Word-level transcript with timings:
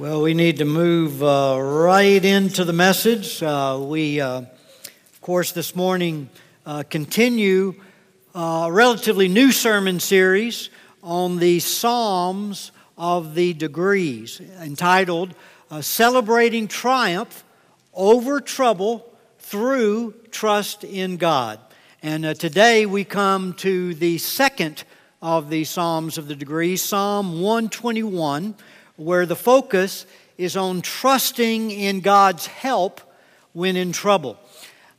Well, 0.00 0.22
we 0.22 0.32
need 0.32 0.58
to 0.58 0.64
move 0.64 1.24
uh, 1.24 1.58
right 1.60 2.24
into 2.24 2.64
the 2.64 2.72
message. 2.72 3.42
Uh, 3.42 3.80
we, 3.82 4.20
uh, 4.20 4.42
of 4.42 5.20
course, 5.20 5.50
this 5.50 5.74
morning 5.74 6.30
uh, 6.64 6.84
continue 6.88 7.74
uh, 8.32 8.66
a 8.68 8.72
relatively 8.72 9.26
new 9.26 9.50
sermon 9.50 9.98
series 9.98 10.70
on 11.02 11.38
the 11.38 11.58
Psalms 11.58 12.70
of 12.96 13.34
the 13.34 13.54
Degrees, 13.54 14.40
entitled 14.60 15.34
uh, 15.68 15.80
Celebrating 15.80 16.68
Triumph 16.68 17.42
Over 17.92 18.40
Trouble 18.40 19.04
Through 19.40 20.14
Trust 20.30 20.84
in 20.84 21.16
God. 21.16 21.58
And 22.04 22.38
today 22.38 22.86
we 22.86 23.02
come 23.02 23.52
to 23.54 23.94
the 23.94 24.18
second 24.18 24.84
of 25.20 25.50
the 25.50 25.64
Psalms 25.64 26.18
of 26.18 26.28
the 26.28 26.36
Degrees, 26.36 26.84
Psalm 26.84 27.40
121 27.40 28.54
where 28.98 29.26
the 29.26 29.36
focus 29.36 30.06
is 30.36 30.56
on 30.56 30.82
trusting 30.82 31.70
in 31.70 32.00
God's 32.00 32.46
help 32.46 33.00
when 33.52 33.76
in 33.76 33.92
trouble. 33.92 34.36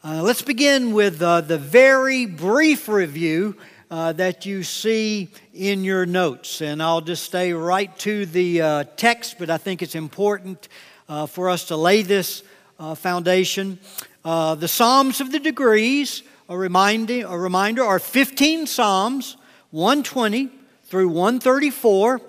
Uh, 0.01 0.23
let's 0.23 0.41
begin 0.41 0.93
with 0.93 1.21
uh, 1.21 1.41
the 1.41 1.57
very 1.57 2.25
brief 2.25 2.87
review 2.87 3.57
uh, 3.91 4.13
that 4.13 4.45
you 4.45 4.63
see 4.63 5.27
in 5.53 5.83
your 5.83 6.05
notes. 6.05 6.61
And 6.61 6.81
I'll 6.81 7.01
just 7.01 7.23
stay 7.23 7.51
right 7.51 7.95
to 7.99 8.25
the 8.25 8.61
uh, 8.61 8.83
text, 8.95 9.35
but 9.37 9.49
I 9.49 9.57
think 9.57 9.81
it's 9.81 9.95
important 9.95 10.69
uh, 11.09 11.25
for 11.25 11.49
us 11.49 11.65
to 11.65 11.75
lay 11.75 12.01
this 12.01 12.41
uh, 12.79 12.95
foundation. 12.95 13.79
the 14.23 14.67
Psalms 14.67 15.19
of 15.19 15.33
the 15.33 15.39
Degrees, 15.39 16.23
a, 16.47 16.57
reminding, 16.57 17.25
a 17.25 17.37
reminder, 17.37 17.83
are 17.83 17.99
15 17.99 18.65
Psalms, 18.65 19.35
120 19.71 20.49
through 20.85 21.09
134. 21.09 22.21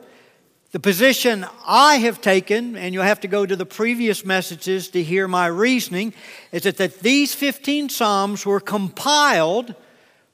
The 0.73 0.79
position 0.79 1.45
I 1.67 1.97
have 1.97 2.21
taken, 2.21 2.77
and 2.77 2.95
you'll 2.95 3.03
have 3.03 3.21
to 3.21 3.29
go 3.29 3.45
to 3.45 3.57
the 3.57 3.67
previous 3.67 4.25
messages 4.25 4.89
to 4.91 5.03
hear 5.03 5.27
my 5.27 5.47
reasoning, 5.47 6.15
is 6.53 6.63
that, 6.63 6.77
that 6.77 7.01
these 7.01 7.35
15 7.35 7.89
Psalms 7.89 8.47
were 8.47 8.61
compiled 8.61 9.75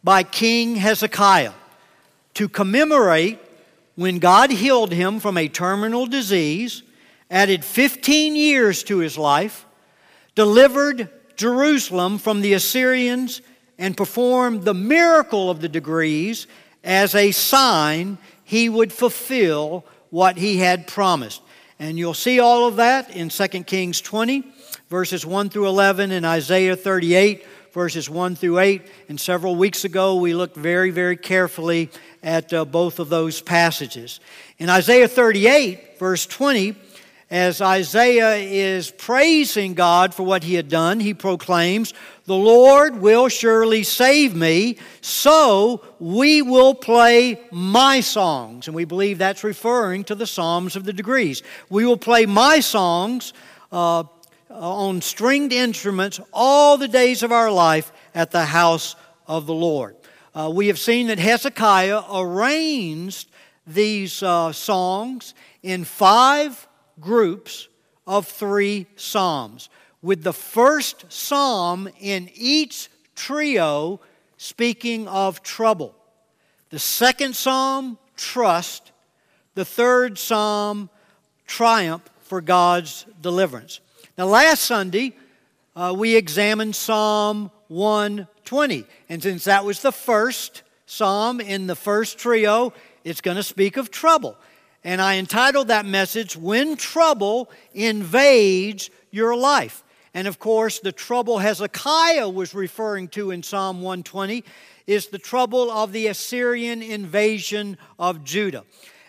by 0.05 0.23
King 0.23 0.77
Hezekiah 0.77 1.55
to 2.35 2.49
commemorate 2.51 3.39
when 3.95 4.19
God 4.19 4.51
healed 4.51 4.93
him 4.93 5.21
from 5.21 5.39
a 5.39 5.49
terminal 5.49 6.05
disease, 6.05 6.83
added 7.31 7.65
15 7.65 8.37
years 8.37 8.83
to 8.85 8.99
his 8.99 9.17
life, 9.17 9.65
delivered 10.35 11.09
Jerusalem 11.37 12.19
from 12.19 12.43
the 12.43 12.53
Assyrians, 12.53 13.41
and 13.79 13.97
performed 13.97 14.65
the 14.65 14.75
miracle 14.75 15.51
of 15.51 15.63
the 15.63 15.69
degrees 15.69 16.47
as 16.85 17.15
a 17.15 17.33
sign 17.33 18.19
he 18.45 18.69
would 18.69 18.93
fulfill 18.93 19.87
what 20.11 20.37
he 20.37 20.59
had 20.59 20.87
promised. 20.87 21.43
And 21.79 21.99
you'll 21.99 22.15
see 22.15 22.41
all 22.41 22.67
of 22.67 22.77
that 22.77 23.11
in 23.11 23.29
2 23.29 23.49
Kings 23.65 24.01
20, 24.01 24.45
verses 24.89 25.27
1 25.27 25.51
through 25.51 25.69
11, 25.69 26.11
and 26.11 26.25
Isaiah 26.25 26.77
38, 26.77 27.45
verses 27.73 28.09
1 28.09 28.37
through 28.37 28.59
8. 28.59 28.83
And 29.11 29.21
several 29.21 29.57
weeks 29.57 29.85
ago, 29.85 30.17
we 30.17 30.33
looked 30.33 30.57
very, 30.57 30.91
very 30.91 31.17
carefully 31.17 31.91
at 32.23 32.53
uh, 32.53 32.65
both 32.65 32.99
of 32.99 33.11
those 33.11 33.43
passages. 33.43 34.21
In 34.59 34.71
Isaiah 34.71 35.09
38, 35.09 35.99
verse 35.99 36.25
20, 36.25 36.75
as 37.29 37.61
Isaiah 37.61 38.37
is 38.37 38.93
praising 38.93 39.75
God 39.75 40.15
for 40.15 40.23
what 40.23 40.45
he 40.45 40.55
had 40.55 40.69
done, 40.69 41.01
he 41.01 41.13
proclaims, 41.13 41.93
The 42.27 42.37
Lord 42.37 43.01
will 43.01 43.29
surely 43.29 43.83
save 43.83 44.37
me, 44.37 44.79
so 45.01 45.85
we 45.99 46.41
will 46.41 46.73
play 46.73 47.41
my 47.51 47.99
songs. 47.99 48.69
And 48.69 48.77
we 48.77 48.85
believe 48.85 49.19
that's 49.19 49.43
referring 49.43 50.05
to 50.05 50.15
the 50.15 50.27
Psalms 50.27 50.77
of 50.77 50.85
the 50.85 50.93
Degrees. 50.93 51.43
We 51.69 51.85
will 51.85 51.97
play 51.97 52.27
my 52.27 52.61
songs 52.61 53.33
uh, 53.73 54.05
on 54.49 55.01
stringed 55.01 55.53
instruments 55.53 56.21
all 56.33 56.79
the 56.79 56.89
days 56.89 57.25
of 57.25 57.33
our 57.33 57.51
life 57.51 57.91
at 58.15 58.31
the 58.31 58.45
house 58.45 58.95
of 59.27 59.47
the 59.47 59.55
Lord. 59.55 59.97
Uh, 60.33 60.53
we 60.55 60.69
have 60.69 60.79
seen 60.79 61.09
that 61.09 61.19
Hezekiah 61.19 62.03
arranged 62.13 63.29
these 63.67 64.23
uh, 64.23 64.53
songs 64.53 65.35
in 65.65 65.83
five 65.83 66.69
groups 67.01 67.69
of 68.07 68.27
three 68.27 68.87
psalms, 68.97 69.69
with 70.03 70.23
the 70.23 70.33
first 70.33 71.11
psalm 71.13 71.89
in 72.01 72.31
each 72.35 72.89
trio 73.15 74.01
speaking 74.37 75.09
of 75.09 75.43
trouble. 75.43 75.95
The 76.71 76.79
second 76.79 77.35
psalm, 77.35 77.99
trust. 78.17 78.93
The 79.55 79.65
third 79.65 80.19
psalm, 80.19 80.91
triumph 81.47 82.03
for 82.21 82.41
God's 82.41 83.07
deliverance. 83.21 83.81
Now, 84.19 84.27
last 84.27 84.63
Sunday, 84.63 85.15
uh, 85.75 85.95
we 85.97 86.17
examined 86.17 86.77
Psalm 86.77 87.51
120. 87.69 88.85
And 89.09 89.23
since 89.23 89.45
that 89.45 89.65
was 89.65 89.81
the 89.81 89.93
first 89.93 90.63
psalm 90.87 91.41
in 91.41 91.67
the 91.67 91.77
first 91.77 92.19
trio, 92.19 92.73
it's 93.05 93.21
going 93.21 93.37
to 93.37 93.43
speak 93.43 93.77
of 93.77 93.91
trouble 93.91 94.37
and 94.87 95.03
I 95.03 95.17
entitled 95.17 95.67
that 95.67 95.85
message, 95.85 96.37
When 96.37 96.77
Trouble 96.77 97.51
Invades 97.75 98.89
Your 99.11 99.37
Life. 99.37 99.83
And 100.15 100.29
of 100.29 100.39
course, 100.39 100.79
the 100.79 100.93
trouble 100.93 101.39
Hezekiah 101.39 102.29
was 102.29 102.55
referring 102.55 103.09
to 103.09 103.33
in 103.33 103.43
Psalm 103.43 103.79
120 103.83 104.45
is 104.87 105.09
the 105.09 105.19
trouble 105.19 105.73
of 105.73 105.91
the 105.91 106.07
Assyrian 106.07 106.83
invasion 106.83 107.79
of 107.99 108.23
Judah. 108.23 108.63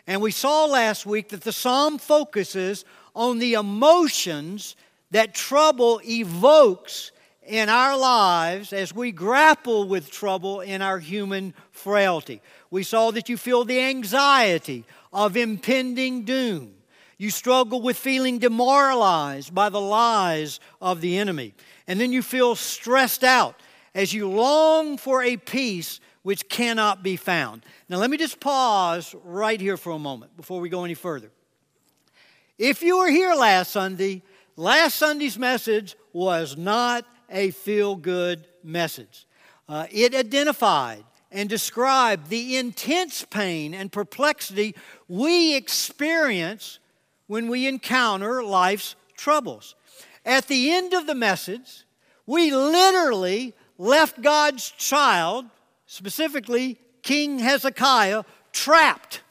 And 0.08 0.20
we 0.20 0.32
saw 0.32 0.66
last 0.66 1.06
week 1.06 1.30
that 1.30 1.42
the 1.42 1.54
psalm 1.54 2.00
focuses 2.00 2.84
on 3.16 3.38
the 3.38 3.54
emotions 3.54 4.76
that 5.12 5.36
trouble 5.36 6.02
evokes 6.04 7.12
in 7.46 7.70
our 7.70 7.96
lives 7.96 8.74
as 8.74 8.96
we 8.96 9.12
grapple 9.12 9.88
with 9.88 10.10
trouble 10.10 10.62
in 10.62 10.82
our 10.82 10.98
human 10.98 11.54
frailty. 11.70 12.42
We 12.72 12.82
saw 12.82 13.12
that 13.12 13.30
you 13.30 13.38
feel 13.38 13.64
the 13.64 13.80
anxiety 13.80 14.86
of 15.12 15.38
impending 15.38 16.24
doom. 16.24 16.74
You 17.18 17.32
struggle 17.32 17.82
with 17.82 17.98
feeling 17.98 18.38
demoralized 18.38 19.54
by 19.54 19.70
the 19.70 19.82
lies 19.82 20.60
of 20.82 21.02
the 21.02 21.18
enemy. 21.18 21.54
And 21.88 22.00
then 22.00 22.12
you 22.12 22.22
feel 22.22 22.56
stressed 22.56 23.24
out 23.24 23.60
as 23.96 24.14
you 24.14 24.30
long 24.30 24.98
for 24.98 25.24
a 25.24 25.38
peace 25.38 26.00
which 26.22 26.50
cannot 26.50 27.02
be 27.04 27.16
found. 27.16 27.64
Now, 27.90 27.98
let 27.98 28.10
me 28.10 28.18
just 28.18 28.40
pause 28.40 29.16
right 29.24 29.60
here 29.60 29.78
for 29.78 29.92
a 29.92 30.00
moment 30.00 30.36
before 30.38 30.60
we 30.60 30.70
go 30.70 30.84
any 30.84 30.94
further. 30.94 31.32
If 32.58 32.84
you 32.84 32.98
were 32.98 33.10
here 33.10 33.34
last 33.34 33.72
Sunday, 33.72 34.22
last 34.56 34.98
Sunday's 34.98 35.40
message 35.40 35.96
was 36.14 36.58
not 36.58 37.06
a 37.30 37.52
feel 37.52 37.96
good 37.96 38.48
message. 38.64 39.26
Uh, 39.70 39.86
it 39.90 40.14
identified 40.14 41.04
and 41.38 41.48
describe 41.48 42.30
the 42.30 42.58
intense 42.58 43.24
pain 43.24 43.76
and 43.76 43.92
perplexity 43.92 44.74
we 45.08 45.56
experience 45.56 46.80
when 47.28 47.48
we 47.48 47.68
encounter 47.68 48.44
life's 48.44 48.96
troubles. 49.16 49.76
At 50.26 50.48
the 50.48 50.72
end 50.72 50.96
of 50.96 51.06
the 51.06 51.14
message, 51.14 51.86
we 52.26 52.50
literally 52.52 53.54
left 53.78 54.20
God's 54.20 54.72
child, 54.72 55.46
specifically 55.86 56.80
King 57.04 57.38
Hezekiah, 57.38 58.24
trapped 58.52 59.22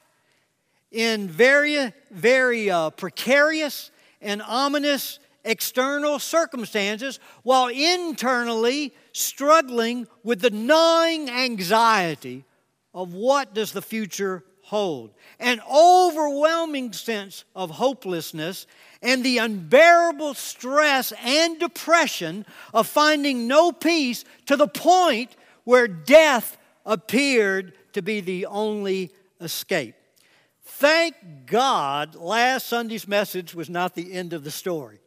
in 0.92 1.26
very, 1.26 1.92
very 2.12 2.70
uh, 2.70 2.90
precarious 2.90 3.90
and 4.22 4.42
ominous 4.42 5.18
external 5.44 6.20
circumstances 6.20 7.18
while 7.42 7.66
internally 7.66 8.94
struggling 9.16 10.06
with 10.22 10.40
the 10.40 10.50
gnawing 10.50 11.30
anxiety 11.30 12.44
of 12.92 13.14
what 13.14 13.54
does 13.54 13.72
the 13.72 13.82
future 13.82 14.44
hold 14.62 15.14
an 15.38 15.60
overwhelming 15.72 16.92
sense 16.92 17.44
of 17.54 17.70
hopelessness 17.70 18.66
and 19.00 19.22
the 19.22 19.38
unbearable 19.38 20.34
stress 20.34 21.12
and 21.22 21.60
depression 21.60 22.44
of 22.74 22.86
finding 22.86 23.46
no 23.46 23.70
peace 23.70 24.24
to 24.46 24.56
the 24.56 24.66
point 24.66 25.36
where 25.64 25.86
death 25.86 26.58
appeared 26.84 27.74
to 27.92 28.02
be 28.02 28.20
the 28.20 28.46
only 28.46 29.12
escape. 29.40 29.94
Thank 30.64 31.14
God 31.46 32.14
last 32.16 32.66
Sunday's 32.66 33.06
message 33.06 33.54
was 33.54 33.70
not 33.70 33.94
the 33.94 34.12
end 34.12 34.32
of 34.32 34.42
the 34.42 34.50
story. 34.50 34.98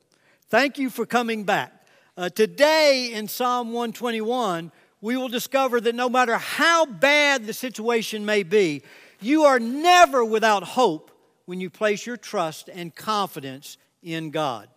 Thank 0.47 0.77
you 0.77 0.89
for 0.89 1.05
coming 1.05 1.43
back. 1.43 1.78
Uh, 2.17 2.29
today 2.29 3.11
in 3.13 3.27
Psalm 3.27 3.67
121, 3.67 4.71
we 5.01 5.15
will 5.15 5.29
discover 5.29 5.79
that 5.79 5.95
no 5.95 6.09
matter 6.09 6.37
how 6.37 6.85
bad 6.85 7.45
the 7.45 7.53
situation 7.53 8.25
may 8.25 8.43
be, 8.43 8.81
you 9.21 9.43
are 9.43 9.59
never 9.59 10.23
without 10.23 10.63
hope 10.63 11.11
when 11.45 11.61
you 11.61 11.69
place 11.69 12.05
your 12.05 12.17
trust 12.17 12.69
and 12.69 12.95
confidence 12.95 13.77
in 14.03 14.31
God. 14.31 14.67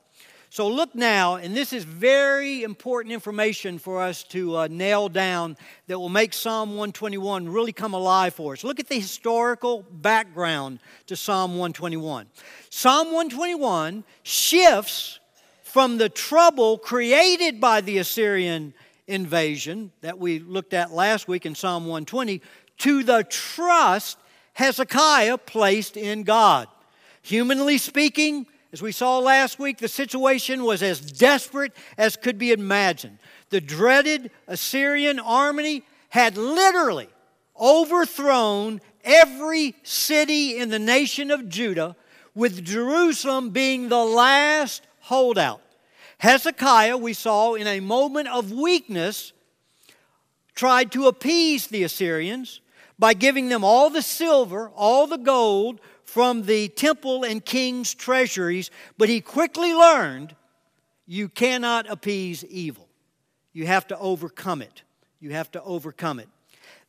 So 0.53 0.69
look 0.69 0.95
now, 0.95 1.37
and 1.37 1.57
this 1.57 1.73
is 1.73 1.85
very 1.85 2.63
important 2.63 3.15
information 3.15 3.79
for 3.79 4.03
us 4.03 4.23
to 4.25 4.59
uh, 4.59 4.69
nail 4.71 5.09
down 5.09 5.57
that 5.87 5.99
will 5.99 6.11
make 6.11 6.35
Psalm 6.35 6.71
121 6.71 7.49
really 7.49 7.73
come 7.73 7.95
alive 7.95 8.35
for 8.35 8.53
us. 8.53 8.63
Look 8.63 8.79
at 8.79 8.87
the 8.87 9.01
historical 9.01 9.83
background 9.91 10.81
to 11.07 11.17
Psalm 11.17 11.53
121. 11.53 12.27
Psalm 12.69 13.07
121 13.07 14.05
shifts 14.25 15.21
from 15.73 15.97
the 15.97 16.11
trouble 16.11 16.77
created 16.77 17.59
by 17.59 17.81
the 17.81 17.97
Assyrian 17.97 18.75
invasion 19.07 19.91
that 20.03 20.19
we 20.19 20.39
looked 20.39 20.75
at 20.75 20.93
last 20.93 21.27
week 21.27 21.47
in 21.47 21.55
Psalm 21.55 21.85
120 21.85 22.43
to 22.77 23.03
the 23.03 23.25
trust 23.25 24.19
Hezekiah 24.53 25.39
placed 25.39 25.97
in 25.97 26.25
God. 26.25 26.69
Humanly 27.23 27.79
speaking, 27.79 28.47
as 28.71 28.83
we 28.83 28.93
saw 28.93 29.19
last 29.19 29.59
week, 29.59 29.79
the 29.79 29.89
situation 29.89 30.65
was 30.65 30.83
as 30.83 31.01
desperate 31.01 31.73
as 31.97 32.17
could 32.17 32.37
be 32.37 32.53
imagined. 32.53 33.17
The 33.49 33.63
dreaded 33.63 34.31
Assyrian 34.49 35.19
army 35.19 35.85
had 36.11 36.37
literally 36.37 37.09
overthrown 37.59 38.83
every 39.05 39.75
city 39.85 40.59
in 40.59 40.69
the 40.69 40.79
nation 40.79 41.31
of 41.31 41.49
Judah, 41.49 41.97
with 42.35 42.63
Jerusalem 42.63 43.51
being 43.51 43.89
the 43.89 44.05
last 44.05 44.83
holdout. 45.03 45.61
Hezekiah, 46.19 46.97
we 46.97 47.13
saw 47.13 47.55
in 47.55 47.67
a 47.67 47.81
moment 47.81 48.29
of 48.29 48.53
weakness, 48.53 49.33
tried 50.55 50.93
to 50.93 51.09
appease 51.09 51.67
the 51.67 51.83
Assyrians 51.83 52.61
by 52.99 53.15
giving 53.15 53.49
them 53.49 53.65
all 53.65 53.91
the 53.91 54.03
silver, 54.03 54.71
all 54.75 55.07
the 55.07 55.19
gold, 55.19 55.81
from 56.05 56.43
the 56.43 56.69
temple 56.69 57.25
and 57.25 57.43
king's 57.43 57.95
treasuries, 57.95 58.71
but 58.99 59.09
he 59.09 59.21
quickly 59.21 59.73
learned 59.73 60.37
you 61.07 61.27
cannot 61.27 61.89
appease 61.91 62.45
evil. 62.45 62.87
You 63.55 63.67
have 63.67 63.87
to 63.89 63.99
overcome 63.99 64.61
it. 64.61 64.83
You 65.21 65.31
have 65.31 65.51
to 65.53 65.63
overcome 65.63 66.21
it. 66.21 66.29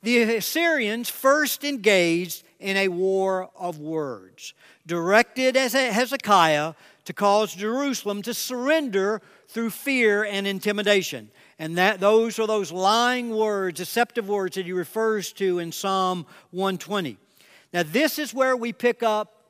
The 0.01 0.35
Assyrians 0.35 1.09
first 1.09 1.63
engaged 1.63 2.43
in 2.59 2.75
a 2.75 2.89
war 2.89 3.49
of 3.55 3.79
words, 3.79 4.53
directed 4.85 5.55
as 5.55 5.71
Hezekiah 5.71 6.73
to 7.05 7.13
cause 7.13 7.53
Jerusalem 7.53 8.21
to 8.21 8.33
surrender 8.33 9.21
through 9.47 9.69
fear 9.71 10.23
and 10.23 10.47
intimidation. 10.47 11.29
And 11.59 11.77
that 11.77 11.99
those 11.99 12.39
are 12.39 12.47
those 12.47 12.71
lying 12.71 13.35
words, 13.35 13.77
deceptive 13.77 14.27
words 14.27 14.55
that 14.55 14.65
he 14.65 14.73
refers 14.73 15.31
to 15.33 15.59
in 15.59 15.71
Psalm 15.71 16.25
120. 16.51 17.17
Now, 17.73 17.83
this 17.83 18.19
is 18.19 18.33
where 18.33 18.55
we 18.55 18.71
pick 18.71 19.03
up 19.03 19.43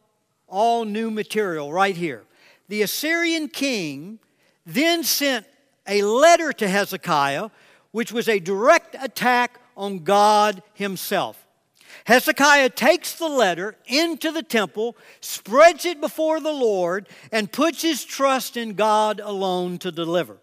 all 0.47 0.85
new 0.85 1.11
material 1.11 1.71
right 1.71 1.95
here. 1.95 2.23
The 2.69 2.81
Assyrian 2.81 3.49
king 3.49 4.19
then 4.65 5.03
sent 5.03 5.45
a 5.87 6.01
letter 6.03 6.53
to 6.53 6.67
Hezekiah, 6.67 7.49
which 7.91 8.11
was 8.11 8.27
a 8.29 8.39
direct 8.39 8.95
attack 8.99 9.59
on 9.75 9.99
God 9.99 10.63
himself. 10.73 11.42
Hezekiah 12.05 12.69
takes 12.69 13.15
the 13.15 13.29
letter 13.29 13.75
into 13.85 14.31
the 14.31 14.43
temple, 14.43 14.97
spreads 15.21 15.85
it 15.85 16.01
before 16.01 16.39
the 16.39 16.51
Lord, 16.51 17.07
and 17.31 17.51
puts 17.51 17.81
his 17.81 18.03
trust 18.03 18.57
in 18.57 18.73
God 18.73 19.21
alone 19.23 19.77
to 19.79 19.91
deliver. 19.91 20.37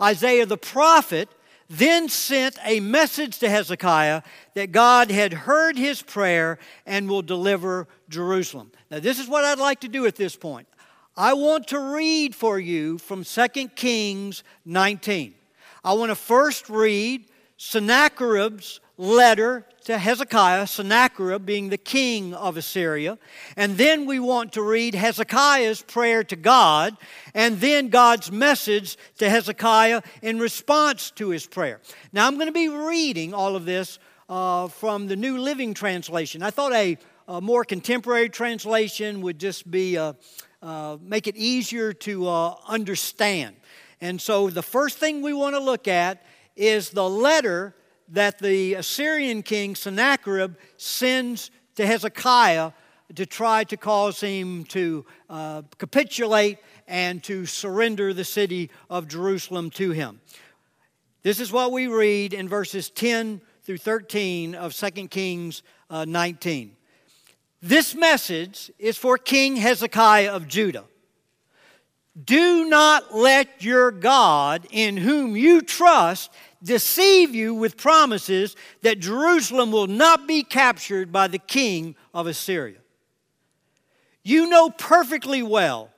Isaiah 0.00 0.46
the 0.46 0.56
prophet 0.56 1.28
then 1.68 2.08
sent 2.08 2.58
a 2.64 2.80
message 2.80 3.38
to 3.38 3.48
Hezekiah 3.48 4.22
that 4.54 4.72
God 4.72 5.10
had 5.10 5.32
heard 5.32 5.78
his 5.78 6.02
prayer 6.02 6.58
and 6.84 7.08
will 7.08 7.22
deliver 7.22 7.88
Jerusalem. 8.08 8.70
Now, 8.90 8.98
this 9.00 9.18
is 9.18 9.28
what 9.28 9.44
I'd 9.44 9.58
like 9.58 9.80
to 9.80 9.88
do 9.88 10.06
at 10.06 10.16
this 10.16 10.36
point. 10.36 10.68
I 11.16 11.34
want 11.34 11.68
to 11.68 11.78
read 11.78 12.34
for 12.34 12.58
you 12.58 12.98
from 12.98 13.24
2 13.24 13.68
Kings 13.76 14.42
19. 14.64 15.34
I 15.84 15.92
want 15.92 16.10
to 16.10 16.16
first 16.16 16.68
read 16.68 17.26
Sennacherib's 17.56 18.80
letter 18.96 19.66
to 19.84 19.98
Hezekiah, 19.98 20.66
Sennacherib 20.66 21.44
being 21.44 21.68
the 21.68 21.78
king 21.78 22.32
of 22.32 22.56
Assyria. 22.56 23.18
And 23.56 23.76
then 23.76 24.06
we 24.06 24.18
want 24.18 24.52
to 24.54 24.62
read 24.62 24.94
Hezekiah's 24.94 25.82
prayer 25.82 26.24
to 26.24 26.36
God, 26.36 26.96
and 27.34 27.60
then 27.60 27.88
God's 27.88 28.30
message 28.30 28.96
to 29.18 29.28
Hezekiah 29.28 30.02
in 30.22 30.38
response 30.38 31.10
to 31.12 31.30
his 31.30 31.46
prayer. 31.46 31.80
Now, 32.12 32.26
I'm 32.26 32.34
going 32.34 32.46
to 32.46 32.52
be 32.52 32.68
reading 32.68 33.34
all 33.34 33.56
of 33.56 33.64
this 33.64 33.98
uh, 34.28 34.68
from 34.68 35.06
the 35.06 35.16
New 35.16 35.38
Living 35.38 35.74
Translation. 35.74 36.42
I 36.42 36.50
thought 36.50 36.72
a, 36.72 36.96
a 37.28 37.40
more 37.40 37.64
contemporary 37.64 38.28
translation 38.28 39.20
would 39.22 39.38
just 39.38 39.70
be 39.70 39.98
uh, 39.98 40.14
uh, 40.62 40.96
make 41.02 41.26
it 41.26 41.36
easier 41.36 41.92
to 41.92 42.26
uh, 42.26 42.54
understand. 42.66 43.54
And 44.00 44.18
so, 44.18 44.48
the 44.48 44.62
first 44.62 44.96
thing 44.96 45.20
we 45.20 45.34
want 45.34 45.54
to 45.54 45.60
look 45.60 45.86
at 45.88 46.24
is 46.56 46.88
the 46.88 47.08
letter 47.08 47.74
that 48.08 48.38
the 48.38 48.74
Assyrian 48.74 49.42
king 49.42 49.74
Sennacherib 49.74 50.56
sends 50.76 51.50
to 51.76 51.86
Hezekiah 51.86 52.72
to 53.14 53.26
try 53.26 53.64
to 53.64 53.76
cause 53.76 54.20
him 54.20 54.64
to 54.64 55.04
uh, 55.28 55.62
capitulate 55.78 56.58
and 56.86 57.22
to 57.24 57.46
surrender 57.46 58.12
the 58.12 58.24
city 58.24 58.70
of 58.90 59.08
Jerusalem 59.08 59.70
to 59.70 59.90
him. 59.90 60.20
This 61.22 61.40
is 61.40 61.52
what 61.52 61.72
we 61.72 61.86
read 61.86 62.34
in 62.34 62.48
verses 62.48 62.90
10 62.90 63.40
through 63.62 63.78
13 63.78 64.54
of 64.54 64.74
2 64.74 65.08
Kings 65.08 65.62
uh, 65.88 66.04
19. 66.04 66.76
This 67.62 67.94
message 67.94 68.70
is 68.78 68.98
for 68.98 69.16
King 69.16 69.56
Hezekiah 69.56 70.32
of 70.32 70.46
Judah. 70.46 70.84
Do 72.22 72.66
not 72.66 73.14
let 73.14 73.64
your 73.64 73.90
God, 73.90 74.66
in 74.70 74.96
whom 74.96 75.34
you 75.34 75.62
trust, 75.62 76.30
deceive 76.64 77.34
you 77.34 77.54
with 77.54 77.76
promises 77.76 78.56
that 78.82 78.98
Jerusalem 78.98 79.70
will 79.70 79.86
not 79.86 80.26
be 80.26 80.42
captured 80.42 81.12
by 81.12 81.28
the 81.28 81.38
king 81.38 81.94
of 82.12 82.26
Assyria. 82.26 82.78
You 84.22 84.48
know 84.48 84.70
perfectly 84.70 85.42
well 85.42 85.90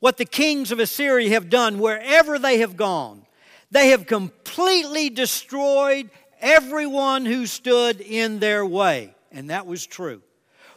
what 0.00 0.16
the 0.16 0.24
kings 0.24 0.72
of 0.72 0.80
Assyria 0.80 1.30
have 1.30 1.50
done 1.50 1.78
wherever 1.78 2.38
they 2.38 2.58
have 2.58 2.76
gone. 2.76 3.26
They 3.70 3.88
have 3.88 4.06
completely 4.06 5.10
destroyed 5.10 6.10
everyone 6.40 7.26
who 7.26 7.46
stood 7.46 8.00
in 8.00 8.38
their 8.38 8.64
way, 8.64 9.14
and 9.32 9.50
that 9.50 9.66
was 9.66 9.86
true. 9.86 10.22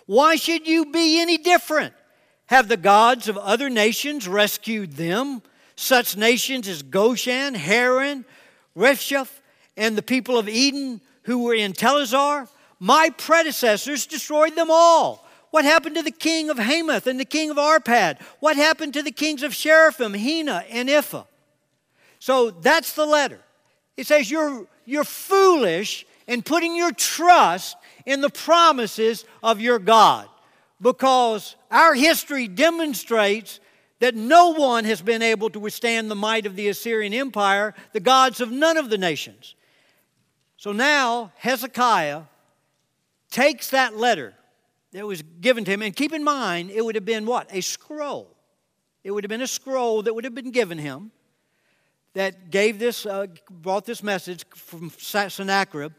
Why 0.06 0.36
should 0.36 0.68
you 0.68 0.86
be 0.86 1.20
any 1.20 1.38
different? 1.38 1.94
Have 2.48 2.70
the 2.70 2.78
gods 2.78 3.28
of 3.28 3.38
other 3.38 3.70
nations 3.70 4.28
rescued 4.28 4.94
them? 4.94 5.42
Such 5.76 6.18
nations 6.18 6.68
as 6.68 6.82
Goshen, 6.82 7.54
Haran, 7.54 8.26
Rephaiah, 8.76 9.28
and 9.78 9.96
the 9.96 10.02
people 10.02 10.38
of 10.38 10.50
Eden 10.50 11.00
who 11.24 11.44
were 11.44 11.54
in 11.54 11.74
Telassar, 11.74 12.50
my 12.80 13.10
predecessors 13.18 14.06
destroyed 14.06 14.56
them 14.56 14.70
all. 14.70 15.26
What 15.52 15.64
happened 15.64 15.96
to 15.96 16.04
the 16.04 16.12
king 16.12 16.50
of 16.50 16.58
Hamath 16.58 17.08
and 17.08 17.20
the 17.20 17.26
king 17.26 17.50
of 17.50 17.58
Arpad? 17.58 18.22
What 18.40 18.58
happened 18.58 18.94
to 18.96 19.04
the 19.04 19.12
kings 19.12 19.44
of 19.44 19.54
Sheraphim, 19.54 20.18
Hena, 20.18 20.66
and 20.70 20.90
Ipha? 20.90 21.26
So 22.20 22.52
that's 22.52 22.94
the 22.94 23.06
letter. 23.06 23.40
It 23.96 24.08
says 24.08 24.30
you're, 24.30 24.68
you're 24.86 25.04
foolish 25.04 26.06
in 26.28 26.42
putting 26.42 26.76
your 26.76 26.92
trust 26.92 27.78
in 28.06 28.22
the 28.22 28.30
promises 28.30 29.26
of 29.42 29.62
your 29.62 29.80
God 29.80 30.28
because 30.82 31.56
our 31.72 31.94
history 31.94 32.48
demonstrates 32.48 33.60
that 34.00 34.16
no 34.16 34.50
one 34.54 34.86
has 34.86 35.02
been 35.02 35.22
able 35.22 35.50
to 35.50 35.60
withstand 35.60 36.12
the 36.12 36.16
might 36.16 36.46
of 36.46 36.56
the 36.56 36.68
Assyrian 36.68 37.14
Empire, 37.14 37.74
the 37.94 38.00
gods 38.00 38.42
of 38.42 38.52
none 38.52 38.78
of 38.78 38.90
the 38.90 38.98
nations. 38.98 39.56
So 40.58 40.72
now 40.72 41.32
Hezekiah 41.38 42.24
takes 43.30 43.70
that 43.70 43.96
letter 43.96 44.34
that 44.92 45.06
was 45.06 45.22
given 45.22 45.64
to 45.66 45.72
him, 45.72 45.82
and 45.82 45.96
keep 45.96 46.14
in 46.14 46.24
mind, 46.24 46.72
it 46.72 46.84
would 46.84 46.96
have 46.96 47.06
been 47.06 47.26
what? 47.26 47.48
A 47.52 47.62
scroll. 47.62 48.36
It 49.04 49.12
would 49.12 49.24
have 49.24 49.30
been 49.30 49.42
a 49.42 49.48
scroll 49.48 50.02
that 50.04 50.14
would 50.14 50.24
have 50.24 50.36
been 50.36 50.52
given 50.52 50.78
him 50.78 51.12
that 52.14 52.50
gave 52.50 52.80
this, 52.80 53.06
uh, 53.06 53.28
brought 53.50 53.86
this 53.86 54.02
message 54.02 54.44
from 54.56 54.90
Sennacherib. 54.98 55.94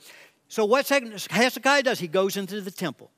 So 0.48 0.64
what 0.64 0.88
Hezekiah 0.88 1.84
does, 1.84 2.00
he 2.00 2.08
goes 2.08 2.36
into 2.36 2.60
the 2.60 2.70
temple. 2.70 3.10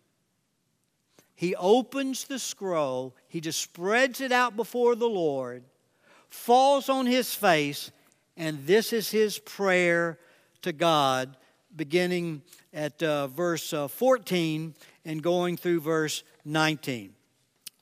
He 1.35 1.56
opens 1.56 2.25
the 2.25 2.38
scroll, 2.38 3.16
he 3.28 3.40
just 3.40 3.62
spreads 3.62 4.20
it 4.20 4.30
out 4.30 4.56
before 4.56 4.94
the 4.94 5.09
Lord, 5.09 5.62
falls 6.28 6.90
on 6.90 7.06
his 7.06 7.35
face, 7.35 7.90
and 8.37 8.66
this 8.66 8.92
is 8.92 9.11
his 9.11 9.38
prayer 9.38 10.18
to 10.62 10.73
God, 10.73 11.37
beginning 11.75 12.43
at 12.73 13.02
uh, 13.02 13.26
verse 13.29 13.73
uh, 13.73 13.88
14 13.88 14.75
and 15.05 15.23
going 15.23 15.57
through 15.57 15.81
verse 15.81 16.23
19. 16.45 17.07
It 17.07 17.12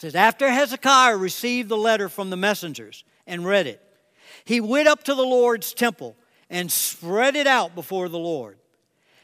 says, 0.00 0.14
After 0.14 0.49
Hezekiah 0.49 1.16
received 1.16 1.68
the 1.68 1.76
letter 1.76 2.08
from 2.08 2.30
the 2.30 2.37
messengers 2.37 3.04
and 3.26 3.47
read 3.47 3.66
it, 3.66 3.82
he 4.44 4.61
went 4.61 4.88
up 4.88 5.04
to 5.04 5.14
the 5.14 5.23
Lord's 5.23 5.75
temple 5.75 6.16
and 6.50 6.70
spread 6.70 7.37
it 7.37 7.47
out 7.47 7.75
before 7.75 8.08
the 8.08 8.18
Lord. 8.18 8.58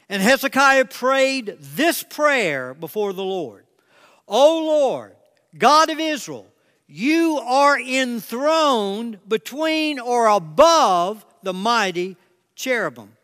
And 0.09 0.21
Hezekiah 0.21 0.85
prayed 0.85 1.57
this 1.59 2.03
prayer 2.03 2.73
before 2.73 3.13
the 3.13 3.23
Lord 3.23 3.65
O 4.27 4.65
Lord, 4.65 5.15
God 5.57 5.89
of 5.89 5.99
Israel, 5.99 6.47
You 6.87 7.37
are 7.37 7.79
enthroned 7.79 9.19
between 9.27 9.99
or 9.99 10.27
above 10.27 11.25
the 11.43 11.53
mighty 11.53 12.17
cherubim. 12.55 13.15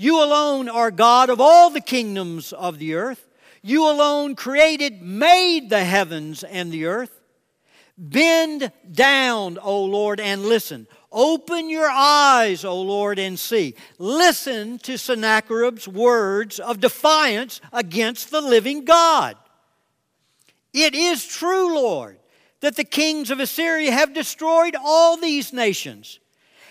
You 0.00 0.22
alone 0.22 0.68
are 0.68 0.92
God 0.92 1.28
of 1.28 1.40
all 1.40 1.70
the 1.70 1.80
kingdoms 1.80 2.52
of 2.52 2.78
the 2.78 2.94
earth. 2.94 3.28
You 3.62 3.90
alone 3.90 4.36
created, 4.36 5.02
made 5.02 5.70
the 5.70 5.82
heavens 5.82 6.44
and 6.44 6.70
the 6.70 6.86
earth. 6.86 7.10
Bend 7.98 8.70
down, 8.92 9.58
O 9.60 9.82
Lord, 9.84 10.20
and 10.20 10.44
listen. 10.44 10.86
Open 11.10 11.68
your 11.68 11.90
eyes, 11.90 12.64
O 12.64 12.80
Lord, 12.80 13.18
and 13.18 13.36
see. 13.36 13.74
Listen 13.98 14.78
to 14.78 14.96
Sennacherib's 14.96 15.88
words 15.88 16.60
of 16.60 16.78
defiance 16.78 17.60
against 17.72 18.30
the 18.30 18.40
living 18.40 18.84
God. 18.84 19.36
It 20.72 20.94
is 20.94 21.26
true, 21.26 21.74
Lord, 21.74 22.20
that 22.60 22.76
the 22.76 22.84
kings 22.84 23.32
of 23.32 23.40
Assyria 23.40 23.90
have 23.90 24.14
destroyed 24.14 24.76
all 24.80 25.16
these 25.16 25.52
nations, 25.52 26.20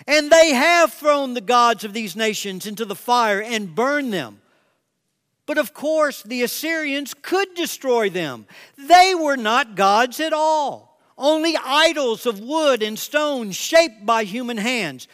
and 0.08 0.32
they 0.32 0.54
have 0.54 0.94
thrown 0.94 1.34
the 1.34 1.42
gods 1.42 1.84
of 1.84 1.94
these 1.94 2.16
nations 2.16 2.66
into 2.66 2.86
the 2.86 2.96
fire 2.96 3.42
and 3.42 3.76
burned 3.76 4.14
them. 4.14 4.40
But 5.46 5.58
of 5.58 5.74
course, 5.74 6.24
the 6.24 6.44
Assyrians 6.44 7.14
could 7.14 7.54
destroy 7.56 8.10
them. 8.10 8.46
They 8.78 9.14
were 9.16 9.38
not 9.38 9.76
gods 9.76 10.20
at 10.20 10.34
all, 10.34 11.00
only 11.18 11.58
idols 11.58 12.26
of 12.26 12.40
wood 12.40 12.82
and 12.82 12.98
stone 12.98 13.52
shaped 13.52 14.06
by 14.06 14.24
human 14.24 14.58
hands. 14.58 15.08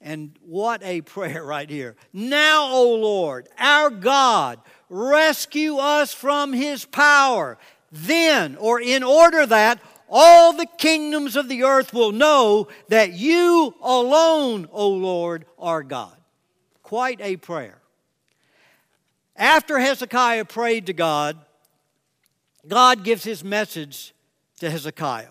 And 0.00 0.36
what 0.44 0.82
a 0.82 1.00
prayer 1.00 1.42
right 1.44 1.68
here. 1.68 1.96
Now, 2.12 2.72
O 2.72 2.94
Lord, 2.94 3.48
our 3.58 3.90
God, 3.90 4.60
rescue 4.88 5.76
us 5.76 6.12
from 6.12 6.52
his 6.52 6.84
power. 6.84 7.58
Then, 7.92 8.56
or 8.56 8.80
in 8.80 9.02
order 9.02 9.46
that 9.46 9.80
all 10.08 10.52
the 10.52 10.66
kingdoms 10.78 11.36
of 11.36 11.48
the 11.48 11.64
earth 11.64 11.92
will 11.92 12.12
know 12.12 12.68
that 12.88 13.12
you 13.12 13.74
alone, 13.82 14.68
O 14.72 14.88
Lord, 14.88 15.44
are 15.58 15.82
God. 15.82 16.16
Quite 16.82 17.20
a 17.20 17.36
prayer. 17.36 17.78
After 19.34 19.78
Hezekiah 19.78 20.44
prayed 20.44 20.86
to 20.86 20.92
God, 20.92 21.36
God 22.66 23.04
gives 23.04 23.24
his 23.24 23.44
message 23.44 24.14
to 24.60 24.70
Hezekiah 24.70 25.28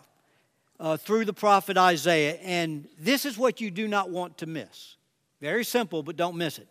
uh, 0.79 0.97
through 0.97 1.25
the 1.25 1.33
prophet 1.33 1.77
Isaiah, 1.77 2.35
and 2.41 2.87
this 2.99 3.25
is 3.25 3.37
what 3.37 3.61
you 3.61 3.71
do 3.71 3.87
not 3.87 4.09
want 4.09 4.37
to 4.39 4.45
miss. 4.45 4.95
Very 5.41 5.63
simple, 5.63 6.03
but 6.03 6.15
don't 6.15 6.37
miss 6.37 6.59
it. 6.59 6.67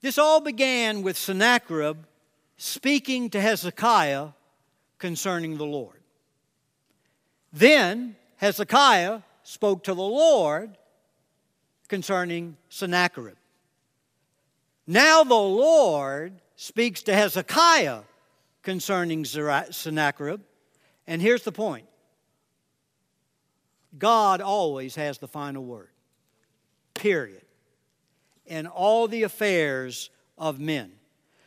This 0.00 0.18
all 0.18 0.40
began 0.40 1.02
with 1.02 1.16
Sennacherib 1.16 1.98
speaking 2.56 3.30
to 3.30 3.40
Hezekiah 3.40 4.28
concerning 4.98 5.56
the 5.56 5.66
Lord. 5.66 6.01
Then 7.52 8.16
Hezekiah 8.36 9.20
spoke 9.42 9.84
to 9.84 9.94
the 9.94 10.02
Lord 10.02 10.76
concerning 11.88 12.56
Sennacherib. 12.68 13.36
Now 14.86 15.24
the 15.24 15.34
Lord 15.34 16.40
speaks 16.56 17.02
to 17.02 17.14
Hezekiah 17.14 18.00
concerning 18.62 19.24
Sennacherib. 19.24 20.40
And 21.06 21.20
here's 21.20 21.42
the 21.42 21.52
point 21.52 21.86
God 23.98 24.40
always 24.40 24.94
has 24.94 25.18
the 25.18 25.28
final 25.28 25.64
word, 25.64 25.90
period, 26.94 27.42
in 28.46 28.66
all 28.66 29.08
the 29.08 29.24
affairs 29.24 30.10
of 30.38 30.58
men. 30.58 30.92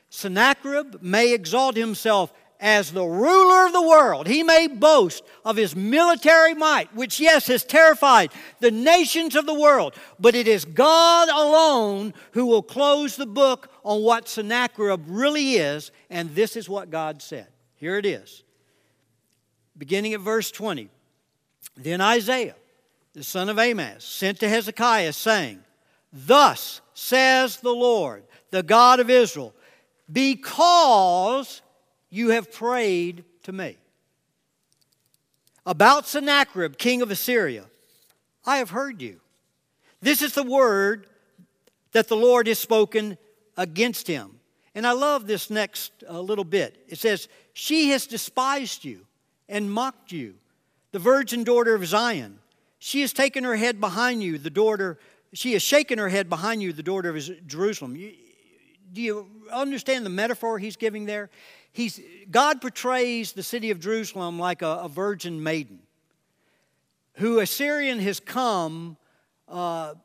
Sennacherib 0.10 1.02
may 1.02 1.34
exalt 1.34 1.76
himself 1.76 2.32
as 2.66 2.92
the 2.92 3.06
ruler 3.06 3.68
of 3.68 3.74
the 3.74 3.82
world. 3.88 4.26
He 4.26 4.42
may 4.42 4.66
boast 4.66 5.24
of 5.46 5.56
his 5.56 5.76
military 5.76 6.56
might, 6.56 6.94
which, 6.96 7.20
yes, 7.20 7.46
has 7.46 7.64
terrified 7.64 8.32
the 8.60 8.72
nations 8.72 9.36
of 9.36 9.46
the 9.46 9.54
world. 9.54 9.94
But 10.20 10.34
it 10.34 10.48
is 10.48 10.66
God 10.66 11.30
alone 11.30 12.16
who 12.32 12.48
will 12.48 12.64
close 12.64 13.18
the 13.18 13.28
book 13.28 13.70
on 13.84 14.02
what 14.02 14.28
Sennacherib 14.28 15.04
really 15.08 15.58
is, 15.58 15.92
and 16.10 16.34
this 16.34 16.56
is 16.56 16.68
what 16.68 16.90
God 16.90 17.22
said. 17.22 17.50
Here 17.76 18.00
it 18.00 18.06
is. 18.06 18.44
Beginning 19.78 20.16
at 20.16 20.22
verse 20.22 20.50
20. 20.50 20.90
Then 21.78 22.02
Isaiah, 22.02 22.56
the 23.14 23.24
son 23.24 23.48
of 23.48 23.60
Amoz, 23.60 24.04
sent 24.04 24.40
to 24.40 24.50
Hezekiah, 24.50 25.14
saying, 25.14 25.60
Thus 26.12 26.82
says 26.96 27.58
the 27.58 27.76
Lord, 27.76 28.24
the 28.50 28.64
God 28.64 29.00
of 29.00 29.12
Israel, 29.12 29.54
because 30.12 31.62
you 32.16 32.30
have 32.30 32.52
prayed 32.52 33.24
to 33.44 33.52
me. 33.52 33.78
About 35.66 36.08
Sennacherib, 36.08 36.78
king 36.78 37.02
of 37.02 37.12
Assyria, 37.12 37.66
I 38.46 38.58
have 38.58 38.70
heard 38.70 39.02
you. 39.02 39.20
This 40.02 40.22
is 40.22 40.34
the 40.34 40.44
word 40.44 41.08
that 41.92 42.08
the 42.08 42.16
Lord 42.16 42.48
has 42.48 42.60
spoken 42.60 43.18
against 43.58 44.08
him. 44.08 44.40
And 44.76 44.86
I 44.86 44.92
love 44.92 45.26
this 45.26 45.50
next 45.50 45.92
uh, 46.08 46.20
little 46.20 46.44
bit. 46.44 46.86
It 46.88 47.00
says, 47.00 47.28
She 47.54 47.90
has 47.90 48.06
despised 48.06 48.86
you 48.86 49.06
and 49.50 49.72
mocked 49.72 50.12
you, 50.12 50.36
the 50.92 51.00
virgin 51.00 51.44
daughter 51.44 51.74
of 51.74 51.86
Zion. 51.86 52.40
She 52.80 53.02
has 53.02 53.14
taken 53.14 53.44
her 53.44 53.56
head 53.56 53.80
behind 53.82 54.22
you, 54.22 54.38
the 54.38 54.50
daughter, 54.50 55.00
she 55.34 55.54
has 55.54 55.62
shaken 55.62 55.98
her 56.00 56.10
head 56.10 56.30
behind 56.30 56.62
you, 56.62 56.72
the 56.72 56.84
daughter 56.84 57.10
of 57.10 57.48
Jerusalem. 57.48 57.96
You, 57.96 58.14
do 58.94 59.02
you 59.02 59.28
understand 59.52 60.06
the 60.06 60.10
metaphor 60.10 60.60
he's 60.60 60.78
giving 60.78 61.06
there? 61.06 61.30
He's, 61.76 62.00
God 62.32 62.62
portrays 62.62 63.34
the 63.34 63.44
city 63.44 63.70
of 63.70 63.82
Jerusalem 63.82 64.40
like 64.40 64.62
a, 64.62 64.84
a 64.84 64.88
virgin 64.88 65.44
maiden 65.44 65.80
who 67.16 67.40
Assyrian 67.40 68.00
has 68.00 68.22
come 68.22 68.96
uh, 69.50 69.96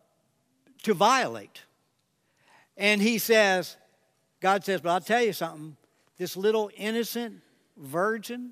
to 0.83 0.95
violate. 0.95 1.63
And 2.77 3.01
he 3.01 3.19
says, 3.19 3.77
God 4.41 4.65
says, 4.65 4.81
but 4.81 4.91
I'll 4.91 5.01
tell 5.01 5.23
you 5.23 5.33
something. 5.33 5.77
This 6.19 6.37
little 6.37 6.73
innocent 6.77 7.41
virgin 7.77 8.51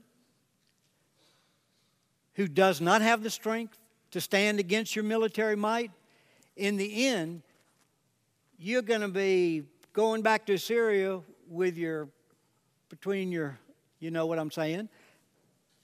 who 2.34 2.46
does 2.46 2.80
not 2.80 3.02
have 3.02 3.24
the 3.24 3.30
strength 3.30 3.76
to 4.12 4.20
stand 4.20 4.60
against 4.60 4.94
your 4.94 5.04
military 5.04 5.56
might, 5.56 5.90
in 6.54 6.76
the 6.76 7.08
end, 7.08 7.42
you're 8.60 8.80
going 8.80 9.00
to 9.00 9.08
be 9.08 9.64
going 9.92 10.22
back 10.22 10.46
to 10.46 10.54
Assyria 10.54 11.20
with 11.48 11.76
your 11.76 12.06
between 12.88 13.32
your, 13.32 13.58
you 14.00 14.10
know 14.10 14.26
what 14.26 14.38
I'm 14.38 14.50
saying? 14.50 14.88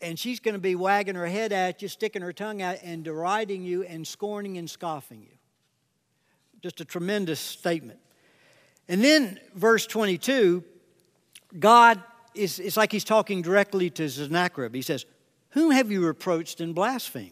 And 0.01 0.19
she's 0.19 0.41
going 0.41 0.55
to 0.55 0.61
be 0.61 0.75
wagging 0.75 1.15
her 1.15 1.27
head 1.27 1.53
at 1.53 1.81
you, 1.83 1.89
sticking 1.89 2.23
her 2.23 2.33
tongue 2.33 2.61
out, 2.63 2.79
and 2.83 3.05
deriding 3.05 3.63
you, 3.63 3.85
and 3.85 4.07
scorning 4.07 4.59
and 4.59 4.69
scoffing 4.69 5.23
you. 5.23 5.37
Just 6.61 6.81
a 6.81 6.85
tremendous 6.85 7.41
statement. 7.41 7.99
And 8.89 9.03
then, 9.03 9.39
verse 9.55 9.87
22, 9.87 10.63
God 11.59 12.03
is 12.35 12.59
it's 12.59 12.77
like 12.77 12.93
he's 12.93 13.05
talking 13.05 13.43
directly 13.43 13.91
to 13.91 14.09
Sennacherib. 14.09 14.75
He 14.75 14.83
says, 14.83 15.07
Whom 15.51 15.71
have 15.71 15.91
you 15.91 16.05
reproached 16.05 16.61
and 16.61 16.75
blasphemed? 16.75 17.31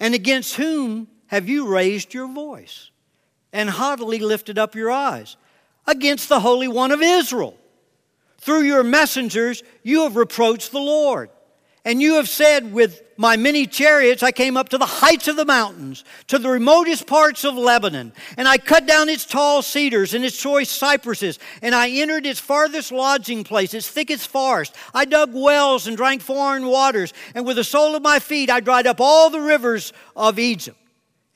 And 0.00 0.14
against 0.14 0.54
whom 0.54 1.08
have 1.26 1.48
you 1.48 1.66
raised 1.66 2.14
your 2.14 2.28
voice 2.32 2.90
and 3.52 3.68
haughtily 3.68 4.20
lifted 4.20 4.58
up 4.58 4.74
your 4.74 4.90
eyes? 4.90 5.36
Against 5.86 6.28
the 6.28 6.40
Holy 6.40 6.68
One 6.68 6.92
of 6.92 7.02
Israel. 7.02 7.56
Through 8.40 8.62
your 8.62 8.84
messengers, 8.84 9.62
you 9.82 10.02
have 10.02 10.16
reproached 10.16 10.72
the 10.72 10.80
Lord. 10.80 11.30
And 11.84 12.02
you 12.02 12.16
have 12.16 12.28
said, 12.28 12.72
With 12.72 13.02
my 13.16 13.36
many 13.36 13.66
chariots, 13.66 14.22
I 14.22 14.30
came 14.30 14.56
up 14.56 14.68
to 14.70 14.78
the 14.78 14.86
heights 14.86 15.26
of 15.26 15.36
the 15.36 15.44
mountains, 15.44 16.04
to 16.26 16.38
the 16.38 16.50
remotest 16.50 17.06
parts 17.06 17.44
of 17.44 17.54
Lebanon. 17.54 18.12
And 18.36 18.46
I 18.46 18.58
cut 18.58 18.86
down 18.86 19.08
its 19.08 19.24
tall 19.24 19.62
cedars 19.62 20.12
and 20.12 20.24
its 20.24 20.40
choice 20.40 20.68
cypresses. 20.68 21.38
And 21.62 21.74
I 21.74 21.88
entered 21.88 22.26
its 22.26 22.40
farthest 22.40 22.92
lodging 22.92 23.42
place, 23.42 23.74
its 23.74 23.88
thickest 23.88 24.28
forest. 24.28 24.74
I 24.92 25.04
dug 25.04 25.30
wells 25.32 25.86
and 25.86 25.96
drank 25.96 26.20
foreign 26.20 26.66
waters. 26.66 27.12
And 27.34 27.46
with 27.46 27.56
the 27.56 27.64
sole 27.64 27.96
of 27.96 28.02
my 28.02 28.18
feet, 28.18 28.50
I 28.50 28.60
dried 28.60 28.86
up 28.86 29.00
all 29.00 29.30
the 29.30 29.40
rivers 29.40 29.92
of 30.14 30.38
Egypt. 30.38 30.78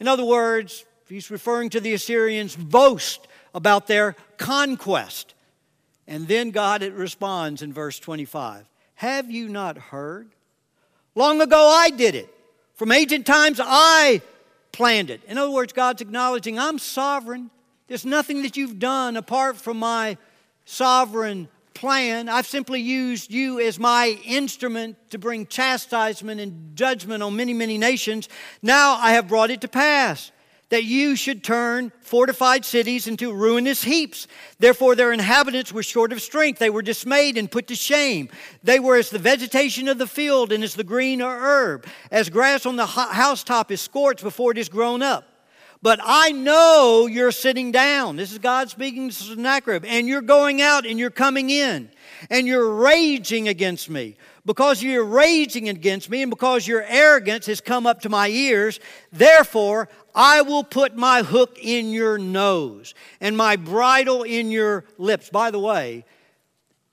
In 0.00 0.06
other 0.06 0.25
words, 0.25 0.85
he's 1.09 1.30
referring 1.30 1.71
to 1.71 1.80
the 1.80 1.94
Assyrians' 1.94 2.56
boast 2.56 3.26
about 3.54 3.87
their 3.87 4.16
conquest. 4.37 5.35
And 6.06 6.26
then 6.26 6.50
God 6.50 6.82
responds 6.82 7.62
in 7.62 7.73
verse 7.73 7.99
25 7.99 8.66
Have 8.97 9.30
you 9.30 9.49
not 9.49 9.78
heard? 9.78 10.30
Long 11.14 11.40
ago 11.40 11.68
I 11.68 11.90
did 11.90 12.14
it. 12.14 12.28
From 12.75 12.90
ancient 12.92 13.26
times 13.26 13.61
I 13.62 14.23
planned 14.73 15.11
it. 15.11 15.21
In 15.28 15.38
other 15.38 15.50
words, 15.50 15.73
God's 15.73 16.02
acknowledging 16.02 16.59
I'm 16.59 16.78
sovereign. 16.78 17.50
There's 17.87 18.06
nothing 18.06 18.42
that 18.42 18.56
you've 18.56 18.78
done 18.78 19.16
apart 19.16 19.56
from 19.56 19.78
my 19.78 20.16
sovereign 20.64 21.49
plan. 21.75 22.28
I've 22.28 22.47
simply 22.47 22.80
used 22.80 23.30
you 23.30 23.61
as 23.61 23.78
my 23.78 24.18
instrument 24.25 24.97
to 25.11 25.18
bring 25.18 25.47
chastisement 25.47 26.40
and 26.40 26.76
judgment 26.76 27.23
on 27.23 27.37
many, 27.37 27.52
many 27.52 27.78
nations. 27.78 28.28
Now 28.62 28.94
I 28.94 29.12
have 29.12 29.28
brought 29.28 29.50
it 29.50 29.61
to 29.61 29.68
pass 29.68 30.31
that 30.72 30.84
you 30.84 31.14
should 31.16 31.44
turn 31.44 31.92
fortified 32.00 32.64
cities 32.64 33.06
into 33.06 33.30
ruinous 33.30 33.84
heaps. 33.84 34.26
Therefore, 34.58 34.96
their 34.96 35.12
inhabitants 35.12 35.70
were 35.70 35.82
short 35.82 36.14
of 36.14 36.22
strength. 36.22 36.58
They 36.58 36.70
were 36.70 36.80
dismayed 36.80 37.36
and 37.36 37.50
put 37.50 37.66
to 37.66 37.74
shame. 37.74 38.30
They 38.62 38.80
were 38.80 38.96
as 38.96 39.10
the 39.10 39.18
vegetation 39.18 39.86
of 39.86 39.98
the 39.98 40.06
field 40.06 40.50
and 40.50 40.64
as 40.64 40.74
the 40.74 40.82
green 40.82 41.20
herb, 41.20 41.86
as 42.10 42.30
grass 42.30 42.64
on 42.64 42.76
the 42.76 42.86
housetop 42.86 43.70
is 43.70 43.82
scorched 43.82 44.22
before 44.22 44.52
it 44.52 44.56
is 44.56 44.70
grown 44.70 45.02
up. 45.02 45.28
But 45.82 46.00
I 46.02 46.32
know 46.32 47.06
you're 47.06 47.32
sitting 47.32 47.70
down. 47.70 48.16
This 48.16 48.32
is 48.32 48.38
God 48.38 48.70
speaking 48.70 49.10
to 49.10 49.14
Sennacherib. 49.14 49.84
And 49.84 50.08
you're 50.08 50.22
going 50.22 50.62
out 50.62 50.86
and 50.86 50.98
you're 50.98 51.10
coming 51.10 51.50
in. 51.50 51.90
And 52.30 52.46
you're 52.46 52.72
raging 52.76 53.48
against 53.48 53.90
me. 53.90 54.16
Because 54.44 54.82
you're 54.82 55.04
raging 55.04 55.68
against 55.68 56.11
me 56.11 56.22
and 56.22 56.30
because 56.30 56.66
your 56.66 56.82
arrogance 56.82 57.46
has 57.46 57.61
come 57.61 57.87
up 57.87 58.00
to 58.00 58.08
my 58.08 58.28
ears, 58.28 58.80
therefore 59.12 59.88
I 60.14 60.42
will 60.42 60.64
put 60.64 60.96
my 60.96 61.22
hook 61.22 61.58
in 61.61 61.90
your 61.90 62.18
nose 62.18 62.94
and 63.20 63.37
my 63.37 63.54
bridle 63.54 64.25
in 64.25 64.50
your 64.50 64.84
lips. 64.99 65.30
By 65.30 65.52
the 65.52 65.61
way, 65.61 66.04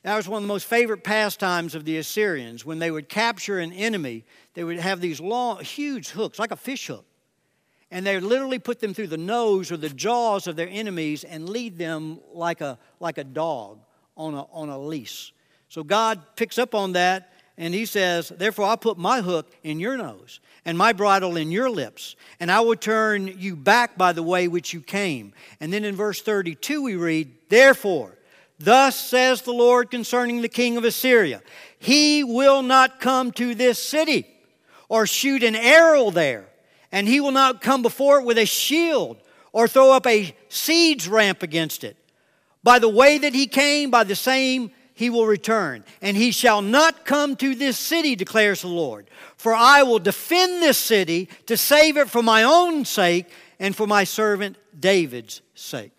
that 0.04 0.16
was 0.16 0.30
one 0.30 0.38
of 0.38 0.44
the 0.44 0.54
most 0.54 0.68
favorite 0.68 1.04
pastimes 1.04 1.74
of 1.74 1.86
the 1.86 1.98
Assyrians. 1.98 2.66
When 2.66 2.78
they 2.78 2.92
would 2.92 3.10
capture 3.10 3.60
an 3.60 3.74
enemy, 3.74 4.26
they 4.54 4.64
would 4.64 4.80
have 4.80 5.02
these 5.02 5.20
long, 5.20 5.64
huge 5.64 6.10
hooks, 6.10 6.38
like 6.38 6.52
a 6.52 6.56
fish 6.56 6.88
hook. 6.88 7.06
And 7.92 8.06
they 8.06 8.20
literally 8.20 8.60
put 8.60 8.80
them 8.80 8.94
through 8.94 9.08
the 9.08 9.18
nose 9.18 9.72
or 9.72 9.78
the 9.78 9.90
jaws 9.90 10.46
of 10.46 10.56
their 10.56 10.70
enemies 10.70 11.24
and 11.24 11.50
lead 11.50 11.80
them 11.80 12.20
like 12.32 12.62
a, 12.62 12.78
like 13.00 13.18
a 13.18 13.24
dog 13.24 13.80
on 14.16 14.36
a, 14.36 14.44
on 14.52 14.70
a 14.70 14.78
leash. 14.78 15.34
So 15.70 15.84
God 15.84 16.22
picks 16.36 16.58
up 16.58 16.76
on 16.76 16.94
that 16.94 17.34
and 17.60 17.74
he 17.74 17.86
says, 17.86 18.30
Therefore, 18.30 18.66
I'll 18.66 18.78
put 18.78 18.98
my 18.98 19.20
hook 19.20 19.52
in 19.64 19.82
your 19.82 19.98
nose 19.98 20.40
and 20.64 20.78
my 20.78 20.94
bridle 20.94 21.36
in 21.36 21.52
your 21.52 21.70
lips, 21.70 22.16
and 22.40 22.50
I 22.50 22.62
will 22.62 22.78
turn 22.78 23.28
you 23.28 23.58
back 23.58 23.98
by 23.98 24.14
the 24.14 24.24
way 24.24 24.48
which 24.48 24.74
you 24.74 24.82
came. 24.82 25.34
And 25.60 25.72
then 25.72 25.84
in 25.84 25.96
verse 25.96 26.22
32, 26.22 26.82
we 26.82 26.96
read, 26.96 27.32
Therefore, 27.50 28.18
thus 28.60 28.96
says 28.96 29.42
the 29.42 29.52
Lord 29.52 29.92
concerning 29.92 30.42
the 30.42 30.50
king 30.50 30.78
of 30.78 30.86
Assyria, 30.86 31.42
He 31.78 32.24
will 32.24 32.62
not 32.62 33.02
come 33.02 33.32
to 33.34 33.54
this 33.54 33.84
city 33.84 34.26
or 34.88 35.06
shoot 35.06 35.44
an 35.44 35.56
arrow 35.56 36.12
there, 36.12 36.48
and 36.94 37.08
he 37.08 37.20
will 37.20 37.32
not 37.32 37.62
come 37.62 37.82
before 37.82 38.20
it 38.20 38.26
with 38.26 38.38
a 38.38 38.46
shield 38.46 39.18
or 39.52 39.68
throw 39.68 39.92
up 39.92 40.08
a 40.08 40.34
siege 40.48 41.08
ramp 41.08 41.44
against 41.44 41.84
it. 41.84 41.98
By 42.64 42.80
the 42.80 42.90
way 42.90 43.18
that 43.20 43.34
he 43.34 43.48
came, 43.48 43.92
by 43.92 44.04
the 44.04 44.16
same 44.16 44.72
he 45.00 45.10
will 45.10 45.26
return. 45.26 45.86
And 46.02 46.18
he 46.18 46.32
shall 46.32 46.62
not 46.62 47.06
come 47.06 47.38
to 47.38 47.56
this 47.56 47.80
city, 47.80 48.18
declares 48.18 48.64
the 48.64 48.68
Lord. 48.68 49.10
For 49.38 49.56
I 49.56 49.82
will 49.84 50.00
defend 50.00 50.62
this 50.62 50.78
city 50.78 51.30
to 51.46 51.56
save 51.56 51.96
it 51.96 52.10
for 52.10 52.22
my 52.22 52.44
own 52.44 52.84
sake 52.84 53.28
and 53.62 53.74
for 53.74 53.88
my 53.88 54.04
servant 54.04 54.58
David's 54.78 55.42
sake. 55.56 55.94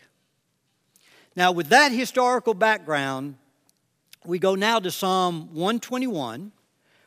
Now, 1.35 1.50
with 1.50 1.69
that 1.69 1.92
historical 1.92 2.52
background, 2.52 3.37
we 4.26 4.38
go 4.38 4.54
now 4.54 4.78
to 4.80 4.90
Psalm 4.90 5.49
121, 5.54 6.52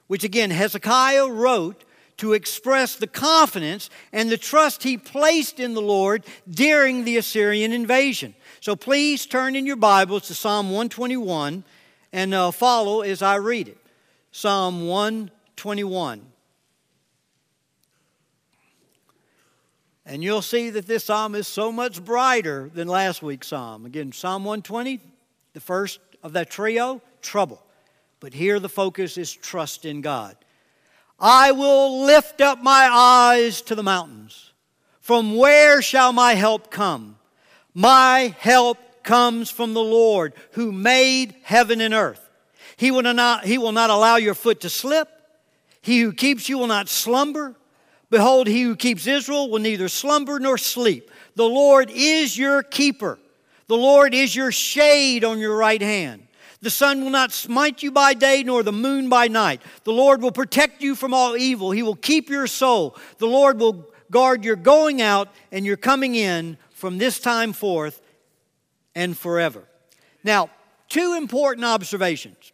which 0.08 0.24
again 0.24 0.50
Hezekiah 0.50 1.30
wrote 1.30 1.86
to 2.18 2.34
express 2.34 2.96
the 2.96 3.06
confidence 3.06 3.92
and 4.12 4.32
the 4.32 4.38
trust 4.38 4.82
he 4.82 4.98
placed 4.98 5.60
in 5.60 5.76
the 5.76 5.82
Lord 5.82 6.26
during 6.50 7.04
the 7.04 7.18
Assyrian 7.18 7.72
invasion. 7.72 8.34
So 8.62 8.76
please 8.76 9.28
turn 9.28 9.56
in 9.56 9.68
your 9.68 9.76
Bibles 9.76 10.26
to 10.28 10.34
Psalm 10.34 10.68
121 10.72 11.64
and 12.14 12.34
uh, 12.34 12.52
follow 12.52 13.02
as 13.02 13.22
I 13.22 13.36
read 13.36 13.68
it. 13.68 13.78
Psalm 14.32 14.88
121. 14.88 16.22
And 20.06 20.24
you'll 20.24 20.42
see 20.42 20.70
that 20.70 20.86
this 20.86 21.06
psalm 21.06 21.34
is 21.34 21.48
so 21.48 21.72
much 21.72 22.04
brighter 22.04 22.70
than 22.74 22.88
last 22.88 23.24
week's 23.24 23.48
psalm. 23.48 23.86
Again, 23.86 24.12
Psalm 24.12 24.44
120, 24.44 25.00
the 25.54 25.60
first 25.60 26.00
of 26.22 26.34
that 26.34 26.50
trio, 26.50 27.02
trouble. 27.22 27.62
But 28.20 28.34
here 28.34 28.60
the 28.60 28.70
focus 28.70 29.18
is 29.18 29.32
trust 29.32 29.86
in 29.86 30.02
God. 30.02 30.36
I 31.20 31.52
will 31.52 32.06
lift 32.06 32.42
up 32.42 32.62
my 32.62 32.90
eyes 32.92 33.62
to 33.64 33.76
the 33.76 33.84
mountains. 33.84 34.52
From 35.00 35.36
where 35.36 35.82
shall 35.82 36.12
my 36.12 36.34
help 36.34 36.70
come? 36.70 37.18
My 37.74 38.36
help 38.40 38.78
comes 39.04 39.50
from 39.50 39.74
the 39.74 39.82
Lord 39.82 40.34
who 40.52 40.72
made 40.72 41.36
heaven 41.44 41.82
and 41.82 41.94
earth. 41.94 42.30
He 42.78 42.92
will 42.92 43.02
not, 43.02 43.46
he 43.46 43.58
will 43.58 43.72
not 43.72 43.90
allow 43.90 44.16
your 44.16 44.34
foot 44.34 44.62
to 44.62 44.70
slip. 44.70 45.08
He 45.82 46.02
who 46.02 46.14
keeps 46.14 46.50
you 46.50 46.58
will 46.58 46.68
not 46.68 46.90
slumber. 46.90 47.56
Behold, 48.10 48.48
he 48.48 48.62
who 48.64 48.76
keeps 48.76 49.08
Israel 49.08 49.50
will 49.50 49.60
neither 49.60 49.90
slumber 49.90 50.40
nor 50.40 50.58
sleep. 50.58 51.10
The 51.36 51.48
Lord 51.48 51.90
is 51.92 52.38
your 52.38 52.64
keeper. 52.64 53.20
The 53.68 53.78
Lord 53.78 54.14
is 54.14 54.36
your 54.36 54.52
shade 54.52 55.24
on 55.24 55.40
your 55.40 55.56
right 55.56 55.82
hand. 55.82 56.28
The 56.62 56.70
sun 56.70 57.04
will 57.04 57.10
not 57.10 57.32
smite 57.32 57.84
you 57.84 57.92
by 57.92 58.14
day, 58.14 58.44
nor 58.44 58.64
the 58.64 58.72
moon 58.72 59.10
by 59.10 59.28
night. 59.28 59.62
The 59.84 59.92
Lord 59.92 60.22
will 60.22 60.32
protect 60.32 60.82
you 60.82 60.96
from 60.96 61.14
all 61.14 61.36
evil. 61.36 61.72
He 61.72 61.84
will 61.84 61.96
keep 61.96 62.30
your 62.30 62.48
soul. 62.48 62.96
The 63.18 63.28
Lord 63.28 63.60
will 63.60 63.90
guard 64.10 64.46
your 64.46 64.56
going 64.56 65.02
out 65.02 65.28
and 65.52 65.66
your 65.66 65.76
coming 65.76 66.16
in 66.16 66.58
from 66.72 67.00
this 67.00 67.20
time 67.20 67.52
forth 67.52 68.00
and 68.96 69.18
forever. 69.18 69.64
Now, 70.24 70.50
two 70.90 71.16
important 71.18 71.66
observations 71.66 72.52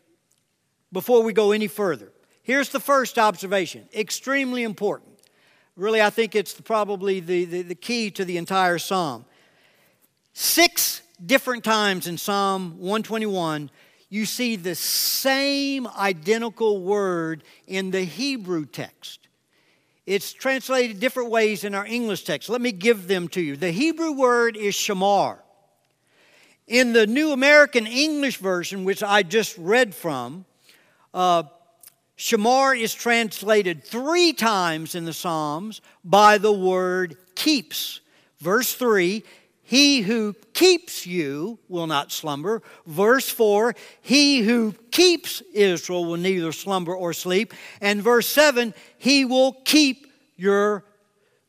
before 0.91 1.23
we 1.23 1.33
go 1.33 1.51
any 1.51 1.67
further. 1.67 2.11
Here's 2.41 2.69
the 2.69 2.79
first 2.79 3.19
observation, 3.19 3.87
extremely 3.95 4.63
important. 4.63 5.09
Really, 5.75 6.01
I 6.01 6.09
think 6.09 6.35
it's 6.35 6.59
probably 6.59 7.19
the, 7.19 7.45
the, 7.45 7.61
the, 7.61 7.75
key 7.75 8.11
to 8.11 8.25
the 8.25 8.37
entire 8.37 8.79
psalm. 8.79 9.25
Six 10.33 11.01
different 11.25 11.63
times 11.63 12.07
in 12.07 12.17
Psalm 12.17 12.71
121, 12.79 13.69
you 14.09 14.25
see 14.25 14.55
the 14.55 14.75
same 14.75 15.87
identical 15.87 16.81
word 16.81 17.43
in 17.67 17.91
the 17.91 18.01
Hebrew 18.01 18.65
text. 18.65 19.27
It's 20.05 20.33
translated 20.33 20.99
different 20.99 21.29
ways 21.29 21.63
in 21.63 21.75
our 21.75 21.85
English 21.85 22.23
text. 22.23 22.49
Let 22.49 22.61
me 22.61 22.71
give 22.71 23.07
them 23.07 23.27
to 23.29 23.41
you. 23.41 23.55
The 23.55 23.71
Hebrew 23.71 24.13
word 24.13 24.57
is 24.57 24.73
shamar. 24.73 25.37
In 26.69 26.93
the 26.93 27.07
New 27.07 27.31
American 27.31 27.87
English 27.87 28.37
Version, 28.37 28.83
which 28.83 29.01
I 29.01 29.23
just 29.23 29.57
read 29.57 29.95
from, 29.95 30.45
uh, 31.15 31.41
shamar 32.15 32.79
is 32.79 32.93
translated 32.93 33.83
three 33.83 34.33
times 34.33 34.93
in 34.93 35.03
the 35.03 35.11
Psalms 35.11 35.81
by 36.05 36.37
the 36.37 36.51
word 36.53 37.17
keeps. 37.33 38.01
Verse 38.37 38.71
3 38.75 39.23
He 39.63 40.01
who 40.01 40.35
keeps 40.53 41.07
you 41.07 41.57
will 41.69 41.87
not 41.87 42.11
slumber. 42.11 42.61
Verse 42.85 43.27
4 43.27 43.73
He 44.03 44.41
who 44.41 44.75
keeps 44.91 45.41
Israel 45.51 46.05
will 46.05 46.17
neither 46.17 46.51
slumber 46.51 46.95
or 46.95 47.13
sleep. 47.13 47.51
And 47.81 48.03
verse 48.03 48.27
7 48.27 48.75
He 48.99 49.25
will 49.25 49.53
keep 49.65 50.05
your 50.37 50.85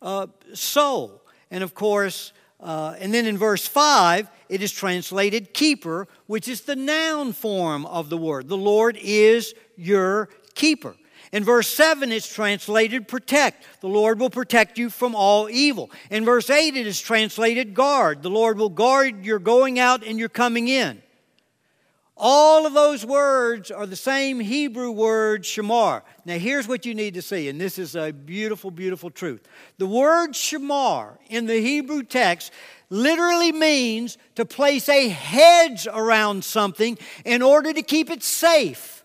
uh, 0.01 0.29
soul. 0.55 1.21
And 1.51 1.63
of 1.63 1.75
course, 1.75 2.33
uh, 2.63 2.95
and 2.99 3.13
then 3.13 3.27
in 3.27 3.39
verse 3.39 3.67
5, 3.67 4.29
it 4.49 4.63
is 4.63 4.73
translated 4.73 5.55
keeper, 5.55 6.09
which 6.27 6.49
is 6.49 6.63
the 6.63 6.77
noun 6.77 7.33
form 7.33 7.87
of 7.87 8.11
the 8.11 8.17
word. 8.17 8.49
The 8.49 8.57
Lord 8.57 8.99
is 9.01 9.55
your 9.77 10.29
keeper. 10.55 10.95
In 11.33 11.45
verse 11.45 11.69
7, 11.69 12.11
it's 12.11 12.33
translated 12.33 13.07
protect. 13.07 13.65
The 13.81 13.89
Lord 13.89 14.19
will 14.19 14.31
protect 14.31 14.79
you 14.79 14.91
from 14.91 15.15
all 15.15 15.49
evil. 15.49 15.91
In 16.11 16.25
verse 16.25 16.51
8, 16.51 16.77
it 16.77 16.87
is 16.87 17.01
translated 17.01 17.73
guard. 17.73 18.23
The 18.23 18.31
Lord 18.31 18.59
will 18.59 18.69
guard 18.69 19.25
your 19.25 19.39
going 19.39 19.79
out 19.79 20.05
and 20.05 20.19
your 20.19 20.29
coming 20.29 20.69
in. 20.69 21.03
All 22.23 22.67
of 22.67 22.75
those 22.75 23.07
words 23.07 23.71
are 23.71 23.87
the 23.87 23.97
same 23.97 24.41
Hebrew 24.41 24.91
word 24.91 25.43
shamar. 25.43 26.03
Now, 26.27 26.37
here's 26.37 26.69
what 26.69 26.85
you 26.85 26.95
need 26.95 27.15
to 27.15 27.23
see, 27.23 27.49
and 27.49 27.59
this 27.59 27.79
is 27.79 27.97
a 27.97 28.13
beautiful, 28.13 28.71
beautiful 28.71 29.11
truth. 29.11 29.41
The 29.79 29.87
word 29.87 30.33
shamar 30.33 31.17
in 31.31 31.47
the 31.47 31.63
Hebrew 31.63 32.03
text 32.03 32.53
literally 32.91 33.53
means 33.53 34.19
to 34.35 34.45
place 34.45 34.87
a 34.91 35.09
hedge 35.09 35.89
around 35.91 36.45
something 36.45 36.99
in 37.25 37.41
order 37.41 37.73
to 37.73 37.83
keep 37.83 38.11
it 38.11 38.23
safe, 38.23 39.03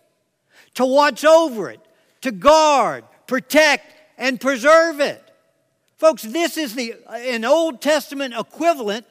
to 0.74 0.86
watch 0.86 1.24
over 1.24 1.70
it, 1.70 1.80
to 2.20 2.34
guard, 2.34 3.06
protect, 3.28 3.94
and 4.18 4.42
preserve 4.42 5.00
it. 5.00 5.24
Folks, 5.98 6.24
this 6.24 6.58
is 6.58 6.76
the, 6.76 6.96
an 7.10 7.46
Old 7.46 7.82
Testament 7.82 8.34
equivalent 8.38 9.06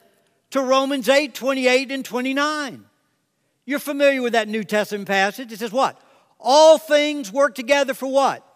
to 0.50 0.60
Romans 0.60 1.08
8 1.08 1.34
28 1.34 1.90
and 1.90 2.04
29. 2.04 2.84
You're 3.66 3.78
familiar 3.78 4.22
with 4.22 4.34
that 4.34 4.48
New 4.48 4.64
Testament 4.64 5.08
passage. 5.08 5.52
It 5.52 5.58
says 5.58 5.72
what? 5.72 6.00
All 6.38 6.78
things 6.78 7.32
work 7.32 7.54
together 7.54 7.94
for 7.94 8.06
what? 8.10 8.46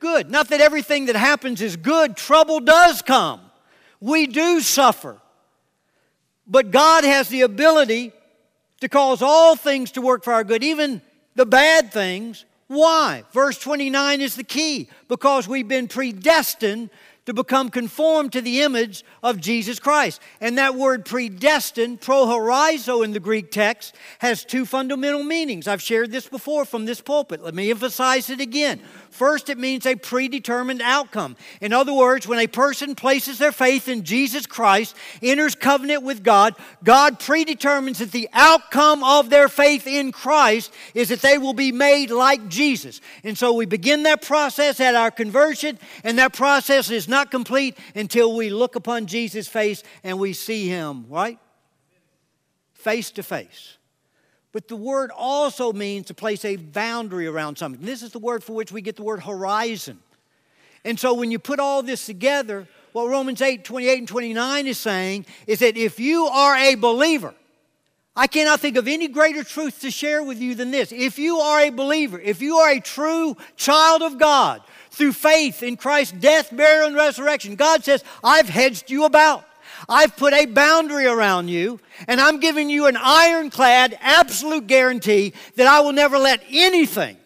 Good. 0.00 0.30
Not 0.30 0.48
that 0.48 0.60
everything 0.60 1.06
that 1.06 1.16
happens 1.16 1.62
is 1.62 1.76
good, 1.76 2.16
trouble 2.16 2.60
does 2.60 3.02
come. 3.02 3.40
We 4.00 4.26
do 4.26 4.60
suffer. 4.60 5.20
But 6.46 6.70
God 6.70 7.04
has 7.04 7.28
the 7.28 7.42
ability 7.42 8.12
to 8.80 8.88
cause 8.88 9.22
all 9.22 9.56
things 9.56 9.92
to 9.92 10.02
work 10.02 10.22
for 10.22 10.32
our 10.32 10.44
good, 10.44 10.62
even 10.62 11.00
the 11.34 11.46
bad 11.46 11.92
things. 11.92 12.44
Why? 12.68 13.24
Verse 13.32 13.58
29 13.58 14.20
is 14.20 14.36
the 14.36 14.44
key 14.44 14.88
because 15.08 15.48
we've 15.48 15.68
been 15.68 15.88
predestined 15.88 16.90
to 17.26 17.34
become 17.34 17.70
conformed 17.70 18.32
to 18.32 18.40
the 18.40 18.62
image 18.62 19.04
of 19.22 19.40
Jesus 19.40 19.78
Christ. 19.78 20.20
And 20.40 20.58
that 20.58 20.74
word 20.74 21.04
predestined, 21.04 22.00
prohorizo 22.00 23.04
in 23.04 23.12
the 23.12 23.20
Greek 23.20 23.50
text, 23.50 23.94
has 24.20 24.44
two 24.44 24.64
fundamental 24.64 25.22
meanings. 25.22 25.68
I've 25.68 25.82
shared 25.82 26.10
this 26.10 26.28
before 26.28 26.64
from 26.64 26.86
this 26.86 27.00
pulpit. 27.00 27.42
Let 27.42 27.54
me 27.54 27.70
emphasize 27.70 28.30
it 28.30 28.40
again. 28.40 28.80
First, 29.16 29.48
it 29.48 29.56
means 29.56 29.86
a 29.86 29.94
predetermined 29.94 30.82
outcome. 30.82 31.36
In 31.62 31.72
other 31.72 31.94
words, 31.94 32.28
when 32.28 32.38
a 32.38 32.46
person 32.46 32.94
places 32.94 33.38
their 33.38 33.50
faith 33.50 33.88
in 33.88 34.02
Jesus 34.04 34.44
Christ, 34.44 34.94
enters 35.22 35.54
covenant 35.54 36.02
with 36.02 36.22
God, 36.22 36.54
God 36.84 37.18
predetermines 37.18 38.00
that 38.00 38.12
the 38.12 38.28
outcome 38.34 39.02
of 39.02 39.30
their 39.30 39.48
faith 39.48 39.86
in 39.86 40.12
Christ 40.12 40.70
is 40.92 41.08
that 41.08 41.22
they 41.22 41.38
will 41.38 41.54
be 41.54 41.72
made 41.72 42.10
like 42.10 42.46
Jesus. 42.48 43.00
And 43.24 43.38
so 43.38 43.54
we 43.54 43.64
begin 43.64 44.02
that 44.02 44.20
process 44.20 44.80
at 44.80 44.94
our 44.94 45.10
conversion, 45.10 45.78
and 46.04 46.18
that 46.18 46.34
process 46.34 46.90
is 46.90 47.08
not 47.08 47.30
complete 47.30 47.78
until 47.94 48.36
we 48.36 48.50
look 48.50 48.76
upon 48.76 49.06
Jesus' 49.06 49.48
face 49.48 49.82
and 50.04 50.18
we 50.18 50.34
see 50.34 50.68
him, 50.68 51.06
right? 51.08 51.38
Face 52.74 53.10
to 53.12 53.22
face. 53.22 53.78
But 54.56 54.68
the 54.68 54.76
word 54.76 55.10
also 55.14 55.70
means 55.74 56.06
to 56.06 56.14
place 56.14 56.42
a 56.42 56.56
boundary 56.56 57.26
around 57.26 57.58
something. 57.58 57.84
This 57.84 58.02
is 58.02 58.12
the 58.12 58.18
word 58.18 58.42
for 58.42 58.54
which 58.54 58.72
we 58.72 58.80
get 58.80 58.96
the 58.96 59.02
word 59.02 59.22
horizon. 59.22 59.98
And 60.82 60.98
so 60.98 61.12
when 61.12 61.30
you 61.30 61.38
put 61.38 61.60
all 61.60 61.82
this 61.82 62.06
together, 62.06 62.66
what 62.92 63.06
Romans 63.06 63.42
8 63.42 63.64
28 63.64 63.98
and 63.98 64.08
29 64.08 64.66
is 64.66 64.78
saying 64.78 65.26
is 65.46 65.58
that 65.58 65.76
if 65.76 66.00
you 66.00 66.24
are 66.28 66.56
a 66.56 66.74
believer, 66.74 67.34
I 68.16 68.28
cannot 68.28 68.60
think 68.60 68.78
of 68.78 68.88
any 68.88 69.08
greater 69.08 69.44
truth 69.44 69.82
to 69.82 69.90
share 69.90 70.22
with 70.22 70.40
you 70.40 70.54
than 70.54 70.70
this. 70.70 70.90
If 70.90 71.18
you 71.18 71.36
are 71.36 71.60
a 71.60 71.68
believer, 71.68 72.18
if 72.18 72.40
you 72.40 72.56
are 72.56 72.70
a 72.70 72.80
true 72.80 73.36
child 73.56 74.00
of 74.00 74.18
God 74.18 74.62
through 74.90 75.12
faith 75.12 75.62
in 75.62 75.76
Christ's 75.76 76.12
death, 76.12 76.48
burial, 76.50 76.86
and 76.86 76.96
resurrection, 76.96 77.56
God 77.56 77.84
says, 77.84 78.02
I've 78.24 78.48
hedged 78.48 78.90
you 78.90 79.04
about. 79.04 79.44
I've 79.88 80.16
put 80.16 80.32
a 80.32 80.46
boundary 80.46 81.06
around 81.06 81.48
you, 81.48 81.80
and 82.08 82.20
I'm 82.20 82.40
giving 82.40 82.68
you 82.68 82.86
an 82.86 82.96
ironclad, 82.96 83.96
absolute 84.00 84.66
guarantee 84.66 85.32
that 85.56 85.66
I 85.66 85.80
will 85.80 85.92
never 85.92 86.18
let 86.18 86.42
anything, 86.50 87.16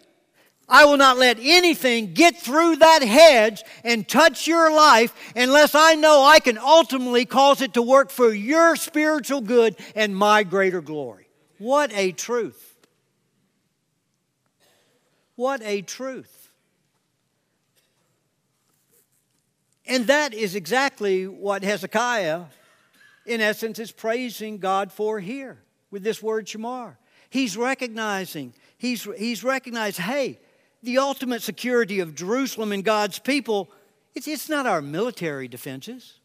I 0.69 0.85
will 0.85 0.97
not 0.97 1.19
let 1.19 1.39
anything 1.41 2.15
get 2.15 2.37
through 2.37 2.77
that 2.77 3.03
hedge 3.03 3.63
and 3.83 4.09
touch 4.09 4.47
your 4.47 4.73
life 4.73 5.13
unless 5.35 5.75
I 5.75 5.97
know 5.97 6.23
I 6.23 6.39
can 6.39 6.59
ultimately 6.59 7.25
cause 7.25 7.61
it 7.61 7.75
to 7.75 7.83
work 7.83 8.11
for 8.11 8.33
your 8.33 8.77
spiritual 8.77 9.41
good 9.41 9.77
and 9.97 10.15
my 10.15 10.45
greater 10.45 10.81
glory. 10.81 11.27
What 11.59 11.91
a 11.93 12.13
truth! 12.13 12.77
What 15.35 15.61
a 15.65 15.81
truth. 15.81 16.40
And 19.91 20.07
that 20.07 20.33
is 20.33 20.55
exactly 20.55 21.27
what 21.27 21.65
Hezekiah, 21.65 22.45
in 23.27 23.41
essence, 23.41 23.81
is 23.81 23.91
praising 23.91 24.59
God 24.59 24.93
for 24.93 25.19
here 25.19 25.59
with 25.91 26.05
this 26.05 26.23
word 26.23 26.47
shamar. 26.47 26.97
He's 27.29 27.57
recognizing, 27.57 28.55
he's, 28.79 29.03
he's 29.19 29.43
recognized, 29.43 29.99
hey, 29.99 30.39
the 30.85 30.99
ultimate 30.99 31.43
security 31.43 31.99
of 31.99 32.15
Jerusalem 32.15 32.71
and 32.71 32.85
God's 32.85 33.19
people, 33.19 33.69
it's, 34.15 34.29
it's 34.29 34.49
not 34.49 34.65
our 34.65 34.81
military 34.81 35.49
defenses. 35.49 36.21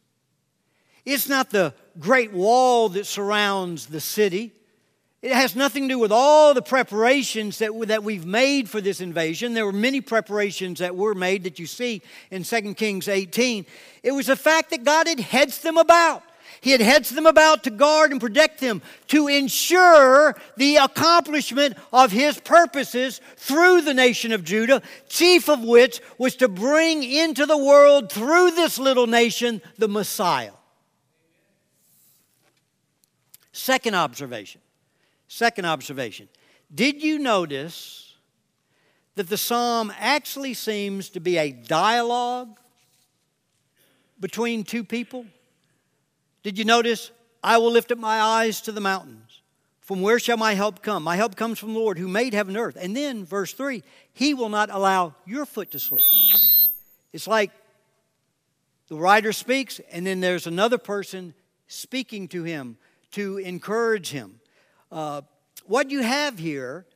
It's 1.04 1.28
not 1.28 1.50
the 1.50 1.74
great 1.98 2.32
wall 2.32 2.88
that 2.90 3.06
surrounds 3.06 3.86
the 3.86 4.00
city. 4.00 4.52
It 5.26 5.32
has 5.32 5.56
nothing 5.56 5.88
to 5.88 5.94
do 5.94 5.98
with 5.98 6.12
all 6.12 6.54
the 6.54 6.62
preparations 6.62 7.58
that, 7.58 7.72
that 7.88 8.04
we've 8.04 8.24
made 8.24 8.70
for 8.70 8.80
this 8.80 9.00
invasion. 9.00 9.54
There 9.54 9.66
were 9.66 9.72
many 9.72 10.00
preparations 10.00 10.78
that 10.78 10.94
were 10.94 11.16
made 11.16 11.42
that 11.42 11.58
you 11.58 11.66
see 11.66 12.00
in 12.30 12.44
2 12.44 12.74
Kings 12.74 13.08
18. 13.08 13.66
It 14.04 14.12
was 14.12 14.28
the 14.28 14.36
fact 14.36 14.70
that 14.70 14.84
God 14.84 15.08
had 15.08 15.18
heads 15.18 15.58
them 15.62 15.78
about. 15.78 16.22
He 16.60 16.70
had 16.70 16.80
heads 16.80 17.10
them 17.10 17.26
about 17.26 17.64
to 17.64 17.70
guard 17.70 18.12
and 18.12 18.20
protect 18.20 18.60
them, 18.60 18.82
to 19.08 19.26
ensure 19.26 20.36
the 20.56 20.76
accomplishment 20.76 21.76
of 21.92 22.12
his 22.12 22.38
purposes 22.38 23.20
through 23.36 23.80
the 23.80 23.94
nation 23.94 24.30
of 24.30 24.44
Judah, 24.44 24.80
chief 25.08 25.48
of 25.48 25.64
which 25.64 26.00
was 26.18 26.36
to 26.36 26.46
bring 26.46 27.02
into 27.02 27.46
the 27.46 27.58
world 27.58 28.12
through 28.12 28.52
this 28.52 28.78
little 28.78 29.08
nation 29.08 29.60
the 29.76 29.88
Messiah. 29.88 30.52
Second 33.50 33.96
observation 33.96 34.60
Second 35.28 35.64
observation 35.64 36.28
Did 36.74 37.02
you 37.02 37.18
notice 37.18 38.14
that 39.14 39.28
the 39.28 39.36
psalm 39.36 39.92
actually 39.98 40.54
seems 40.54 41.08
to 41.10 41.20
be 41.20 41.38
a 41.38 41.50
dialogue 41.50 42.58
between 44.20 44.64
two 44.64 44.84
people? 44.84 45.26
Did 46.42 46.58
you 46.58 46.64
notice? 46.64 47.10
I 47.42 47.58
will 47.58 47.70
lift 47.70 47.92
up 47.92 47.98
my 47.98 48.20
eyes 48.20 48.60
to 48.62 48.72
the 48.72 48.80
mountains. 48.80 49.40
From 49.80 50.02
where 50.02 50.18
shall 50.18 50.36
my 50.36 50.54
help 50.54 50.82
come? 50.82 51.04
My 51.04 51.14
help 51.14 51.36
comes 51.36 51.60
from 51.60 51.72
the 51.72 51.78
Lord 51.78 51.96
who 51.96 52.08
made 52.08 52.34
heaven 52.34 52.56
and 52.56 52.64
earth. 52.64 52.76
And 52.80 52.96
then, 52.96 53.24
verse 53.24 53.52
3 53.52 53.84
He 54.12 54.34
will 54.34 54.48
not 54.48 54.68
allow 54.70 55.14
your 55.24 55.46
foot 55.46 55.70
to 55.70 55.78
slip. 55.78 56.02
It's 57.12 57.28
like 57.28 57.52
the 58.88 58.96
writer 58.96 59.32
speaks, 59.32 59.80
and 59.92 60.06
then 60.06 60.20
there's 60.20 60.46
another 60.46 60.78
person 60.78 61.34
speaking 61.68 62.26
to 62.28 62.42
him 62.42 62.78
to 63.12 63.38
encourage 63.38 64.10
him. 64.10 64.40
Uh, 64.90 65.22
what 65.66 65.90
you 65.90 66.02
have 66.02 66.38
here 66.38 66.86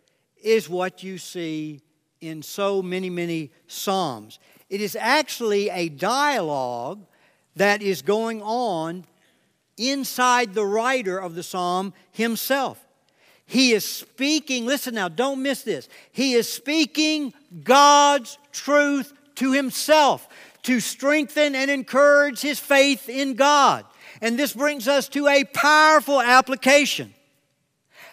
is 0.42 0.68
what 0.68 1.02
you 1.02 1.18
see 1.18 1.80
in 2.20 2.42
so 2.42 2.82
many, 2.82 3.10
many 3.10 3.50
Psalms. 3.66 4.38
It 4.68 4.80
is 4.80 4.96
actually 4.96 5.68
a 5.70 5.88
dialogue 5.88 7.04
that 7.56 7.82
is 7.82 8.02
going 8.02 8.40
on 8.42 9.04
inside 9.76 10.54
the 10.54 10.64
writer 10.64 11.18
of 11.18 11.34
the 11.34 11.42
psalm 11.42 11.92
himself. 12.12 12.86
He 13.46 13.72
is 13.72 13.84
speaking, 13.84 14.66
listen 14.66 14.94
now, 14.94 15.08
don't 15.08 15.42
miss 15.42 15.62
this. 15.62 15.88
He 16.12 16.34
is 16.34 16.50
speaking 16.50 17.34
God's 17.64 18.38
truth 18.52 19.12
to 19.36 19.52
himself 19.52 20.28
to 20.62 20.78
strengthen 20.78 21.54
and 21.54 21.70
encourage 21.70 22.40
his 22.40 22.60
faith 22.60 23.08
in 23.08 23.34
God. 23.34 23.84
And 24.20 24.38
this 24.38 24.52
brings 24.52 24.86
us 24.86 25.08
to 25.08 25.26
a 25.26 25.44
powerful 25.44 26.20
application. 26.20 27.14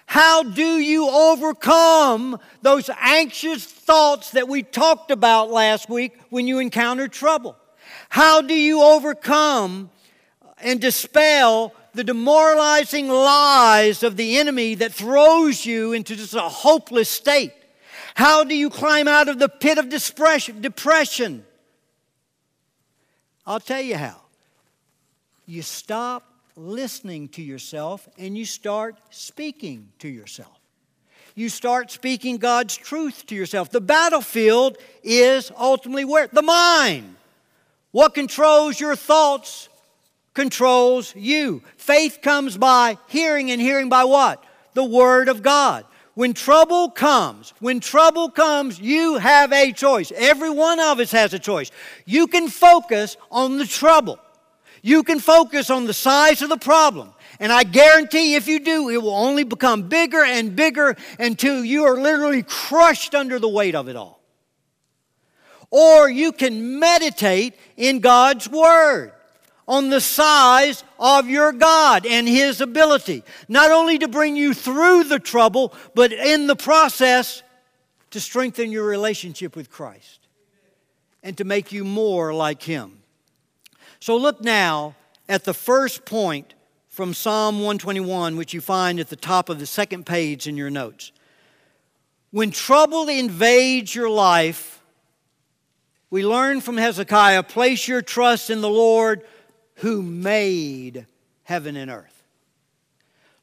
How 0.08 0.42
do 0.42 0.80
you 0.80 1.10
overcome 1.10 2.40
those 2.62 2.90
anxious 2.98 3.66
thoughts 3.66 4.32
that 4.32 4.48
we 4.48 4.64
talked 4.64 5.12
about 5.12 5.52
last 5.52 5.90
week 5.90 6.18
when 6.30 6.48
you 6.48 6.60
encounter 6.60 7.10
trouble? 7.10 7.58
How 8.08 8.42
do 8.42 8.54
you 8.54 8.82
overcome 8.82 9.90
and 10.60 10.80
dispel 10.80 11.74
the 11.94 12.06
demoralizing 12.06 13.10
lies 13.10 14.02
of 14.02 14.16
the 14.16 14.38
enemy 14.38 14.76
that 14.76 14.94
throws 14.94 15.66
you 15.66 15.92
into 15.92 16.16
just 16.16 16.34
a 16.34 16.40
hopeless 16.40 17.10
state? 17.10 17.52
How 18.16 18.46
do 18.46 18.56
you 18.56 18.70
climb 18.70 19.10
out 19.10 19.28
of 19.28 19.40
the 19.40 19.50
pit 19.50 19.78
of 19.78 19.90
depression? 19.90 21.46
I'll 23.46 23.60
tell 23.60 23.82
you 23.82 23.98
how. 23.98 24.22
You 25.46 25.62
stop 25.64 26.24
listening 26.58 27.30
to 27.30 27.42
yourself 27.42 28.10
and 28.18 28.38
you 28.38 28.46
start 28.46 28.98
speaking 29.10 29.90
to 30.00 30.08
yourself. 30.08 30.60
You 31.36 31.50
start 31.50 31.92
speaking 31.92 32.38
God's 32.38 32.76
truth 32.76 33.28
to 33.28 33.36
yourself. 33.36 33.70
The 33.70 33.80
battlefield 33.80 34.78
is 35.04 35.52
ultimately 35.56 36.04
where? 36.04 36.28
The 36.28 36.42
mind. 36.42 37.16
What 37.92 38.16
controls 38.16 38.80
your 38.80 38.96
thoughts 38.96 39.70
controls 40.34 41.16
you. 41.16 41.64
Faith 41.78 42.20
comes 42.22 42.58
by 42.58 42.98
hearing, 43.08 43.50
and 43.50 43.60
hearing 43.60 43.90
by 43.90 44.04
what? 44.04 44.44
The 44.74 44.84
Word 44.84 45.30
of 45.30 45.42
God. 45.42 45.84
When 46.14 46.34
trouble 46.34 46.90
comes, 46.90 47.54
when 47.60 47.80
trouble 47.80 48.30
comes, 48.30 48.80
you 48.80 49.18
have 49.18 49.52
a 49.52 49.72
choice. 49.72 50.12
Every 50.16 50.50
one 50.52 50.80
of 50.80 51.00
us 51.00 51.12
has 51.12 51.34
a 51.34 51.40
choice. 51.40 51.72
You 52.06 52.28
can 52.28 52.50
focus 52.50 53.18
on 53.32 53.58
the 53.58 53.66
trouble. 53.66 54.20
You 54.82 55.04
can 55.04 55.20
focus 55.20 55.70
on 55.70 55.86
the 55.86 55.94
size 55.94 56.42
of 56.42 56.50
the 56.50 56.58
problem. 56.58 57.14
And 57.40 57.52
I 57.52 57.64
guarantee 57.64 58.36
if 58.36 58.48
you 58.48 58.60
do, 58.60 58.90
it 58.90 59.02
will 59.02 59.16
only 59.16 59.44
become 59.44 59.90
bigger 59.90 60.24
and 60.24 60.56
bigger 60.56 60.96
until 61.20 61.64
you 61.64 61.86
are 61.86 62.00
literally 62.00 62.44
crushed 62.44 63.14
under 63.14 63.40
the 63.40 63.48
weight 63.48 63.76
of 63.76 63.88
it 63.88 63.96
all. 63.96 64.22
Or 65.70 66.10
you 66.10 66.32
can 66.32 66.80
meditate 66.80 67.56
in 67.76 68.00
God's 68.00 68.50
Word 68.50 69.12
on 69.68 69.90
the 69.90 70.00
size 70.00 70.84
of 70.98 71.28
your 71.28 71.52
God 71.52 72.06
and 72.06 72.28
His 72.28 72.62
ability, 72.62 73.24
not 73.50 73.70
only 73.70 74.00
to 74.00 74.08
bring 74.08 74.36
you 74.36 74.54
through 74.54 75.04
the 75.04 75.20
trouble, 75.20 75.74
but 75.94 76.14
in 76.14 76.48
the 76.48 76.56
process 76.56 77.44
to 78.12 78.20
strengthen 78.20 78.72
your 78.72 78.86
relationship 78.86 79.56
with 79.56 79.70
Christ 79.70 80.20
and 81.22 81.38
to 81.38 81.44
make 81.44 81.74
you 81.74 81.84
more 81.84 82.34
like 82.34 82.64
Him. 82.64 83.00
So 84.00 84.16
look 84.16 84.42
now 84.42 84.96
at 85.28 85.44
the 85.44 85.54
first 85.54 86.06
point 86.06 86.54
from 86.88 87.14
Psalm 87.14 87.58
121, 87.58 88.38
which 88.38 88.54
you 88.54 88.62
find 88.62 89.00
at 89.00 89.10
the 89.10 89.16
top 89.16 89.50
of 89.50 89.60
the 89.60 89.66
second 89.66 90.06
page 90.06 90.48
in 90.48 90.58
your 90.58 90.70
notes. 90.70 91.12
When 92.32 92.52
trouble 92.52 93.08
invades 93.08 93.94
your 93.94 94.10
life, 94.10 94.82
we 96.10 96.26
learn 96.26 96.62
from 96.62 96.78
Hezekiah 96.78 97.44
place 97.44 97.88
your 97.88 98.02
trust 98.02 98.50
in 98.50 98.62
the 98.62 98.70
Lord 98.70 99.24
who 99.76 100.02
made 100.02 101.06
heaven 101.44 101.76
and 101.76 101.92
earth. 101.92 102.24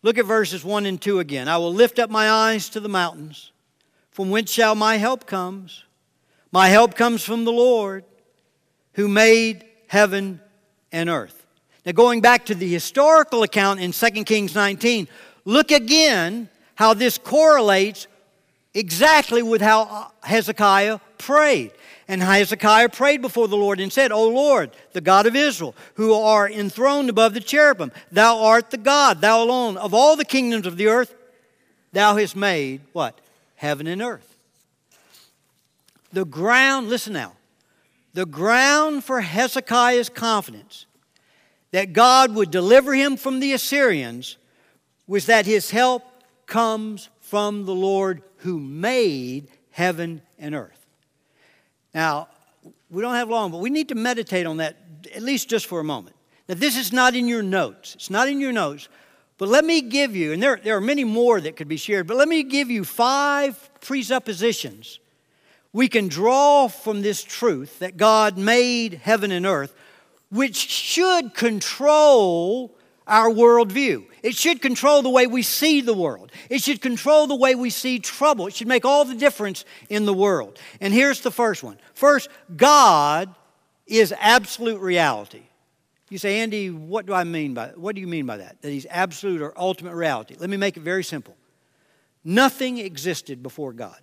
Look 0.03 0.19
at 0.19 0.27
verses 0.27 0.65
1 0.65 0.85
and 0.87 1.01
2 1.01 1.19
again. 1.19 1.49
I 1.49 1.57
will 1.57 1.73
lift 1.73 1.99
up 1.99 2.11
my 2.11 2.31
eyes 2.31 2.69
to 2.71 2.81
the 2.81 2.89
mountains. 2.89 3.53
From 4.11 4.31
whence 4.31 4.51
shall 4.51 4.75
my 4.75 4.97
help 4.97 5.27
comes? 5.27 5.85
My 6.53 6.69
help 6.69 6.95
comes 6.95 7.23
from 7.23 7.45
the 7.45 7.53
Lord 7.53 8.05
who 8.93 9.09
made 9.09 9.65
heaven 9.87 10.41
and 10.95 11.11
earth. 11.11 11.45
Now, 11.85 11.93
going 11.93 12.21
back 12.23 12.47
to 12.47 12.55
the 12.55 12.69
historical 12.69 13.43
account 13.43 13.81
in 13.81 13.93
2 13.93 14.25
Kings 14.25 14.55
19, 14.55 15.09
look 15.45 15.71
again 15.71 16.49
how 16.77 16.95
this 16.95 17.19
correlates 17.19 18.07
exactly 18.73 19.43
with 19.43 19.61
how 19.61 19.83
uh, 19.83 20.09
Hezekiah 20.27 21.01
prayed. 21.19 21.73
And 22.07 22.23
Hezekiah 22.23 22.91
prayed 22.91 23.23
before 23.23 23.49
the 23.49 23.57
Lord 23.57 23.81
and 23.81 23.93
said, 23.93 24.13
O 24.13 24.29
Lord, 24.29 24.71
the 24.93 25.01
God 25.01 25.27
of 25.27 25.35
Israel, 25.35 25.75
who 25.95 26.13
are 26.15 26.49
enthroned 26.49 27.11
above 27.11 27.35
the 27.35 27.41
cherubim, 27.41 27.93
thou 28.13 28.43
art 28.43 28.71
the 28.71 28.79
God, 28.79 29.21
thou 29.21 29.43
alone, 29.43 29.77
of 29.77 29.95
all 29.95 30.17
the 30.17 30.25
kingdoms 30.25 30.67
of 30.67 30.77
the 30.77 30.87
earth, 30.87 31.15
thou 31.93 32.17
hast 32.17 32.37
made 32.37 32.83
what? 32.93 33.19
Heaven 33.57 33.87
and 33.87 34.01
earth. 34.01 34.37
The 36.13 36.25
ground, 36.25 36.89
listen 36.89 37.15
now, 37.15 37.33
the 38.15 38.25
ground 38.25 39.05
for 39.05 39.21
Hezekiah's 39.21 40.09
confidence 40.09 40.87
that 41.73 41.93
God 41.93 42.35
would 42.35 42.51
deliver 42.51 42.95
him 42.95 43.17
from 43.17 43.41
the 43.41 43.53
Assyrians 43.53 44.39
was 45.07 45.27
that 45.27 45.45
his 45.45 45.71
help 45.71 46.05
comes 46.47 47.11
from 47.21 47.67
the 47.67 47.75
Lord 47.75 48.23
who 48.39 48.61
made 48.61 49.49
heaven 49.71 50.23
and 50.39 50.55
earth. 50.55 50.87
Now, 51.93 52.29
we 52.89 53.03
don't 53.03 53.17
have 53.17 53.29
long, 53.29 53.51
but 53.51 53.59
we 53.59 53.71
need 53.71 53.89
to 53.89 53.97
meditate 53.97 54.47
on 54.47 54.59
that 54.59 54.77
at 55.15 55.23
least 55.23 55.49
just 55.49 55.67
for 55.67 55.81
a 55.81 55.85
moment. 55.85 56.15
Now, 56.49 56.55
this 56.55 56.77
is 56.77 56.93
not 56.93 57.17
in 57.17 57.27
your 57.27 57.43
notes. 57.43 57.97
It's 57.97 58.11
not 58.11 58.29
in 58.29 58.41
your 58.41 58.53
notes. 58.53 58.89
But 59.37 59.49
let 59.49 59.65
me 59.65 59.81
give 59.81 60.15
you, 60.15 60.33
and 60.33 60.41
there, 60.41 60.61
there 60.63 60.77
are 60.77 60.81
many 60.81 61.03
more 61.03 61.41
that 61.41 61.57
could 61.57 61.67
be 61.67 61.77
shared, 61.77 62.07
but 62.07 62.17
let 62.17 62.29
me 62.29 62.45
give 62.45 62.71
you 62.71 62.85
five 62.85 63.71
presuppositions 63.81 65.01
we 65.75 65.89
can 65.89 66.07
draw 66.07 66.69
from 66.69 67.03
this 67.03 67.23
truth 67.23 67.81
that 67.81 67.97
God 67.99 68.39
made 68.39 68.95
heaven 68.95 69.33
and 69.33 69.45
earth, 69.45 69.75
which 70.31 70.57
should 70.57 71.35
control 71.35 72.75
our 73.09 73.29
worldview. 73.29 74.07
It 74.23 74.37
should 74.37 74.63
control 74.63 75.03
the 75.03 75.11
way 75.11 75.27
we 75.27 75.43
see 75.43 75.81
the 75.81 75.93
world. 75.93 76.31
It 76.49 76.63
should 76.63 76.81
control 76.81 77.27
the 77.27 77.35
way 77.35 77.57
we 77.57 77.71
see 77.71 77.99
trouble. 77.99 78.47
It 78.47 78.55
should 78.55 78.69
make 78.69 78.85
all 78.85 79.05
the 79.05 79.17
difference 79.17 79.65
in 79.91 80.07
the 80.07 80.15
world. 80.15 80.59
And 80.81 80.95
here's 80.95 81.21
the 81.21 81.33
first 81.33 81.65
one. 81.65 81.77
First, 81.93 82.29
God 82.57 83.35
is 83.85 84.15
absolute 84.19 84.81
reality. 84.81 85.43
You 86.09 86.19
say, 86.19 86.39
Andy, 86.39 86.71
what 86.71 87.05
do 87.05 87.13
I 87.13 87.25
mean 87.25 87.53
by 87.53 87.73
what 87.75 87.97
do 87.97 88.01
you 88.01 88.07
mean 88.07 88.27
by 88.27 88.37
that? 88.37 88.63
That 88.63 88.71
he's 88.71 88.87
absolute 88.89 89.43
or 89.43 89.53
ultimate 89.59 89.97
reality. 89.97 90.37
Let 90.39 90.49
me 90.49 90.57
make 90.57 90.77
it 90.77 90.85
very 90.85 91.03
simple. 91.03 91.37
Nothing 92.23 92.79
existed 92.79 93.43
before 93.43 93.73
God. 93.73 93.99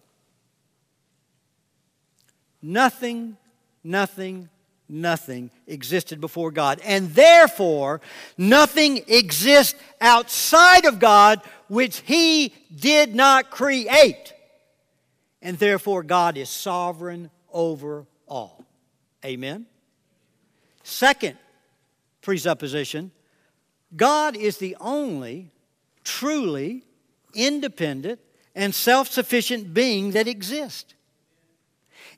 Nothing, 2.62 3.38
nothing, 3.84 4.50
nothing 4.88 5.50
existed 5.67 6.21
before 6.21 6.52
God. 6.52 6.80
And 6.86 7.10
therefore, 7.12 8.02
nothing 8.38 9.04
exists 9.08 9.80
outside 10.00 10.86
of 10.86 11.00
God 11.00 11.41
which 11.67 12.00
He 12.00 12.54
did 12.74 13.15
not 13.15 13.50
create. 13.50 14.34
And 15.41 15.58
therefore, 15.58 16.04
God 16.04 16.38
is 16.38 16.50
sovereign 16.50 17.32
over 17.52 18.06
all. 18.28 18.63
Amen? 19.26 19.65
Second 20.84 21.38
presupposition 22.21 23.12
God 23.95 24.38
is 24.38 24.58
the 24.58 24.78
only 24.80 25.52
truly 26.04 26.84
independent 27.34 28.19
and 28.56 28.74
self 28.74 29.10
sufficient 29.10 29.74
being 29.74 30.12
that 30.12 30.28
exists. 30.28 30.93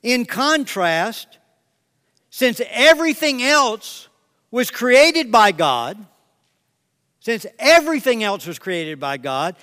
In 0.04 0.26
contrast, 0.26 1.38
since 2.28 2.60
everything 2.68 3.42
else 3.42 4.08
was 4.50 4.70
created 4.70 5.32
by 5.32 5.50
God, 5.50 5.96
since 7.20 7.46
everything 7.58 8.22
else 8.22 8.46
was 8.46 8.58
created 8.58 9.00
by 9.00 9.16
God, 9.16 9.56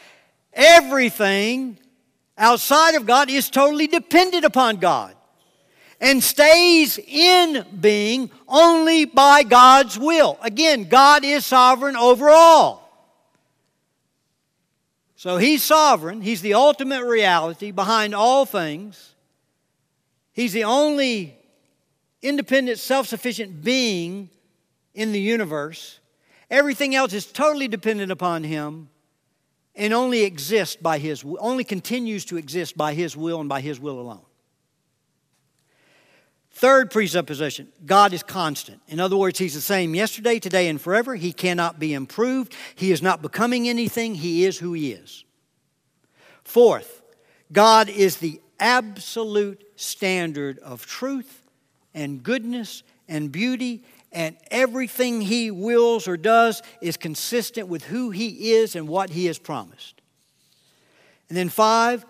everything 0.52 1.78
outside 2.40 2.96
of 2.96 3.06
God 3.06 3.30
is 3.30 3.52
totally 3.52 3.86
dependent 3.86 4.44
upon 4.44 4.78
God 4.78 5.16
and 6.00 6.24
stays 6.24 6.98
in 6.98 7.64
being 7.80 8.32
only 8.48 9.06
by 9.06 9.44
God's 9.44 10.00
will. 10.00 10.40
Again, 10.42 10.86
God 10.86 11.24
is 11.24 11.46
sovereign 11.46 11.96
over 11.96 12.32
all. 12.32 12.82
So 15.16 15.38
He's 15.38 15.62
sovereign, 15.62 16.22
He's 16.22 16.42
the 16.42 16.56
ultimate 16.56 17.06
reality 17.06 17.70
behind 17.70 18.16
all 18.16 18.48
things. 18.48 19.11
He's 20.34 20.54
the 20.54 20.64
only 20.64 21.36
independent, 22.22 22.80
self 22.80 23.08
sufficient 23.08 23.64
being 23.64 24.30
in 24.94 25.12
the 25.12 25.20
universe. 25.20 26.00
Everything 26.50 26.96
else 26.96 27.14
is 27.14 27.26
totally 27.26 27.68
dependent 27.68 28.12
upon 28.12 28.44
him 28.44 28.90
and 29.76 29.94
only 29.94 30.24
exists 30.24 30.76
by 30.76 30.98
his 30.98 31.24
only 31.40 31.64
continues 31.64 32.26
to 32.26 32.38
exist 32.38 32.78
by 32.78 32.94
his 32.94 33.16
will 33.16 33.40
and 33.40 33.48
by 33.48 33.62
his 33.62 33.80
will 33.80 34.00
alone. 34.00 34.26
Third 36.52 36.92
presupposition 36.92 37.70
God 37.86 38.14
is 38.14 38.24
constant. 38.24 38.82
In 38.88 39.00
other 39.00 39.18
words, 39.18 39.40
He's 39.40 39.54
the 39.54 39.62
same 39.62 39.96
yesterday, 39.96 40.40
today, 40.40 40.68
and 40.68 40.80
forever. 40.80 41.16
He 41.16 41.34
cannot 41.34 41.80
be 41.80 41.94
improved. 41.94 42.54
He 42.76 42.92
is 42.92 43.02
not 43.02 43.22
becoming 43.22 43.68
anything. 43.68 44.16
He 44.16 44.46
is 44.46 44.60
who 44.60 44.74
He 44.74 44.92
is. 44.92 45.24
Fourth, 46.44 47.02
God 47.52 47.90
is 47.90 48.18
the 48.18 48.42
absolute 48.62 49.62
standard 49.76 50.60
of 50.60 50.86
truth 50.86 51.42
and 51.94 52.24
goodness 52.24 52.84
and 53.10 53.32
beauty, 53.32 53.84
and 54.14 54.38
everything 54.50 55.20
he 55.20 55.52
wills 55.52 56.08
or 56.08 56.16
does 56.16 56.62
is 56.82 56.96
consistent 56.96 57.68
with 57.68 57.84
who 57.84 58.12
he 58.12 58.54
is 58.54 58.76
and 58.76 58.88
what 58.88 59.10
he 59.10 59.26
has 59.26 59.38
promised. 59.38 60.02
And 61.28 61.38
then, 61.38 61.50
five, 61.50 62.06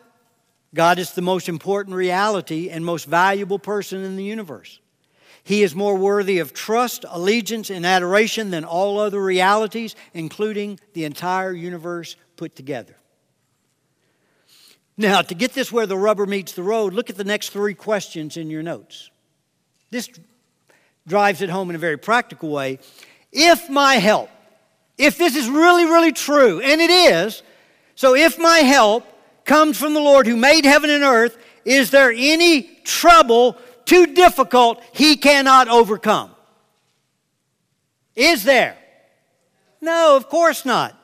God 0.74 1.00
is 1.00 1.12
the 1.12 1.22
most 1.22 1.50
important 1.50 1.96
reality 1.96 2.70
and 2.70 2.86
most 2.86 3.06
valuable 3.06 3.60
person 3.60 4.04
in 4.04 4.16
the 4.16 4.24
universe. 4.24 4.80
He 5.44 5.64
is 5.64 5.76
more 5.76 5.96
worthy 5.96 6.40
of 6.40 6.54
trust, 6.54 7.04
allegiance, 7.10 7.70
and 7.70 7.86
adoration 7.86 8.52
than 8.52 8.64
all 8.64 9.00
other 9.00 9.22
realities, 9.22 9.96
including 10.14 10.80
the 10.94 11.06
entire 11.06 11.52
universe 11.52 12.16
put 12.36 12.56
together. 12.56 12.96
Now, 14.98 15.22
to 15.22 15.34
get 15.34 15.54
this 15.54 15.72
where 15.72 15.86
the 15.86 15.98
rubber 15.98 16.26
meets 16.26 16.52
the 16.54 16.64
road, 16.64 16.94
look 16.94 17.10
at 17.10 17.18
the 17.18 17.24
next 17.24 17.50
three 17.50 17.74
questions 17.74 18.38
in 18.38 18.50
your 18.50 18.62
notes. 18.62 19.10
This 19.90 20.10
drives 21.08 21.42
it 21.42 21.50
home 21.50 21.70
in 21.70 21.76
a 21.76 21.80
very 21.80 21.98
practical 21.98 22.50
way. 22.50 22.80
If 23.32 23.70
my 23.70 23.96
help, 23.96 24.30
if 24.98 25.18
this 25.18 25.36
is 25.36 25.50
really, 25.50 25.86
really 25.86 26.12
true, 26.12 26.62
and 26.62 26.82
it 26.82 26.90
is, 26.90 27.42
so 27.96 28.16
if 28.16 28.38
my 28.38 28.60
help 28.60 29.06
comes 29.46 29.78
from 29.78 29.94
the 29.94 30.00
Lord 30.00 30.28
who 30.28 30.38
made 30.38 30.66
heaven 30.66 30.90
and 30.90 31.04
earth, 31.04 31.38
is 31.66 31.92
there 31.92 32.12
any 32.12 32.64
trouble 32.84 33.58
too 33.86 34.08
difficult 34.08 34.82
he 34.94 35.18
cannot 35.18 35.68
overcome? 35.68 36.32
Is 38.16 38.44
there? 38.44 38.78
No, 39.80 40.16
of 40.16 40.30
course 40.30 40.66
not. 40.66 40.98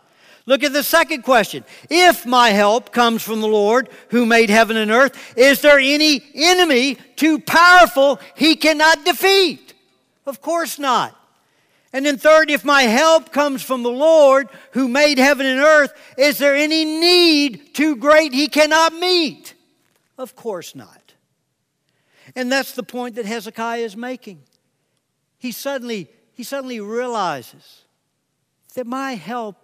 Look 0.48 0.64
at 0.64 0.72
the 0.72 0.82
second 0.82 1.24
question. 1.24 1.66
If 1.90 2.26
my 2.26 2.50
help 2.50 2.94
comes 2.94 3.22
from 3.22 3.42
the 3.42 3.48
Lord 3.48 3.90
who 4.10 4.26
made 4.26 4.50
heaven 4.50 4.78
and 4.78 4.90
earth, 4.90 5.38
is 5.38 5.62
there 5.62 5.78
any 5.78 6.24
enemy 6.34 6.96
too 7.18 7.38
powerful 7.38 8.20
he 8.34 8.56
cannot 8.56 9.04
defeat? 9.04 9.74
Of 10.26 10.42
course 10.42 10.80
not. 10.80 11.14
And 11.92 12.06
then, 12.06 12.18
third, 12.18 12.50
if 12.50 12.64
my 12.64 12.84
help 12.84 13.34
comes 13.34 13.62
from 13.62 13.84
the 13.84 13.92
Lord 13.92 14.48
who 14.72 14.88
made 14.88 15.18
heaven 15.18 15.46
and 15.46 15.60
earth, 15.60 15.94
is 16.18 16.38
there 16.38 16.56
any 16.56 16.86
need 16.86 17.76
too 17.76 17.98
great 17.98 18.34
he 18.34 18.48
cannot 18.48 18.94
meet? 18.94 19.54
Of 20.18 20.36
course 20.36 20.76
not. 20.76 21.14
And 22.36 22.50
that's 22.50 22.72
the 22.72 22.84
point 22.84 23.16
that 23.16 23.26
Hezekiah 23.26 23.82
is 23.82 23.98
making. 23.98 24.44
He 25.40 25.52
suddenly, 25.52 26.10
he 26.34 26.44
suddenly 26.44 26.80
realizes 26.80 27.84
that 28.76 28.88
my 28.88 29.16
help 29.16 29.58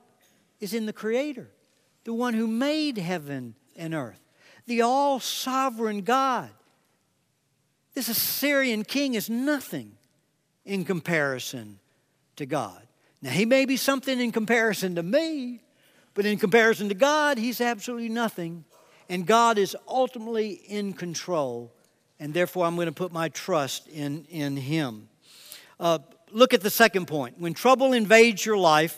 is 0.63 0.73
in 0.73 0.85
the 0.85 0.93
Creator, 0.93 1.49
the 2.03 2.13
one 2.13 2.33
who 2.33 2.47
made 2.47 2.97
heaven 2.97 3.55
and 3.75 3.93
earth, 3.93 4.19
the 4.65 4.81
all 4.81 5.19
sovereign 5.19 6.01
God. 6.01 6.49
This 7.93 8.09
Assyrian 8.09 8.83
king 8.83 9.13
is 9.13 9.29
nothing 9.29 9.91
in 10.65 10.85
comparison 10.85 11.79
to 12.37 12.45
God. 12.45 12.81
Now, 13.21 13.29
he 13.29 13.45
may 13.45 13.65
be 13.65 13.77
something 13.77 14.19
in 14.19 14.31
comparison 14.31 14.95
to 14.95 15.03
me, 15.03 15.61
but 16.13 16.25
in 16.25 16.39
comparison 16.39 16.89
to 16.89 16.95
God, 16.95 17.37
he's 17.37 17.61
absolutely 17.61 18.09
nothing. 18.09 18.65
And 19.09 19.27
God 19.27 19.57
is 19.57 19.75
ultimately 19.87 20.51
in 20.51 20.93
control 20.93 21.71
and 22.23 22.33
therefore 22.33 22.65
I'm 22.65 22.75
going 22.75 22.87
to 22.87 22.93
put 22.93 23.11
my 23.11 23.27
trust 23.27 23.89
in, 23.89 24.25
in 24.29 24.55
Him. 24.55 25.09
Uh, 25.77 25.99
look 26.31 26.53
at 26.53 26.61
the 26.61 26.69
second 26.69 27.07
point. 27.07 27.37
When 27.37 27.53
trouble 27.53 27.91
invades 27.91 28.45
your 28.45 28.57
life, 28.57 28.97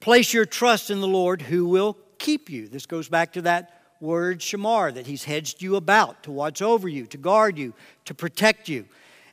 place 0.00 0.32
your 0.32 0.46
trust 0.46 0.90
in 0.90 1.00
the 1.00 1.08
Lord 1.08 1.42
who 1.42 1.66
will 1.66 1.96
keep 2.18 2.50
you. 2.50 2.68
This 2.68 2.86
goes 2.86 3.08
back 3.08 3.34
to 3.34 3.42
that 3.42 3.80
word 4.00 4.40
shamar, 4.40 4.92
that 4.94 5.06
He's 5.06 5.24
hedged 5.24 5.62
you 5.62 5.76
about 5.76 6.22
to 6.24 6.30
watch 6.30 6.62
over 6.62 6.88
you, 6.88 7.06
to 7.06 7.18
guard 7.18 7.58
you, 7.58 7.74
to 8.06 8.14
protect 8.14 8.68
you. 8.68 8.86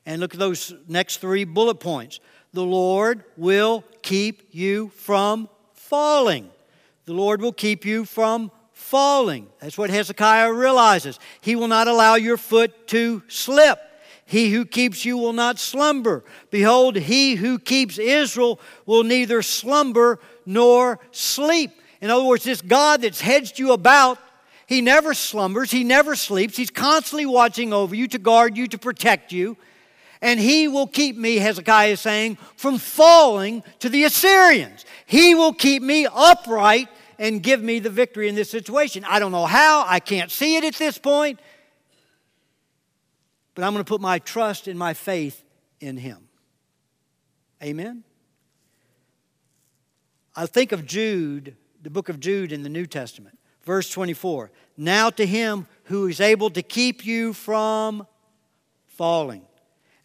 And 0.05 0.21
look 0.21 0.33
at 0.33 0.39
those 0.39 0.73
next 0.87 1.17
three 1.17 1.43
bullet 1.43 1.79
points. 1.79 2.19
The 2.53 2.63
Lord 2.63 3.23
will 3.35 3.83
keep 4.01 4.49
you 4.51 4.89
from 4.89 5.49
falling. 5.73 6.49
The 7.05 7.13
Lord 7.13 7.41
will 7.41 7.53
keep 7.53 7.85
you 7.85 8.05
from 8.05 8.51
falling. 8.73 9.47
That's 9.59 9.77
what 9.77 9.89
Hezekiah 9.89 10.51
realizes. 10.53 11.19
He 11.41 11.55
will 11.55 11.67
not 11.67 11.87
allow 11.87 12.15
your 12.15 12.37
foot 12.37 12.87
to 12.89 13.23
slip. 13.27 13.79
He 14.25 14.51
who 14.51 14.65
keeps 14.65 15.05
you 15.05 15.17
will 15.17 15.33
not 15.33 15.57
slumber. 15.57 16.25
Behold, 16.51 16.97
he 16.97 17.35
who 17.35 17.59
keeps 17.59 17.97
Israel 17.97 18.59
will 18.85 19.03
neither 19.03 19.41
slumber 19.41 20.19
nor 20.47 20.99
sleep. 21.11 21.71
In 22.01 22.09
other 22.09 22.23
words, 22.23 22.43
this 22.43 22.61
God 22.61 23.01
that's 23.01 23.21
hedged 23.21 23.59
you 23.59 23.73
about, 23.73 24.17
he 24.65 24.81
never 24.81 25.13
slumbers, 25.13 25.69
he 25.69 25.83
never 25.83 26.15
sleeps. 26.15 26.57
He's 26.57 26.71
constantly 26.71 27.25
watching 27.25 27.73
over 27.73 27.93
you 27.93 28.07
to 28.07 28.17
guard 28.17 28.57
you, 28.57 28.67
to 28.67 28.77
protect 28.77 29.31
you. 29.31 29.57
And 30.21 30.39
he 30.39 30.67
will 30.67 30.87
keep 30.87 31.15
me, 31.15 31.35
Hezekiah 31.35 31.91
is 31.91 32.01
saying, 32.01 32.37
from 32.55 32.79
falling 32.79 33.61
to 33.79 33.89
the 33.89 34.05
Assyrians. 34.05 34.85
He 35.05 35.35
will 35.35 35.53
keep 35.53 35.83
me 35.83 36.07
upright 36.11 36.87
and 37.19 37.43
give 37.43 37.61
me 37.61 37.79
the 37.79 37.89
victory 37.89 38.27
in 38.27 38.35
this 38.35 38.49
situation. 38.49 39.05
I 39.05 39.19
don't 39.19 39.31
know 39.31 39.45
how, 39.45 39.85
I 39.85 39.99
can't 39.99 40.31
see 40.31 40.55
it 40.55 40.63
at 40.63 40.75
this 40.75 40.97
point, 40.97 41.39
but 43.53 43.63
I'm 43.63 43.73
going 43.73 43.83
to 43.83 43.89
put 43.89 44.01
my 44.01 44.19
trust 44.19 44.67
and 44.67 44.77
my 44.77 44.93
faith 44.93 45.43
in 45.79 45.97
Him. 45.97 46.27
Amen? 47.61 48.03
I 50.37 50.45
think 50.45 50.71
of 50.71 50.85
Jude, 50.85 51.55
the 51.81 51.89
book 51.89 52.09
of 52.09 52.19
Jude 52.19 52.51
in 52.51 52.61
the 52.61 52.69
New 52.69 52.85
Testament, 52.85 53.39
verse 53.63 53.89
24. 53.89 54.51
Now 54.77 55.09
to 55.09 55.25
Him 55.25 55.65
who 55.85 56.05
is 56.05 56.21
able 56.21 56.51
to 56.51 56.61
keep 56.61 57.03
you 57.03 57.33
from 57.33 58.05
falling 58.85 59.41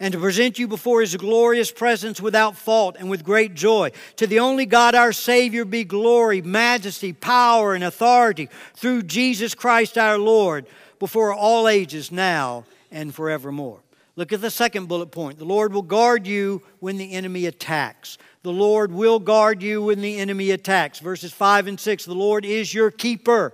and 0.00 0.12
to 0.12 0.18
present 0.18 0.58
you 0.58 0.66
before 0.66 1.02
his 1.02 1.14
glorious 1.16 1.70
presence 1.70 2.18
without 2.18 2.56
fault 2.56 2.96
and 2.98 3.10
with 3.10 3.24
great 3.24 3.52
joy. 3.52 3.92
To 4.16 4.26
the 4.26 4.38
only 4.38 4.64
God 4.64 4.94
our 4.94 5.12
Savior 5.12 5.66
be 5.66 5.84
glory, 5.84 6.40
majesty, 6.40 7.12
power, 7.12 7.74
and 7.74 7.84
authority 7.84 8.48
through 8.74 9.02
Jesus 9.02 9.54
Christ 9.54 9.98
our 9.98 10.16
Lord 10.16 10.66
before 10.98 11.34
all 11.34 11.68
ages, 11.68 12.10
now 12.10 12.64
and 12.90 13.14
forevermore. 13.14 13.82
Look 14.16 14.32
at 14.32 14.40
the 14.40 14.50
second 14.50 14.88
bullet 14.88 15.10
point. 15.10 15.38
The 15.38 15.44
Lord 15.44 15.72
will 15.72 15.82
guard 15.82 16.26
you 16.26 16.62
when 16.80 16.98
the 16.98 17.12
enemy 17.12 17.46
attacks. 17.46 18.18
The 18.42 18.52
Lord 18.52 18.90
will 18.90 19.20
guard 19.20 19.62
you 19.62 19.84
when 19.84 20.00
the 20.00 20.18
enemy 20.18 20.50
attacks. 20.50 20.98
Verses 20.98 21.32
5 21.32 21.68
and 21.68 21.78
6 21.78 22.04
The 22.04 22.14
Lord 22.14 22.44
is 22.44 22.74
your 22.74 22.90
keeper. 22.90 23.52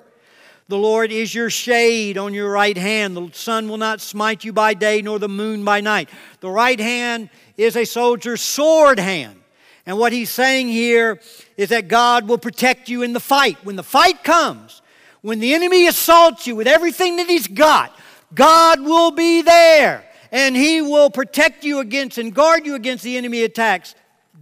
The 0.69 0.79
Lord 0.79 1.11
is 1.11 1.35
your 1.35 1.49
shade 1.49 2.19
on 2.19 2.35
your 2.35 2.51
right 2.51 2.77
hand. 2.77 3.17
The 3.17 3.31
sun 3.33 3.69
will 3.69 3.79
not 3.79 4.03
smite 4.03 4.45
you 4.45 4.53
by 4.53 4.75
day, 4.75 5.01
nor 5.01 5.19
the 5.19 5.29
moon 5.29 5.65
by 5.65 5.81
night. 5.81 6.11
The 6.41 6.51
right 6.51 6.79
hand 6.79 7.31
is 7.57 7.75
a 7.75 7.87
soldier's 7.87 8.43
sword 8.43 8.99
hand. 8.99 9.41
And 9.87 9.99
what 9.99 10.13
he's 10.13 10.29
saying 10.29 10.69
here 10.69 11.21
is 11.57 11.71
that 11.71 11.89
God 11.89 12.29
will 12.29 12.37
protect 12.37 12.91
you 12.91 13.03
in 13.03 13.15
the 13.15 13.21
fight. 13.21 13.57
When 13.65 13.77
the 13.77 13.83
fight 13.83 14.23
comes, 14.23 14.83
when 15.23 15.41
the 15.41 15.55
enemy 15.55 15.87
assaults 15.87 16.47
you 16.47 16.55
with 16.55 16.67
everything 16.67 17.17
that 17.17 17.27
he's 17.27 17.47
got, 17.47 17.99
God 18.35 18.81
will 18.81 19.11
be 19.11 19.41
there. 19.41 20.05
And 20.31 20.55
he 20.55 20.83
will 20.83 21.09
protect 21.09 21.65
you 21.65 21.79
against 21.79 22.19
and 22.19 22.35
guard 22.35 22.67
you 22.67 22.75
against 22.75 23.03
the 23.03 23.17
enemy 23.17 23.43
attacks, 23.45 23.95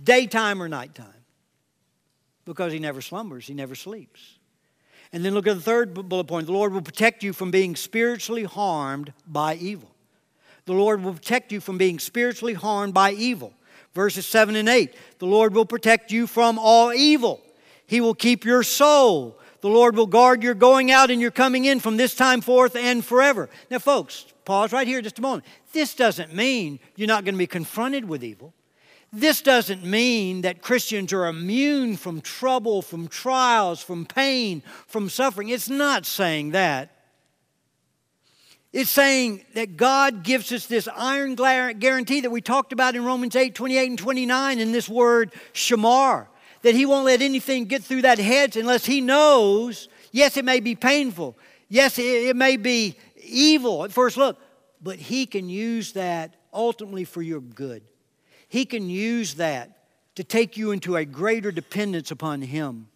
daytime 0.07 0.63
or 0.63 0.69
nighttime. 0.69 1.13
Because 2.47 2.73
he 2.73 2.79
never 2.79 3.03
slumbers, 3.03 3.47
he 3.47 3.53
never 3.53 3.75
sleeps. 3.75 4.39
And 5.13 5.25
then 5.25 5.35
look 5.35 5.47
at 5.47 5.57
the 5.57 5.63
third 5.63 5.95
bullet 5.95 6.25
point 6.25 6.47
the 6.47 6.53
Lord 6.53 6.73
will 6.73 6.83
protect 6.83 7.23
you 7.23 7.33
from 7.33 7.51
being 7.51 7.77
spiritually 7.77 8.45
harmed 8.45 9.13
by 9.27 9.57
evil. 9.57 9.91
The 10.65 10.73
Lord 10.73 11.03
will 11.03 11.15
protect 11.15 11.53
you 11.53 11.61
from 11.61 11.79
being 11.79 11.99
spiritually 11.99 12.55
harmed 12.55 12.95
by 12.95 13.13
evil. 13.13 13.53
Verses 13.95 14.27
7 14.27 14.57
and 14.57 14.69
8 14.69 14.95
The 15.19 15.27
Lord 15.27 15.55
will 15.55 15.65
protect 15.65 16.11
you 16.11 16.27
from 16.27 16.59
all 16.59 16.93
evil. 16.93 17.41
He 17.87 18.01
will 18.01 18.15
keep 18.15 18.45
your 18.45 18.63
soul. 18.63 19.39
The 19.61 19.69
Lord 19.69 19.97
will 19.97 20.07
guard 20.07 20.43
your 20.43 20.55
going 20.55 20.91
out 20.91 21.11
and 21.11 21.21
your 21.21 21.31
coming 21.31 21.65
in 21.65 21.81
from 21.81 21.97
this 21.97 22.15
time 22.15 22.41
forth 22.41 22.77
and 22.77 23.05
forever. 23.05 23.49
Now, 23.71 23.79
folks, 23.79 24.27
pause 24.45 24.73
right 24.73 24.87
here 24.87 25.01
just 25.01 25.19
a 25.19 25.23
moment. 25.23 25.45
This 25.73 25.95
doesn't 25.95 26.35
mean 26.35 26.79
you're 26.95 27.09
not 27.09 27.25
going 27.25 27.35
to 27.35 27.39
be 27.39 27.47
confronted 27.47 28.07
with 28.07 28.23
evil. 28.23 28.53
This 29.17 29.41
doesn't 29.41 29.83
mean 29.83 30.43
that 30.43 30.61
Christians 30.61 31.11
are 31.15 31.25
immune 31.25 31.97
from 31.97 32.21
trouble, 32.21 32.83
from 32.83 33.09
trials, 33.09 33.83
from 33.83 34.05
pain, 34.05 34.63
from 34.87 35.09
suffering. 35.09 35.49
It's 35.49 35.71
not 35.71 36.05
saying 36.05 36.51
that. 36.51 36.91
It's 38.75 38.91
saying 38.91 39.47
that 39.55 39.79
God 39.79 40.23
gives 40.23 40.53
us 40.53 40.67
this 40.67 40.87
iron 40.95 41.35
guarantee 41.35 42.21
that 42.21 42.31
we 42.31 42.43
talked 42.43 42.75
about 42.75 42.95
in 42.95 43.07
Romans 43.07 43.35
8 43.35 43.55
28 43.55 43.89
and 43.89 43.99
29 43.99 44.59
in 44.59 44.73
this 44.73 44.87
word 44.87 45.33
shamar, 45.55 46.27
that 46.61 46.75
He 46.75 46.85
won't 46.85 47.07
let 47.07 47.23
anything 47.23 47.65
get 47.65 47.83
through 47.83 48.03
that 48.03 48.19
hedge 48.19 48.59
unless 48.59 48.85
He 48.85 49.01
knows, 49.01 49.89
yes, 50.13 50.37
it 50.37 50.45
may 50.45 50.61
be 50.61 50.75
painful, 50.75 51.39
yes, 51.71 51.99
it 51.99 52.37
may 52.37 52.59
be 52.59 52.99
evil 53.25 53.85
at 53.85 53.93
first 53.93 54.19
look, 54.19 54.39
but 54.83 54.99
He 54.99 55.25
can 55.25 55.49
use 55.49 55.93
that 55.93 56.37
ultimately 56.53 57.05
for 57.05 57.23
your 57.23 57.41
good. 57.41 57.83
He 58.49 58.65
can 58.65 58.89
use 58.89 59.35
that 59.35 59.77
to 60.15 60.25
take 60.25 60.57
you 60.57 60.71
into 60.71 60.97
a 60.97 61.05
greater 61.05 61.53
dependence 61.53 62.11
upon 62.11 62.43
Him. 62.43 62.89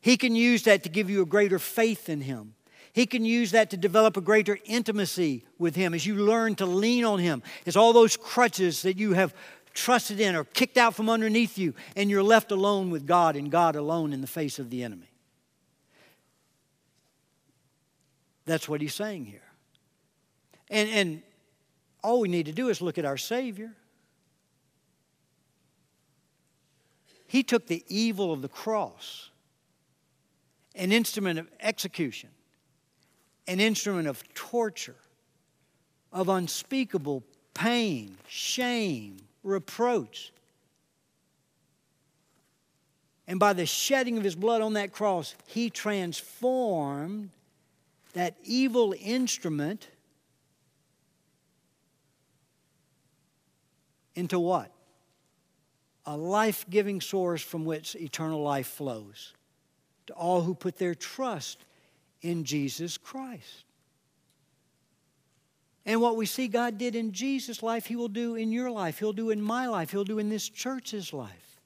He 0.00 0.16
can 0.16 0.34
use 0.34 0.64
that 0.64 0.82
to 0.84 0.88
give 0.88 1.10
you 1.10 1.22
a 1.22 1.26
greater 1.26 1.58
faith 1.58 2.08
in 2.08 2.22
Him. 2.22 2.54
He 2.92 3.06
can 3.06 3.24
use 3.24 3.52
that 3.52 3.70
to 3.70 3.76
develop 3.76 4.16
a 4.16 4.20
greater 4.20 4.58
intimacy 4.64 5.44
with 5.58 5.76
Him 5.76 5.94
as 5.94 6.06
you 6.06 6.16
learn 6.16 6.56
to 6.56 6.66
lean 6.66 7.04
on 7.04 7.18
Him. 7.18 7.42
As 7.66 7.76
all 7.76 7.92
those 7.92 8.16
crutches 8.16 8.82
that 8.82 8.98
you 8.98 9.12
have 9.12 9.34
trusted 9.74 10.18
in 10.18 10.34
are 10.34 10.44
kicked 10.44 10.76
out 10.76 10.94
from 10.94 11.08
underneath 11.08 11.56
you, 11.56 11.74
and 11.94 12.10
you're 12.10 12.22
left 12.22 12.50
alone 12.50 12.90
with 12.90 13.06
God 13.06 13.36
and 13.36 13.50
God 13.50 13.76
alone 13.76 14.12
in 14.12 14.20
the 14.20 14.26
face 14.26 14.58
of 14.58 14.70
the 14.70 14.82
enemy. 14.82 15.10
That's 18.44 18.68
what 18.68 18.80
He's 18.80 18.94
saying 18.94 19.26
here. 19.26 19.42
And, 20.68 20.88
and 20.88 21.22
all 22.02 22.20
we 22.20 22.28
need 22.28 22.46
to 22.46 22.52
do 22.52 22.68
is 22.68 22.80
look 22.80 22.98
at 22.98 23.04
our 23.04 23.16
Savior. 23.16 23.72
He 27.30 27.44
took 27.44 27.68
the 27.68 27.84
evil 27.86 28.32
of 28.32 28.42
the 28.42 28.48
cross, 28.48 29.30
an 30.74 30.90
instrument 30.90 31.38
of 31.38 31.46
execution, 31.60 32.28
an 33.46 33.60
instrument 33.60 34.08
of 34.08 34.20
torture, 34.34 34.96
of 36.12 36.28
unspeakable 36.28 37.22
pain, 37.54 38.16
shame, 38.26 39.18
reproach. 39.44 40.32
And 43.28 43.38
by 43.38 43.52
the 43.52 43.64
shedding 43.64 44.18
of 44.18 44.24
his 44.24 44.34
blood 44.34 44.60
on 44.60 44.72
that 44.72 44.90
cross, 44.90 45.36
he 45.46 45.70
transformed 45.70 47.30
that 48.12 48.34
evil 48.42 48.92
instrument 48.98 49.86
into 54.16 54.40
what? 54.40 54.72
A 56.10 56.16
life 56.16 56.66
giving 56.68 57.00
source 57.00 57.40
from 57.40 57.64
which 57.64 57.94
eternal 57.94 58.42
life 58.42 58.66
flows 58.66 59.32
to 60.08 60.12
all 60.12 60.42
who 60.42 60.56
put 60.56 60.76
their 60.76 60.92
trust 60.92 61.64
in 62.20 62.42
Jesus 62.42 62.98
Christ. 62.98 63.64
And 65.86 66.00
what 66.00 66.16
we 66.16 66.26
see 66.26 66.48
God 66.48 66.78
did 66.78 66.96
in 66.96 67.12
Jesus' 67.12 67.62
life, 67.62 67.86
He 67.86 67.94
will 67.94 68.08
do 68.08 68.34
in 68.34 68.50
your 68.50 68.72
life. 68.72 68.98
He'll 68.98 69.12
do 69.12 69.30
in 69.30 69.40
my 69.40 69.68
life. 69.68 69.92
He'll 69.92 70.02
do 70.02 70.18
in 70.18 70.28
this 70.30 70.48
church's 70.48 71.12
life. 71.12 71.60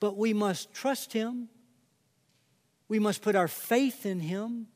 But 0.00 0.16
we 0.16 0.32
must 0.32 0.72
trust 0.72 1.12
Him. 1.12 1.50
We 2.88 2.98
must 2.98 3.20
put 3.20 3.36
our 3.36 3.48
faith 3.48 4.06
in 4.06 4.20
Him. 4.20 4.68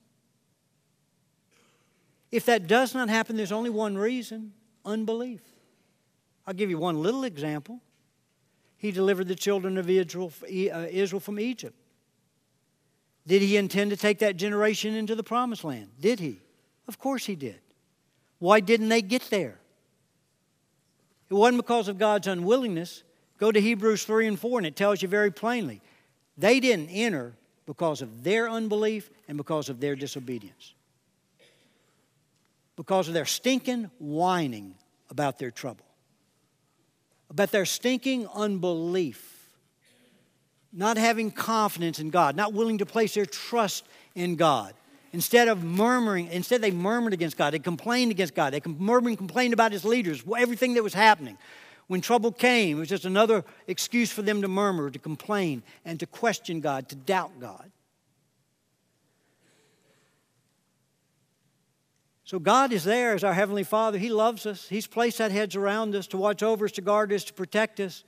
If 2.31 2.45
that 2.45 2.67
does 2.67 2.93
not 2.93 3.09
happen, 3.09 3.39
there's 3.39 3.53
only 3.53 3.71
one 3.71 3.97
reason 3.97 4.53
unbelief. 4.87 5.43
I'll 6.47 6.55
give 6.55 6.71
you 6.71 6.79
one 6.79 7.03
little 7.03 7.25
example. 7.25 7.81
He 8.79 8.93
delivered 8.93 9.29
the 9.29 9.35
children 9.35 9.77
of 9.79 9.91
Israel, 9.91 10.33
uh, 10.45 10.87
Israel 10.91 11.21
from 11.21 11.41
Egypt. 11.41 11.77
Did 13.27 13.43
he 13.43 13.57
intend 13.57 13.91
to 13.91 13.97
take 13.97 14.21
that 14.21 14.37
generation 14.37 14.95
into 14.95 15.15
the 15.15 15.25
promised 15.25 15.65
land? 15.65 15.89
Did 16.01 16.21
he? 16.21 16.41
Of 16.87 16.99
course 16.99 17.27
he 17.27 17.35
did. 17.35 17.61
Why 18.39 18.61
didn't 18.61 18.89
they 18.89 19.03
get 19.03 19.23
there? 19.31 19.59
It 21.29 21.35
wasn't 21.35 21.59
because 21.59 21.89
of 21.89 21.99
God's 21.99 22.29
unwillingness. 22.29 23.03
Go 23.39 23.51
to 23.51 23.61
Hebrews 23.61 24.05
3 24.05 24.29
and 24.29 24.39
4, 24.39 24.61
and 24.61 24.67
it 24.67 24.77
tells 24.77 25.03
you 25.03 25.09
very 25.09 25.33
plainly. 25.33 25.83
They 26.39 26.61
didn't 26.61 26.91
enter 26.91 27.35
because 27.67 28.01
of 28.01 28.23
their 28.23 28.49
unbelief 28.49 29.11
and 29.27 29.37
because 29.37 29.69
of 29.69 29.81
their 29.81 29.97
disobedience. 29.97 30.75
Because 32.77 33.09
of 33.09 33.15
their 33.15 33.25
stinking 33.25 33.91
whining 33.99 34.75
about 35.11 35.39
their 35.39 35.51
trouble, 35.51 35.85
about 37.31 37.51
their 37.51 37.65
stinking 37.65 38.29
unbelief, 38.35 39.51
not 40.73 40.99
having 40.99 41.31
confidence 41.31 41.99
in 41.99 42.11
God, 42.11 42.37
not 42.37 42.53
willing 42.53 42.79
to 42.79 42.87
place 42.87 43.15
their 43.15 43.25
trust 43.25 43.87
in 44.15 44.37
God. 44.37 44.75
Instead 45.13 45.49
of 45.49 45.65
murmuring, 45.65 46.29
instead 46.29 46.61
they 46.61 46.71
murmured 46.71 47.15
against 47.15 47.39
God. 47.39 47.55
They 47.55 47.59
complained 47.59 48.11
against 48.11 48.35
God. 48.35 48.53
They 48.53 48.61
murmured 48.67 49.09
and 49.11 49.19
complained 49.19 49.55
about 49.55 49.73
his 49.73 49.85
leaders, 49.85 50.23
everything 50.37 50.75
that 50.75 50.83
was 50.83 50.93
happening. 50.93 51.39
When 51.87 52.01
trouble 52.03 52.33
came, 52.33 52.77
it 52.77 52.81
was 52.81 52.89
just 52.89 53.05
another 53.05 53.45
excuse 53.67 54.11
for 54.11 54.21
them 54.21 54.43
to 54.43 54.49
murmur, 54.49 54.91
to 54.91 54.99
complain, 54.99 55.63
and 55.85 55.99
to 56.01 56.07
question 56.07 56.61
God, 56.61 56.89
to 56.91 56.97
doubt 56.97 57.41
God. 57.41 57.71
So 62.27 62.41
God 62.41 62.73
is 62.73 62.83
there 62.83 63.15
as 63.15 63.23
our 63.23 63.33
Heavenly 63.33 63.63
Father. 63.63 63.99
He 63.99 64.11
loves 64.11 64.47
us. 64.47 64.69
He's 64.69 64.89
placed 64.89 65.19
that 65.19 65.31
hedge 65.31 65.57
around 65.57 65.95
us 65.95 66.09
to 66.09 66.17
watch 66.17 66.43
over 66.43 66.65
us, 66.65 66.73
to 66.73 66.81
guard 66.81 67.13
us, 67.13 67.23
to 67.25 67.33
protect 67.33 67.79
us. 67.79 68.03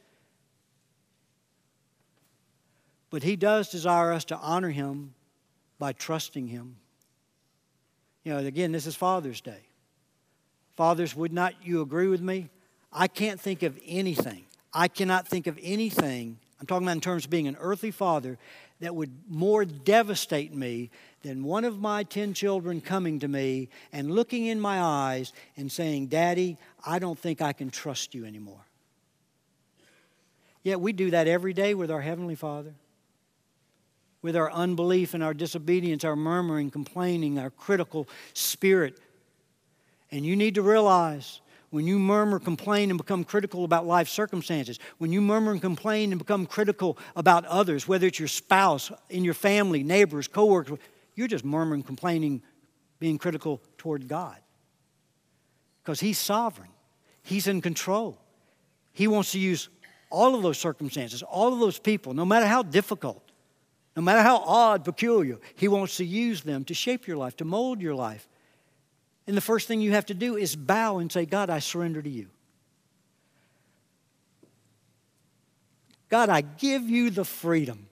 But 3.10 3.22
He 3.22 3.36
does 3.36 3.70
desire 3.70 4.12
us 4.12 4.24
to 4.26 4.36
honor 4.36 4.70
Him 4.70 5.14
by 5.78 5.92
trusting 5.92 6.48
Him. 6.48 6.76
You 8.24 8.32
know, 8.34 8.38
again, 8.40 8.72
this 8.72 8.86
is 8.86 8.96
Father's 8.96 9.40
Day. 9.40 9.62
Fathers, 10.74 11.14
would 11.14 11.32
not 11.32 11.54
you 11.64 11.80
agree 11.80 12.08
with 12.08 12.20
me? 12.20 12.50
I 12.92 13.06
can't 13.06 13.40
think 13.40 13.62
of 13.62 13.78
anything. 13.86 14.46
I 14.74 14.88
cannot 14.88 15.28
think 15.28 15.46
of 15.46 15.56
anything, 15.62 16.38
I'm 16.60 16.66
talking 16.66 16.86
about 16.86 16.96
in 16.96 17.00
terms 17.00 17.24
of 17.24 17.30
being 17.30 17.46
an 17.46 17.56
earthly 17.60 17.92
father, 17.92 18.36
that 18.80 18.94
would 18.96 19.12
more 19.28 19.64
devastate 19.64 20.52
me 20.52 20.90
than 21.22 21.44
one 21.44 21.64
of 21.64 21.80
my 21.80 22.04
10 22.04 22.34
children 22.34 22.80
coming 22.80 23.18
to 23.20 23.28
me 23.28 23.68
and 23.92 24.10
looking 24.10 24.46
in 24.46 24.60
my 24.60 24.80
eyes 24.80 25.32
and 25.56 25.70
saying, 25.70 26.06
Daddy, 26.06 26.56
I 26.86 26.98
don't 26.98 27.18
think 27.18 27.42
I 27.42 27.52
can 27.52 27.70
trust 27.70 28.14
you 28.14 28.24
anymore. 28.24 28.64
Yet 30.62 30.80
we 30.80 30.92
do 30.92 31.10
that 31.10 31.26
every 31.26 31.52
day 31.52 31.74
with 31.74 31.90
our 31.90 32.00
Heavenly 32.00 32.34
Father. 32.34 32.74
With 34.22 34.36
our 34.36 34.50
unbelief 34.50 35.14
and 35.14 35.22
our 35.22 35.34
disobedience, 35.34 36.04
our 36.04 36.16
murmuring, 36.16 36.70
complaining, 36.70 37.38
our 37.38 37.50
critical 37.50 38.08
spirit. 38.32 38.98
And 40.10 40.24
you 40.26 40.36
need 40.36 40.56
to 40.56 40.62
realize 40.62 41.40
when 41.70 41.86
you 41.86 41.98
murmur, 41.98 42.38
complain, 42.38 42.90
and 42.90 42.96
become 42.96 43.24
critical 43.24 43.64
about 43.64 43.86
life 43.86 44.08
circumstances, 44.08 44.78
when 44.98 45.12
you 45.12 45.20
murmur 45.20 45.52
and 45.52 45.60
complain 45.60 46.12
and 46.12 46.18
become 46.18 46.46
critical 46.46 46.96
about 47.14 47.44
others, 47.44 47.86
whether 47.86 48.06
it's 48.06 48.18
your 48.18 48.28
spouse, 48.28 48.90
in 49.10 49.24
your 49.24 49.34
family, 49.34 49.82
neighbors, 49.82 50.26
coworkers, 50.28 50.78
you're 51.18 51.28
just 51.28 51.44
murmuring, 51.44 51.82
complaining, 51.82 52.42
being 52.98 53.18
critical 53.18 53.60
toward 53.76 54.08
God. 54.08 54.38
Because 55.82 56.00
He's 56.00 56.18
sovereign, 56.18 56.70
He's 57.22 57.46
in 57.46 57.60
control. 57.60 58.18
He 58.92 59.06
wants 59.06 59.32
to 59.32 59.38
use 59.38 59.68
all 60.10 60.34
of 60.34 60.42
those 60.42 60.58
circumstances, 60.58 61.22
all 61.22 61.52
of 61.52 61.60
those 61.60 61.78
people, 61.78 62.14
no 62.14 62.24
matter 62.24 62.46
how 62.46 62.62
difficult, 62.62 63.22
no 63.94 64.02
matter 64.02 64.22
how 64.22 64.38
odd, 64.38 64.84
peculiar, 64.84 65.38
He 65.54 65.68
wants 65.68 65.96
to 65.98 66.04
use 66.04 66.42
them 66.42 66.64
to 66.64 66.74
shape 66.74 67.06
your 67.06 67.16
life, 67.16 67.36
to 67.36 67.44
mold 67.44 67.80
your 67.80 67.94
life 67.94 68.26
and 69.28 69.36
the 69.36 69.42
first 69.42 69.68
thing 69.68 69.82
you 69.82 69.92
have 69.92 70.06
to 70.06 70.14
do 70.14 70.36
is 70.36 70.56
bow 70.56 70.96
and 70.98 71.12
say, 71.12 71.26
God, 71.26 71.50
I 71.50 71.58
surrender 71.58 72.00
to 72.00 72.08
you. 72.08 72.28
God, 76.08 76.30
I 76.30 76.40
give 76.40 76.88
you 76.88 77.10
the 77.10 77.26
freedom 77.26 77.88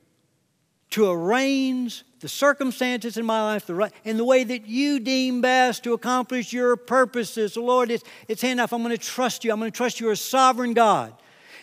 to 0.96 1.10
arrange 1.10 2.06
the 2.20 2.28
circumstances 2.28 3.18
in 3.18 3.26
my 3.26 3.42
life 3.42 3.66
the 3.66 3.74
right, 3.74 3.92
in 4.04 4.16
the 4.16 4.24
way 4.24 4.44
that 4.44 4.66
you 4.66 4.98
deem 4.98 5.42
best 5.42 5.84
to 5.84 5.92
accomplish 5.92 6.54
your 6.54 6.74
purposes. 6.74 7.52
So 7.52 7.62
Lord, 7.62 7.90
it's, 7.90 8.02
it's 8.28 8.42
enough. 8.42 8.72
I'm 8.72 8.82
going 8.82 8.96
to 8.96 9.04
trust 9.04 9.44
you. 9.44 9.52
I'm 9.52 9.58
going 9.58 9.70
to 9.70 9.76
trust 9.76 10.00
you 10.00 10.10
as 10.10 10.22
sovereign 10.22 10.72
God. 10.72 11.12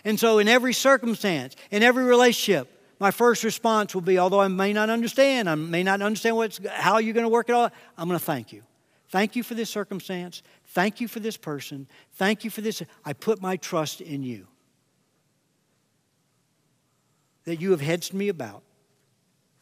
And 0.05 0.19
so, 0.19 0.37
in 0.37 0.47
every 0.47 0.71
circumstance, 0.71 1.55
in 1.71 1.81
every 1.81 2.03
relationship, 2.03 2.69
my 2.99 3.09
first 3.09 3.43
response 3.43 3.95
will 3.95 4.01
be, 4.01 4.19
although 4.19 4.39
I 4.39 4.49
may 4.49 4.71
not 4.71 4.91
understand, 4.91 5.49
I 5.49 5.55
may 5.55 5.81
not 5.81 6.03
understand 6.03 6.35
what's, 6.35 6.59
how 6.67 6.99
you're 6.99 7.15
going 7.15 7.25
to 7.25 7.29
work 7.29 7.49
it 7.49 7.53
all, 7.53 7.71
I'm 7.97 8.07
going 8.07 8.19
to 8.19 8.23
thank 8.23 8.53
you. 8.53 8.61
Thank 9.09 9.35
you 9.35 9.41
for 9.41 9.55
this 9.55 9.71
circumstance. 9.71 10.43
Thank 10.67 11.01
you 11.01 11.07
for 11.07 11.21
this 11.21 11.37
person. 11.37 11.87
Thank 12.17 12.43
you 12.43 12.51
for 12.51 12.61
this. 12.61 12.83
I 13.03 13.13
put 13.13 13.41
my 13.41 13.57
trust 13.57 13.99
in 13.99 14.21
you. 14.21 14.45
That 17.45 17.59
you 17.59 17.71
have 17.71 17.81
hedged 17.81 18.13
me 18.13 18.29
about. 18.29 18.61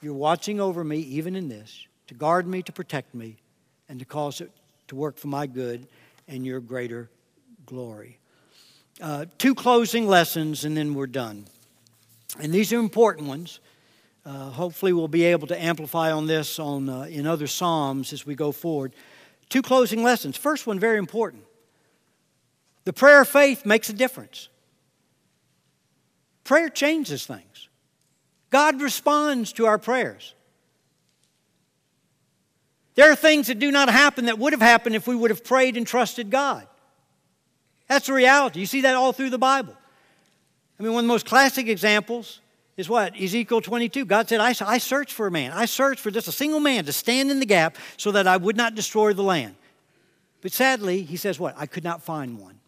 You're 0.01 0.13
watching 0.13 0.59
over 0.59 0.83
me 0.83 0.99
even 0.99 1.35
in 1.35 1.47
this, 1.47 1.85
to 2.07 2.13
guard 2.13 2.47
me, 2.47 2.61
to 2.63 2.71
protect 2.71 3.13
me, 3.13 3.37
and 3.87 3.99
to 3.99 4.05
cause 4.05 4.41
it 4.41 4.51
to 4.87 4.95
work 4.95 5.17
for 5.17 5.27
my 5.27 5.47
good 5.47 5.87
and 6.27 6.45
your 6.45 6.59
greater 6.59 7.09
glory. 7.65 8.17
Uh, 8.99 9.25
two 9.37 9.55
closing 9.55 10.07
lessons, 10.07 10.65
and 10.65 10.75
then 10.75 10.93
we're 10.93 11.07
done. 11.07 11.45
And 12.39 12.53
these 12.53 12.73
are 12.73 12.79
important 12.79 13.27
ones. 13.27 13.59
Uh, 14.25 14.49
hopefully, 14.49 14.93
we'll 14.93 15.07
be 15.07 15.23
able 15.23 15.47
to 15.47 15.61
amplify 15.61 16.11
on 16.11 16.27
this 16.27 16.59
on, 16.59 16.89
uh, 16.89 17.03
in 17.03 17.25
other 17.25 17.47
Psalms 17.47 18.13
as 18.13 18.25
we 18.25 18.35
go 18.35 18.51
forward. 18.51 18.93
Two 19.49 19.61
closing 19.61 20.03
lessons. 20.03 20.37
First 20.37 20.67
one, 20.67 20.79
very 20.79 20.97
important. 20.97 21.43
The 22.83 22.93
prayer 22.93 23.21
of 23.21 23.27
faith 23.27 23.65
makes 23.65 23.89
a 23.89 23.93
difference. 23.93 24.49
Prayer 26.43 26.69
changes 26.69 27.25
things. 27.25 27.69
God 28.51 28.81
responds 28.81 29.53
to 29.53 29.65
our 29.65 29.79
prayers. 29.79 30.35
There 32.95 33.09
are 33.09 33.15
things 33.15 33.47
that 33.47 33.57
do 33.57 33.71
not 33.71 33.89
happen 33.89 34.25
that 34.25 34.37
would 34.37 34.53
have 34.53 34.61
happened 34.61 34.95
if 34.95 35.07
we 35.07 35.15
would 35.15 35.31
have 35.31 35.43
prayed 35.43 35.77
and 35.77 35.87
trusted 35.87 36.29
God. 36.29 36.67
That's 37.87 38.07
the 38.07 38.13
reality. 38.13 38.59
You 38.59 38.65
see 38.65 38.81
that 38.81 38.95
all 38.95 39.13
through 39.13 39.31
the 39.31 39.37
Bible. 39.37 39.75
I 40.79 40.83
mean, 40.83 40.93
one 40.93 41.05
of 41.05 41.07
the 41.07 41.13
most 41.13 41.25
classic 41.25 41.67
examples 41.67 42.41
is 42.75 42.89
what? 42.89 43.19
Ezekiel 43.19 43.61
22. 43.61 44.05
God 44.05 44.27
said, 44.27 44.41
I, 44.41 44.53
I 44.61 44.77
searched 44.77 45.13
for 45.13 45.27
a 45.27 45.31
man. 45.31 45.51
I 45.51 45.65
searched 45.65 46.01
for 46.01 46.11
just 46.11 46.27
a 46.27 46.31
single 46.31 46.59
man 46.59 46.85
to 46.85 46.93
stand 46.93 47.31
in 47.31 47.39
the 47.39 47.45
gap 47.45 47.77
so 47.97 48.11
that 48.11 48.27
I 48.27 48.37
would 48.37 48.57
not 48.57 48.75
destroy 48.75 49.13
the 49.13 49.23
land. 49.23 49.55
But 50.41 50.51
sadly, 50.51 51.03
he 51.03 51.17
says, 51.17 51.39
What? 51.39 51.55
I 51.57 51.65
could 51.67 51.83
not 51.83 52.01
find 52.01 52.39
one. 52.39 52.59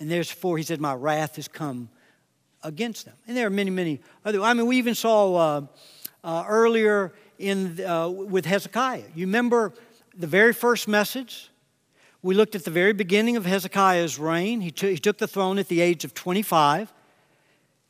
And 0.00 0.10
therefore, 0.10 0.56
he 0.56 0.64
said, 0.64 0.80
My 0.80 0.94
wrath 0.94 1.36
has 1.36 1.48
come 1.48 1.88
against 2.64 3.04
them. 3.04 3.14
And 3.28 3.36
there 3.36 3.46
are 3.46 3.50
many, 3.50 3.70
many 3.70 4.00
other. 4.24 4.42
I 4.42 4.54
mean, 4.54 4.66
we 4.66 4.78
even 4.78 4.94
saw 4.94 5.34
uh, 5.36 5.66
uh, 6.24 6.44
earlier 6.48 7.12
in 7.38 7.80
uh, 7.84 8.08
with 8.08 8.46
Hezekiah. 8.46 9.04
You 9.14 9.26
remember 9.26 9.72
the 10.16 10.26
very 10.26 10.52
first 10.52 10.88
message? 10.88 11.50
We 12.22 12.34
looked 12.34 12.54
at 12.54 12.64
the 12.64 12.70
very 12.70 12.94
beginning 12.94 13.36
of 13.36 13.44
Hezekiah's 13.44 14.18
reign. 14.18 14.62
He, 14.62 14.70
t- 14.70 14.92
he 14.92 14.98
took 14.98 15.18
the 15.18 15.28
throne 15.28 15.58
at 15.58 15.68
the 15.68 15.82
age 15.82 16.04
of 16.04 16.14
25. 16.14 16.92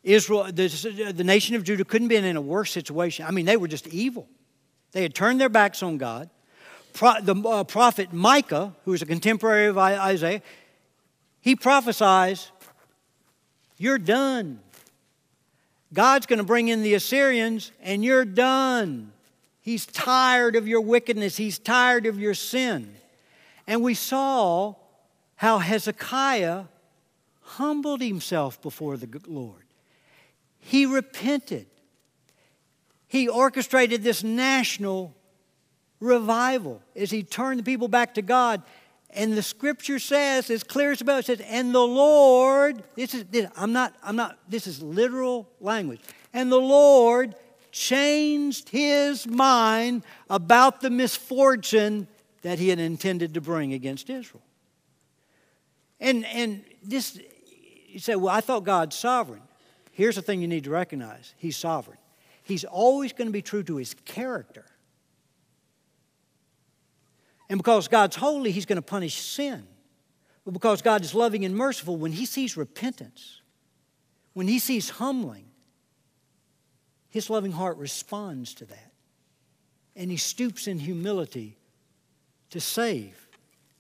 Israel, 0.03 0.45
the, 0.53 1.13
the 1.15 1.25
nation 1.25 1.55
of 1.57 1.63
Judah 1.63 1.85
couldn't 1.85 2.09
be 2.09 2.17
in 2.17 2.37
a 2.37 2.41
worse 2.41 2.73
situation. 2.73 3.25
I 3.27 3.31
mean, 3.31 3.47
they 3.47 3.57
were 3.57 3.69
just 3.69 3.87
evil. 3.87 4.29
They 4.93 5.03
had 5.03 5.15
turned 5.15 5.41
their 5.41 5.49
backs 5.49 5.83
on 5.83 5.99
God. 5.99 6.31
Pro, 6.93 7.21
the 7.21 7.35
uh, 7.35 7.65
prophet 7.65 8.13
Micah, 8.13 8.75
who 8.85 8.91
was 8.91 9.03
a 9.03 9.07
contemporary 9.07 9.67
of 9.67 9.79
Isaiah, 9.79 10.43
he 11.41 11.57
prophesies, 11.57 12.51
You're 13.77 13.99
done. 13.99 14.61
God's 15.93 16.27
going 16.27 16.39
to 16.39 16.45
bring 16.45 16.69
in 16.69 16.83
the 16.83 16.95
Assyrians, 16.95 17.71
and 17.83 18.05
you're 18.05 18.25
done. 18.25 19.13
He's 19.61 19.87
tired 19.87 20.57
of 20.57 20.69
your 20.69 20.81
wickedness, 20.81 21.37
He's 21.37 21.59
tired 21.59 22.07
of 22.07 22.19
your 22.19 22.35
sin. 22.35 22.95
And 23.67 23.83
we 23.83 23.95
saw 23.95 24.75
how 25.37 25.59
Hezekiah 25.59 26.65
humbled 27.41 28.01
himself 28.01 28.61
before 28.61 28.97
the 28.97 29.21
Lord. 29.27 29.63
He 30.59 30.87
repented. 30.87 31.67
He 33.07 33.29
orchestrated 33.29 34.03
this 34.03 34.25
national 34.25 35.15
revival 36.01 36.83
as 36.97 37.11
he 37.11 37.23
turned 37.23 37.61
the 37.61 37.65
people 37.65 37.89
back 37.89 38.15
to 38.15 38.23
God. 38.23 38.63
And 39.15 39.35
the 39.35 39.43
scripture 39.43 39.99
says, 39.99 40.51
as 40.51 40.65
clear 40.65 40.91
as 40.91 41.01
about, 41.01 41.21
it 41.21 41.27
says, 41.27 41.41
and 41.49 41.75
the 41.75 41.79
Lord, 41.79 42.83
this 42.97 43.15
is, 43.15 43.25
I'm 43.57 43.73
not, 43.73 43.95
I'm 44.03 44.17
not, 44.17 44.39
this 44.49 44.67
is 44.67 44.83
literal 44.83 45.49
language. 45.61 46.01
And 46.33 46.51
the 46.51 46.61
Lord 46.61 47.37
changed 47.71 48.69
his 48.69 49.27
mind 49.27 50.05
about 50.29 50.81
the 50.81 50.91
misfortune 50.91 52.09
that 52.43 52.59
he 52.59 52.69
had 52.69 52.79
intended 52.79 53.35
to 53.35 53.41
bring 53.41 53.73
against 53.73 54.11
Israel. 54.11 54.43
And, 56.01 56.25
and 56.27 56.65
this, 56.83 57.19
you 57.89 57.99
say, 58.01 58.17
well, 58.17 58.35
I 58.35 58.41
thought 58.41 58.65
God's 58.65 58.97
sovereign. 58.97 59.43
Here's 59.93 60.17
the 60.17 60.23
thing 60.23 60.41
you 60.41 60.49
need 60.49 60.65
to 60.65 60.71
recognize 60.71 61.35
He's 61.39 61.57
sovereign. 61.57 61.99
He's 62.43 62.65
always 62.65 63.13
going 63.13 63.29
to 63.29 63.33
be 63.33 63.43
true 63.43 63.63
to 63.63 63.77
His 63.77 63.95
character. 64.05 64.67
And 67.49 67.59
because 67.59 67.89
God's 67.89 68.17
holy, 68.17 68.51
He's 68.51 68.67
going 68.67 68.77
to 68.77 68.83
punish 68.83 69.17
sin. 69.17 69.67
But 70.45 70.53
because 70.53 70.83
God 70.83 71.03
is 71.03 71.15
loving 71.15 71.45
and 71.45 71.57
merciful, 71.57 71.97
when 71.97 72.13
He 72.13 72.27
sees 72.27 72.57
repentance, 72.57 73.41
when 74.33 74.49
He 74.49 74.59
sees 74.59 74.91
humbling, 74.91 75.47
His 77.09 77.31
loving 77.31 77.53
heart 77.53 77.77
responds 77.79 78.55
to 78.55 78.65
that. 78.67 78.93
And 79.97 80.11
He 80.11 80.17
stoops 80.17 80.67
in 80.67 80.79
humility 80.79 81.57
to 82.51 82.61
save 82.61 83.29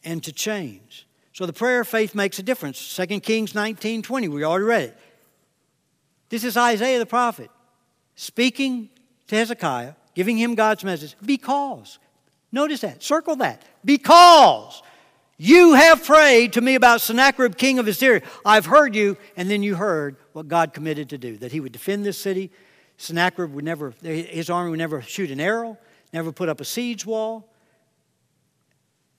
and 0.05 0.23
to 0.25 0.33
change. 0.33 1.07
So 1.33 1.47
the 1.47 1.53
prayer 1.53 1.81
of 1.81 1.89
faith 1.89 2.15
makes 2.15 2.39
a 2.39 2.43
difference. 2.43 2.97
2 2.97 3.21
Kings 3.21 3.55
19 3.55 4.03
20, 4.03 4.29
we 4.29 4.45
already 4.45 4.65
read 4.65 4.83
it. 4.85 4.99
This 6.29 6.45
is 6.45 6.57
Isaiah 6.57 6.99
the 6.99 7.07
prophet 7.07 7.51
speaking 8.17 8.89
to 9.27 9.37
Hezekiah, 9.37 9.95
giving 10.15 10.37
him 10.37 10.55
God's 10.55 10.85
message 10.85 11.17
because. 11.25 11.99
Notice 12.55 12.83
that, 12.83 13.03
circle 13.03 13.35
that. 13.37 13.63
Because 13.85 14.81
you 15.39 15.75
have 15.75 16.05
prayed 16.05 16.53
to 16.53 16.61
me 16.61 16.77
about 16.77 17.01
Sennacherib, 17.01 17.57
king 17.57 17.81
of 17.81 17.89
Assyria. 17.89 18.23
I've 18.45 18.67
heard 18.67 18.95
you, 18.95 19.17
and 19.37 19.51
then 19.51 19.65
you 19.65 19.75
heard 19.75 20.17
what 20.35 20.47
God 20.47 20.73
committed 20.73 21.11
to 21.11 21.19
do 21.19 21.37
that 21.39 21.51
he 21.51 21.59
would 21.59 21.73
defend 21.73 22.07
this 22.07 22.17
city. 22.17 22.53
Sennacherib 22.97 23.53
would 23.53 23.65
never, 23.65 23.93
his 24.03 24.51
army 24.51 24.71
would 24.71 24.79
never 24.79 25.03
shoot 25.03 25.33
an 25.33 25.41
arrow, 25.41 25.77
never 26.13 26.31
put 26.31 26.49
up 26.49 26.61
a 26.61 26.65
siege 26.65 27.05
wall. 27.05 27.53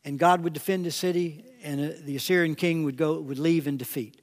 And 0.06 0.18
God 0.18 0.42
would 0.42 0.54
defend 0.54 0.86
the 0.86 0.92
city, 0.92 1.44
and 1.62 1.92
uh, 1.92 1.94
the 2.06 2.16
Assyrian 2.16 2.56
king 2.56 2.86
would, 2.86 2.96
go, 2.96 3.20
would 3.20 3.40
leave 3.40 3.68
in 3.68 3.76
defeat. 3.76 4.22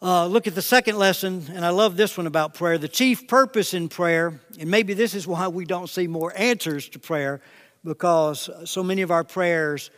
Uh, 0.00 0.28
look 0.28 0.46
at 0.46 0.54
the 0.54 0.62
second 0.62 0.98
lesson, 0.98 1.46
and 1.52 1.64
I 1.64 1.70
love 1.70 1.96
this 1.96 2.16
one 2.16 2.28
about 2.28 2.54
prayer. 2.54 2.78
The 2.78 2.86
chief 2.86 3.26
purpose 3.26 3.74
in 3.74 3.88
prayer, 3.88 4.40
and 4.60 4.70
maybe 4.70 4.94
this 4.94 5.14
is 5.16 5.26
why 5.26 5.48
we 5.48 5.64
don't 5.64 5.88
see 5.88 6.06
more 6.06 6.32
answers 6.36 6.88
to 6.90 7.00
prayer, 7.00 7.40
because 7.84 8.50
so 8.64 8.82
many 8.82 9.02
of 9.02 9.10
our 9.10 9.24
prayers, 9.24 9.90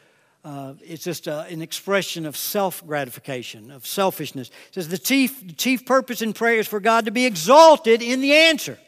uh, 0.44 0.74
it's 0.82 1.04
just 1.04 1.28
uh, 1.28 1.44
an 1.48 1.62
expression 1.62 2.26
of 2.26 2.36
self 2.36 2.86
gratification, 2.86 3.70
of 3.70 3.86
selfishness. 3.86 4.48
It 4.68 4.74
says 4.74 4.88
the 4.88 4.98
chief, 4.98 5.56
chief 5.56 5.84
purpose 5.84 6.22
in 6.22 6.32
prayer 6.32 6.58
is 6.58 6.68
for 6.68 6.80
God 6.80 7.04
to 7.06 7.10
be 7.10 7.26
exalted 7.26 8.02
in 8.02 8.20
the 8.20 8.32
answer. 8.32 8.78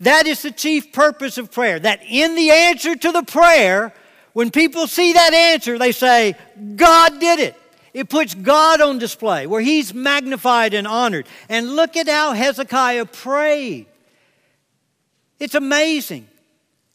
That 0.00 0.26
is 0.26 0.42
the 0.42 0.50
chief 0.50 0.92
purpose 0.92 1.38
of 1.38 1.50
prayer, 1.50 1.78
that 1.78 2.00
in 2.08 2.34
the 2.34 2.50
answer 2.50 2.94
to 2.94 3.12
the 3.12 3.22
prayer, 3.22 3.92
when 4.32 4.50
people 4.50 4.86
see 4.86 5.12
that 5.12 5.34
answer, 5.34 5.78
they 5.78 5.92
say, 5.92 6.36
God 6.76 7.18
did 7.18 7.40
it. 7.40 7.56
It 7.94 8.08
puts 8.08 8.34
God 8.34 8.80
on 8.80 8.98
display 8.98 9.46
where 9.46 9.60
he's 9.60 9.92
magnified 9.92 10.74
and 10.74 10.86
honored. 10.86 11.26
And 11.48 11.74
look 11.74 11.96
at 11.96 12.06
how 12.06 12.32
Hezekiah 12.32 13.06
prayed. 13.06 13.86
It's 15.40 15.54
amazing. 15.54 16.28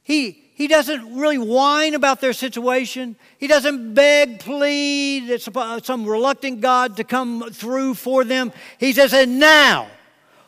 He, 0.04 0.43
he 0.64 0.70
doesn't 0.70 1.18
really 1.18 1.38
whine 1.38 1.94
about 1.94 2.22
their 2.22 2.32
situation. 2.32 3.18
He 3.38 3.48
doesn't 3.48 3.94
beg, 3.94 4.40
plead, 4.40 5.30
uh, 5.30 5.82
some 5.82 6.06
reluctant 6.06 6.62
God 6.62 6.96
to 6.96 7.04
come 7.04 7.52
through 7.52 7.96
for 7.96 8.24
them. 8.24 8.54
He 8.78 8.94
says, 8.94 9.12
And 9.12 9.40
now, 9.40 9.90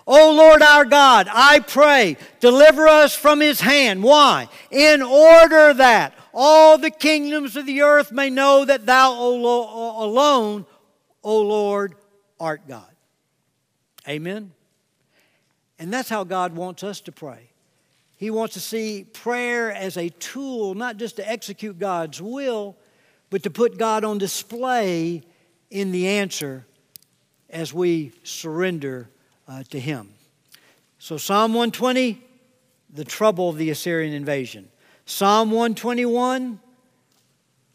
O 0.08 0.32
Lord 0.32 0.62
our 0.62 0.86
God, 0.86 1.28
I 1.30 1.60
pray, 1.60 2.16
deliver 2.40 2.88
us 2.88 3.14
from 3.14 3.42
his 3.42 3.60
hand. 3.60 4.04
Why? 4.04 4.48
In 4.72 5.02
order 5.02 5.74
that 5.74 6.14
all 6.34 6.78
the 6.78 6.92
kingdoms 6.92 7.58
of 7.58 7.66
the 7.66 7.82
earth 7.82 8.14
may 8.14 8.30
know 8.30 8.64
that 8.64 8.86
thou 8.86 9.12
o 9.18 9.36
uh, 9.36 10.06
alone, 10.06 10.66
O 11.24 11.42
Lord, 11.42 11.96
art 12.40 12.70
God. 12.70 12.96
Amen. 14.08 14.54
And 15.78 15.92
that's 15.92 16.08
how 16.08 16.24
God 16.24 16.56
wants 16.56 16.86
us 16.86 17.02
to 17.02 17.12
pray. 17.12 17.50
He 18.26 18.32
wants 18.32 18.56
to 18.56 18.60
see 18.60 19.04
prayer 19.04 19.72
as 19.72 19.98
a 19.98 20.10
tool, 20.10 20.74
not 20.74 20.98
just 20.98 21.18
to 21.18 21.30
execute 21.30 21.78
God's 21.78 22.20
will, 22.20 22.76
but 23.30 23.44
to 23.44 23.52
put 23.52 23.78
God 23.78 24.04
on 24.04 24.18
display 24.18 25.22
in 25.70 25.92
the 25.92 26.08
answer 26.08 26.66
as 27.52 27.72
we 27.72 28.14
surrender 28.24 29.12
uh, 29.48 29.62
to 29.70 29.80
Him. 29.80 30.10
So, 30.98 31.18
Psalm 31.18 31.54
120, 31.54 32.20
the 32.90 33.06
trouble 33.06 33.50
of 33.50 33.58
the 33.58 33.70
Assyrian 33.70 34.12
invasion. 34.12 34.70
Psalm 35.06 35.52
121, 35.52 36.60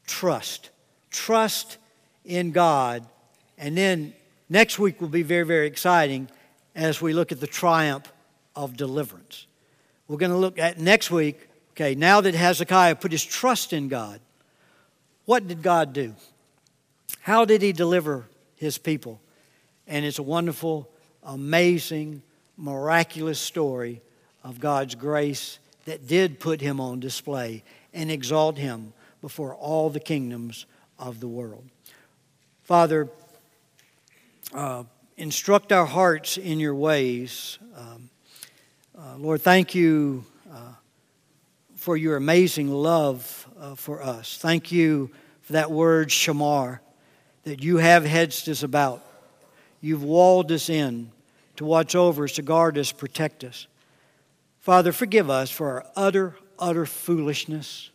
trust. 0.09 0.71
Trust 1.13 1.79
in 2.25 2.51
God. 2.51 3.07
And 3.57 3.79
then 3.79 4.15
next 4.49 4.81
week 4.81 5.01
will 5.01 5.07
be 5.07 5.23
very, 5.23 5.47
very 5.47 5.69
exciting 5.69 6.29
as 6.75 7.01
we 7.01 7.13
look 7.13 7.31
at 7.31 7.39
the 7.39 7.47
triumph 7.47 8.13
of 8.57 8.77
deliverance. 8.77 9.47
We're 10.11 10.17
going 10.17 10.33
to 10.33 10.39
look 10.39 10.59
at 10.59 10.81
next 10.81 11.13
week, 11.13 11.39
okay, 11.75 11.95
now 11.95 12.21
that 12.21 12.35
Hezekiah 12.35 12.97
put 12.97 13.13
his 13.13 13.25
trust 13.25 13.73
in 13.73 13.87
God, 13.87 14.19
what 15.25 15.47
did 15.47 15.63
God 15.63 15.93
do? 15.93 16.17
How 17.21 17.45
did 17.45 17.63
he 17.63 17.71
deliver 17.71 18.27
his 18.57 18.77
people? 18.77 19.21
And 19.87 20.05
it's 20.05 20.19
a 20.19 20.25
wonderful, 20.25 20.91
amazing, 21.23 22.23
miraculous 22.57 23.39
story 23.39 24.01
of 24.43 24.59
God's 24.59 24.97
grace 24.97 25.61
that 25.85 26.09
did 26.09 26.41
put 26.41 26.61
him 26.61 26.81
on 26.81 26.99
display 26.99 27.63
and 27.95 28.11
exalt 28.11 28.59
him 28.59 28.93
before 29.21 29.55
all 29.55 29.91
the 29.91 30.01
kingdoms 30.01 30.67
of 30.99 31.21
the 31.21 31.29
world. 31.29 31.63
Father, 32.65 33.09
uh, 34.53 34.83
instruct 35.17 35.71
our 35.71 35.87
hearts 35.87 36.37
in 36.37 36.59
your 36.59 36.75
ways. 36.75 37.61
Um, 37.77 38.10
uh, 39.01 39.17
Lord, 39.17 39.41
thank 39.41 39.75
you 39.75 40.25
uh, 40.53 40.75
for 41.75 41.97
your 41.97 42.17
amazing 42.17 42.71
love 42.71 43.49
uh, 43.59 43.75
for 43.75 44.03
us. 44.03 44.37
Thank 44.37 44.71
you 44.71 45.11
for 45.41 45.55
that 45.55 45.71
word, 45.71 46.11
shamar, 46.11 46.81
that 47.45 47.63
you 47.63 47.79
have 47.79 48.05
hedged 48.05 48.47
us 48.51 48.63
about. 48.63 49.03
You've 49.81 50.03
walled 50.03 50.53
us 50.53 50.69
in 50.69 51.13
to 51.57 51.65
watch 51.65 51.95
over 51.95 52.25
us, 52.25 52.33
to 52.33 52.43
guard 52.43 52.77
us, 52.77 52.93
protect 52.93 53.43
us. 53.43 53.67
Father, 54.59 54.93
forgive 54.93 55.31
us 55.31 55.51
for 55.51 55.71
our 55.71 55.87
utter, 55.97 56.37
utter 56.59 56.85
foolishness. 56.85 57.89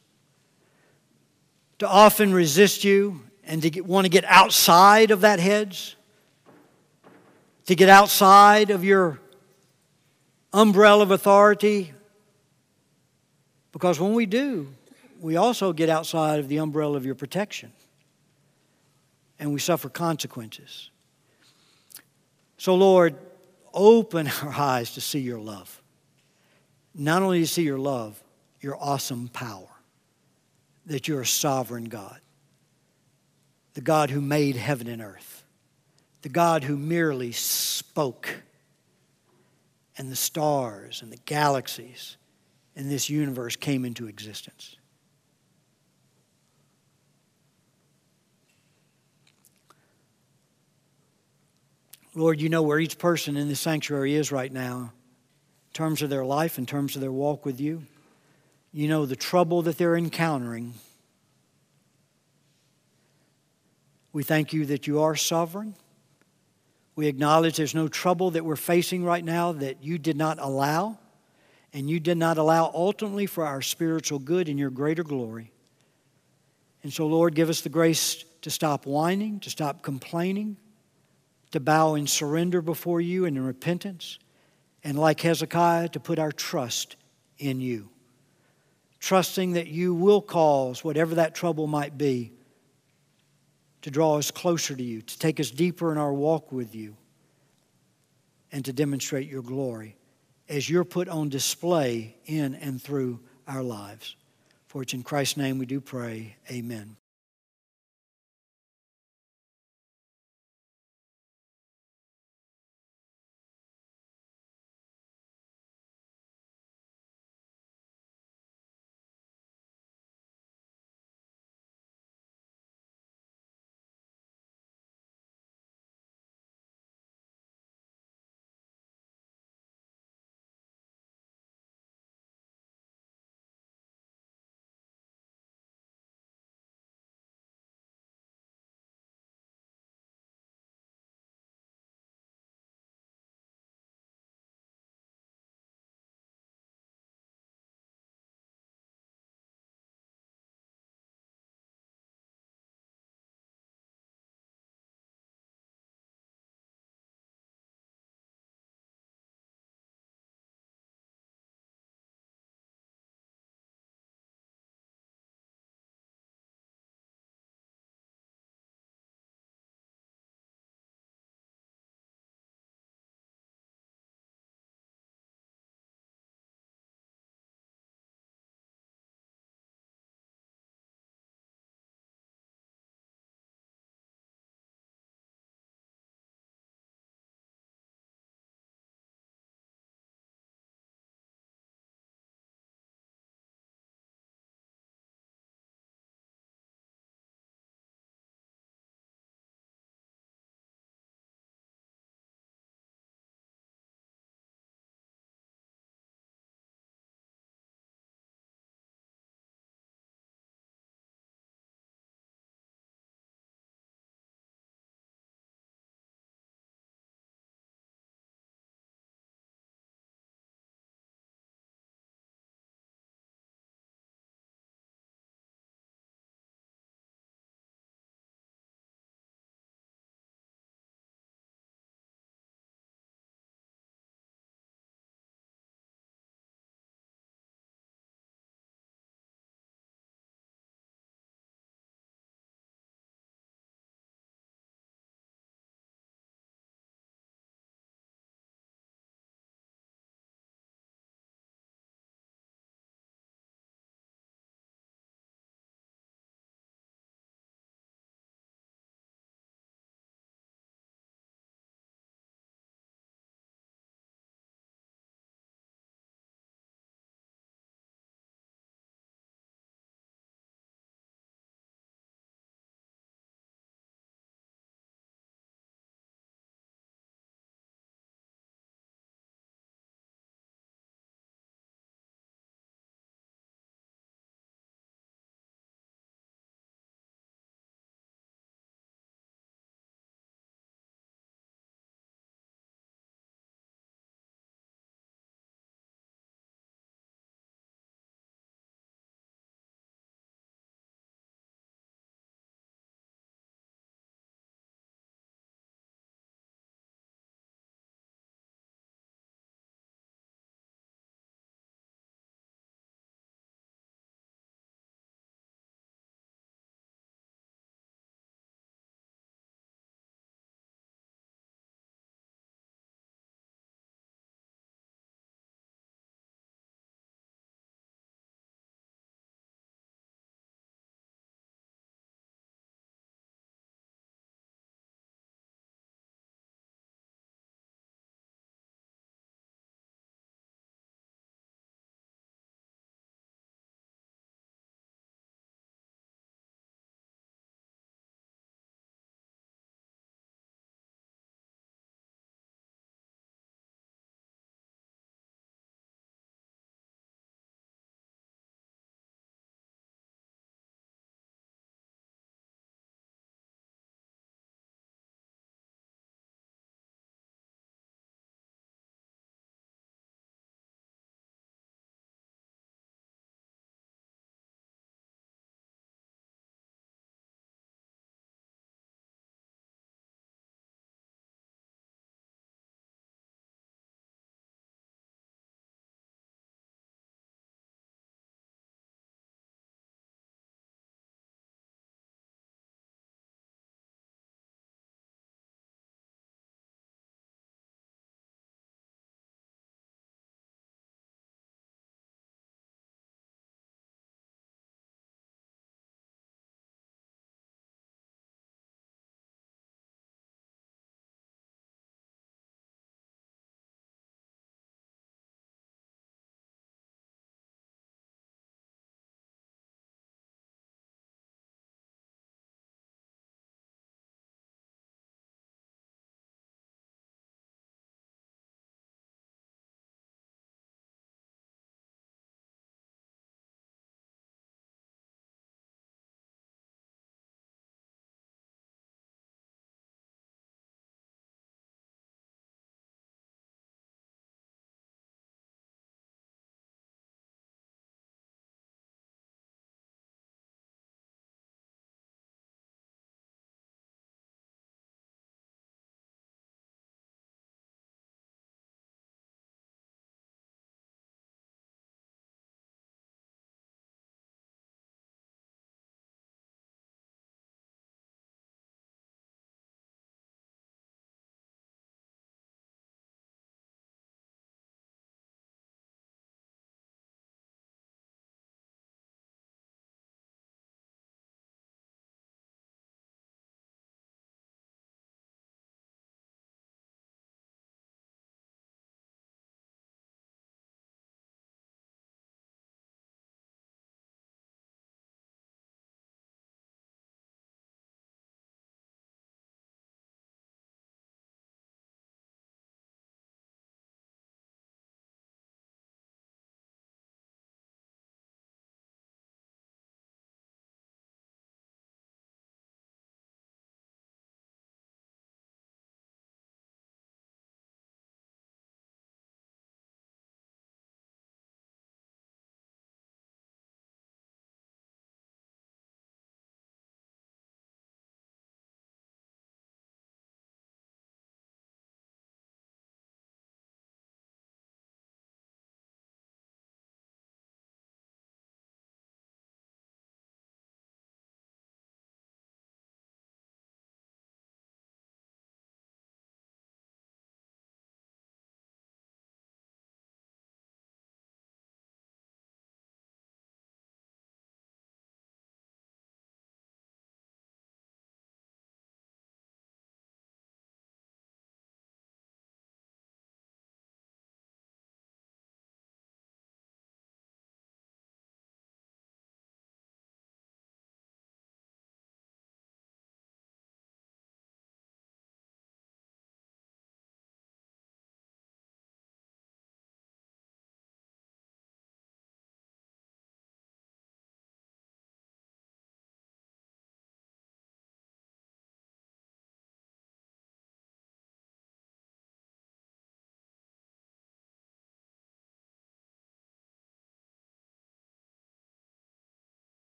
To 1.79 1.87
often 1.87 2.33
resist 2.33 2.83
you 2.83 3.21
and 3.43 3.61
to 3.61 3.69
get, 3.69 3.85
want 3.85 4.05
to 4.05 4.09
get 4.09 4.23
outside 4.25 5.11
of 5.11 5.21
that 5.21 5.39
hedge, 5.39 5.97
to 7.67 7.75
get 7.75 7.89
outside 7.89 8.71
of 8.71 8.83
your 8.83 9.19
umbrella 10.55 11.03
of 11.03 11.11
authority. 11.11 11.93
Because 13.71 13.99
when 13.99 14.13
we 14.13 14.25
do, 14.25 14.73
we 15.19 15.35
also 15.35 15.73
get 15.73 15.89
outside 15.89 16.39
of 16.39 16.47
the 16.47 16.57
umbrella 16.57 16.97
of 16.97 17.05
your 17.05 17.15
protection 17.15 17.71
and 19.37 19.53
we 19.53 19.59
suffer 19.59 19.89
consequences. 19.89 20.89
So, 22.57 22.73
Lord, 22.75 23.15
open 23.73 24.27
our 24.43 24.53
eyes 24.53 24.93
to 24.93 25.01
see 25.01 25.19
your 25.19 25.39
love 25.39 25.81
not 26.95 27.21
only 27.21 27.41
to 27.41 27.47
see 27.47 27.63
your 27.63 27.77
love, 27.77 28.21
your 28.61 28.77
awesome 28.81 29.27
power, 29.27 29.67
that 30.85 31.07
you're 31.07 31.21
a 31.21 31.25
sovereign 31.25 31.85
God, 31.85 32.19
the 33.73 33.81
God 33.81 34.09
who 34.09 34.21
made 34.21 34.55
heaven 34.55 34.87
and 34.87 35.01
earth, 35.01 35.43
the 36.21 36.29
God 36.29 36.63
who 36.63 36.77
merely 36.77 37.33
spoke, 37.33 38.29
and 39.97 40.11
the 40.11 40.15
stars 40.15 41.01
and 41.01 41.11
the 41.11 41.19
galaxies 41.25 42.17
in 42.75 42.89
this 42.89 43.09
universe 43.09 43.55
came 43.55 43.85
into 43.85 44.07
existence. 44.07 44.75
Lord, 52.13 52.39
you 52.39 52.47
know 52.47 52.61
where 52.61 52.79
each 52.79 52.97
person 52.97 53.35
in 53.35 53.49
this 53.49 53.59
sanctuary 53.59 54.15
is 54.15 54.31
right 54.31 54.51
now 54.51 54.93
in 55.67 55.73
terms 55.73 56.01
of 56.01 56.09
their 56.09 56.23
life, 56.23 56.57
in 56.57 56.65
terms 56.65 56.95
of 56.95 57.01
their 57.01 57.11
walk 57.11 57.45
with 57.45 57.59
you. 57.59 57.83
You 58.71 58.87
know 58.87 59.05
the 59.05 59.17
trouble 59.17 59.61
that 59.63 59.77
they're 59.77 59.97
encountering. 59.97 60.73
We 64.13 64.23
thank 64.23 64.53
you 64.53 64.65
that 64.67 64.87
you 64.87 65.01
are 65.01 65.15
sovereign. 65.15 65.75
We 66.95 67.07
acknowledge 67.07 67.57
there's 67.57 67.75
no 67.75 67.87
trouble 67.87 68.31
that 68.31 68.45
we're 68.45 68.55
facing 68.55 69.03
right 69.03 69.23
now 69.23 69.51
that 69.53 69.83
you 69.83 69.97
did 69.97 70.15
not 70.15 70.37
allow, 70.39 70.97
and 71.73 71.89
you 71.89 71.99
did 71.99 72.17
not 72.17 72.37
allow 72.37 72.71
ultimately 72.73 73.25
for 73.25 73.45
our 73.45 73.61
spiritual 73.61 74.19
good 74.19 74.47
and 74.47 74.57
your 74.57 74.69
greater 74.69 75.03
glory. 75.03 75.51
And 76.83 76.93
so, 76.93 77.07
Lord, 77.07 77.35
give 77.35 77.49
us 77.49 77.61
the 77.61 77.69
grace 77.69 78.23
to 78.43 78.49
stop 78.49 78.85
whining, 78.85 79.39
to 79.41 79.49
stop 79.49 79.81
complaining, 79.81 80.55
to 81.51 81.59
bow 81.59 81.95
in 81.95 82.07
surrender 82.07 82.61
before 82.61 83.01
you 83.01 83.25
and 83.25 83.35
in 83.35 83.45
repentance 83.45 84.19
and 84.83 84.99
like 84.99 85.19
Hezekiah, 85.19 85.89
to 85.89 85.99
put 85.99 86.19
our 86.19 86.31
trust 86.31 86.95
in 87.39 87.59
you. 87.59 87.89
Trusting 88.99 89.53
that 89.53 89.67
you 89.67 89.95
will 89.95 90.21
cause 90.21 90.83
whatever 90.83 91.15
that 91.15 91.33
trouble 91.33 91.65
might 91.65 91.97
be 91.97 92.34
to 93.85 93.91
draw 93.91 94.17
us 94.17 94.31
closer 94.31 94.75
to 94.75 94.81
you, 94.81 94.99
to 94.99 95.19
take 95.19 95.39
us 95.39 95.51
deeper 95.51 95.91
in 95.91 95.99
our 95.99 96.11
walk 96.11 96.51
with 96.51 96.73
you, 96.73 96.97
and 98.51 98.65
to 98.65 98.73
demonstrate 98.73 99.29
your 99.29 99.43
glory 99.43 99.95
as 100.49 100.67
you're 100.67 100.83
put 100.83 101.07
on 101.07 101.29
display 101.29 102.15
in 102.25 102.55
and 102.55 102.81
through 102.81 103.19
our 103.47 103.61
lives. 103.61 104.15
For 104.65 104.81
it's 104.81 104.95
in 104.95 105.03
Christ's 105.03 105.37
name 105.37 105.59
we 105.59 105.67
do 105.67 105.79
pray. 105.79 106.35
Amen. 106.49 106.97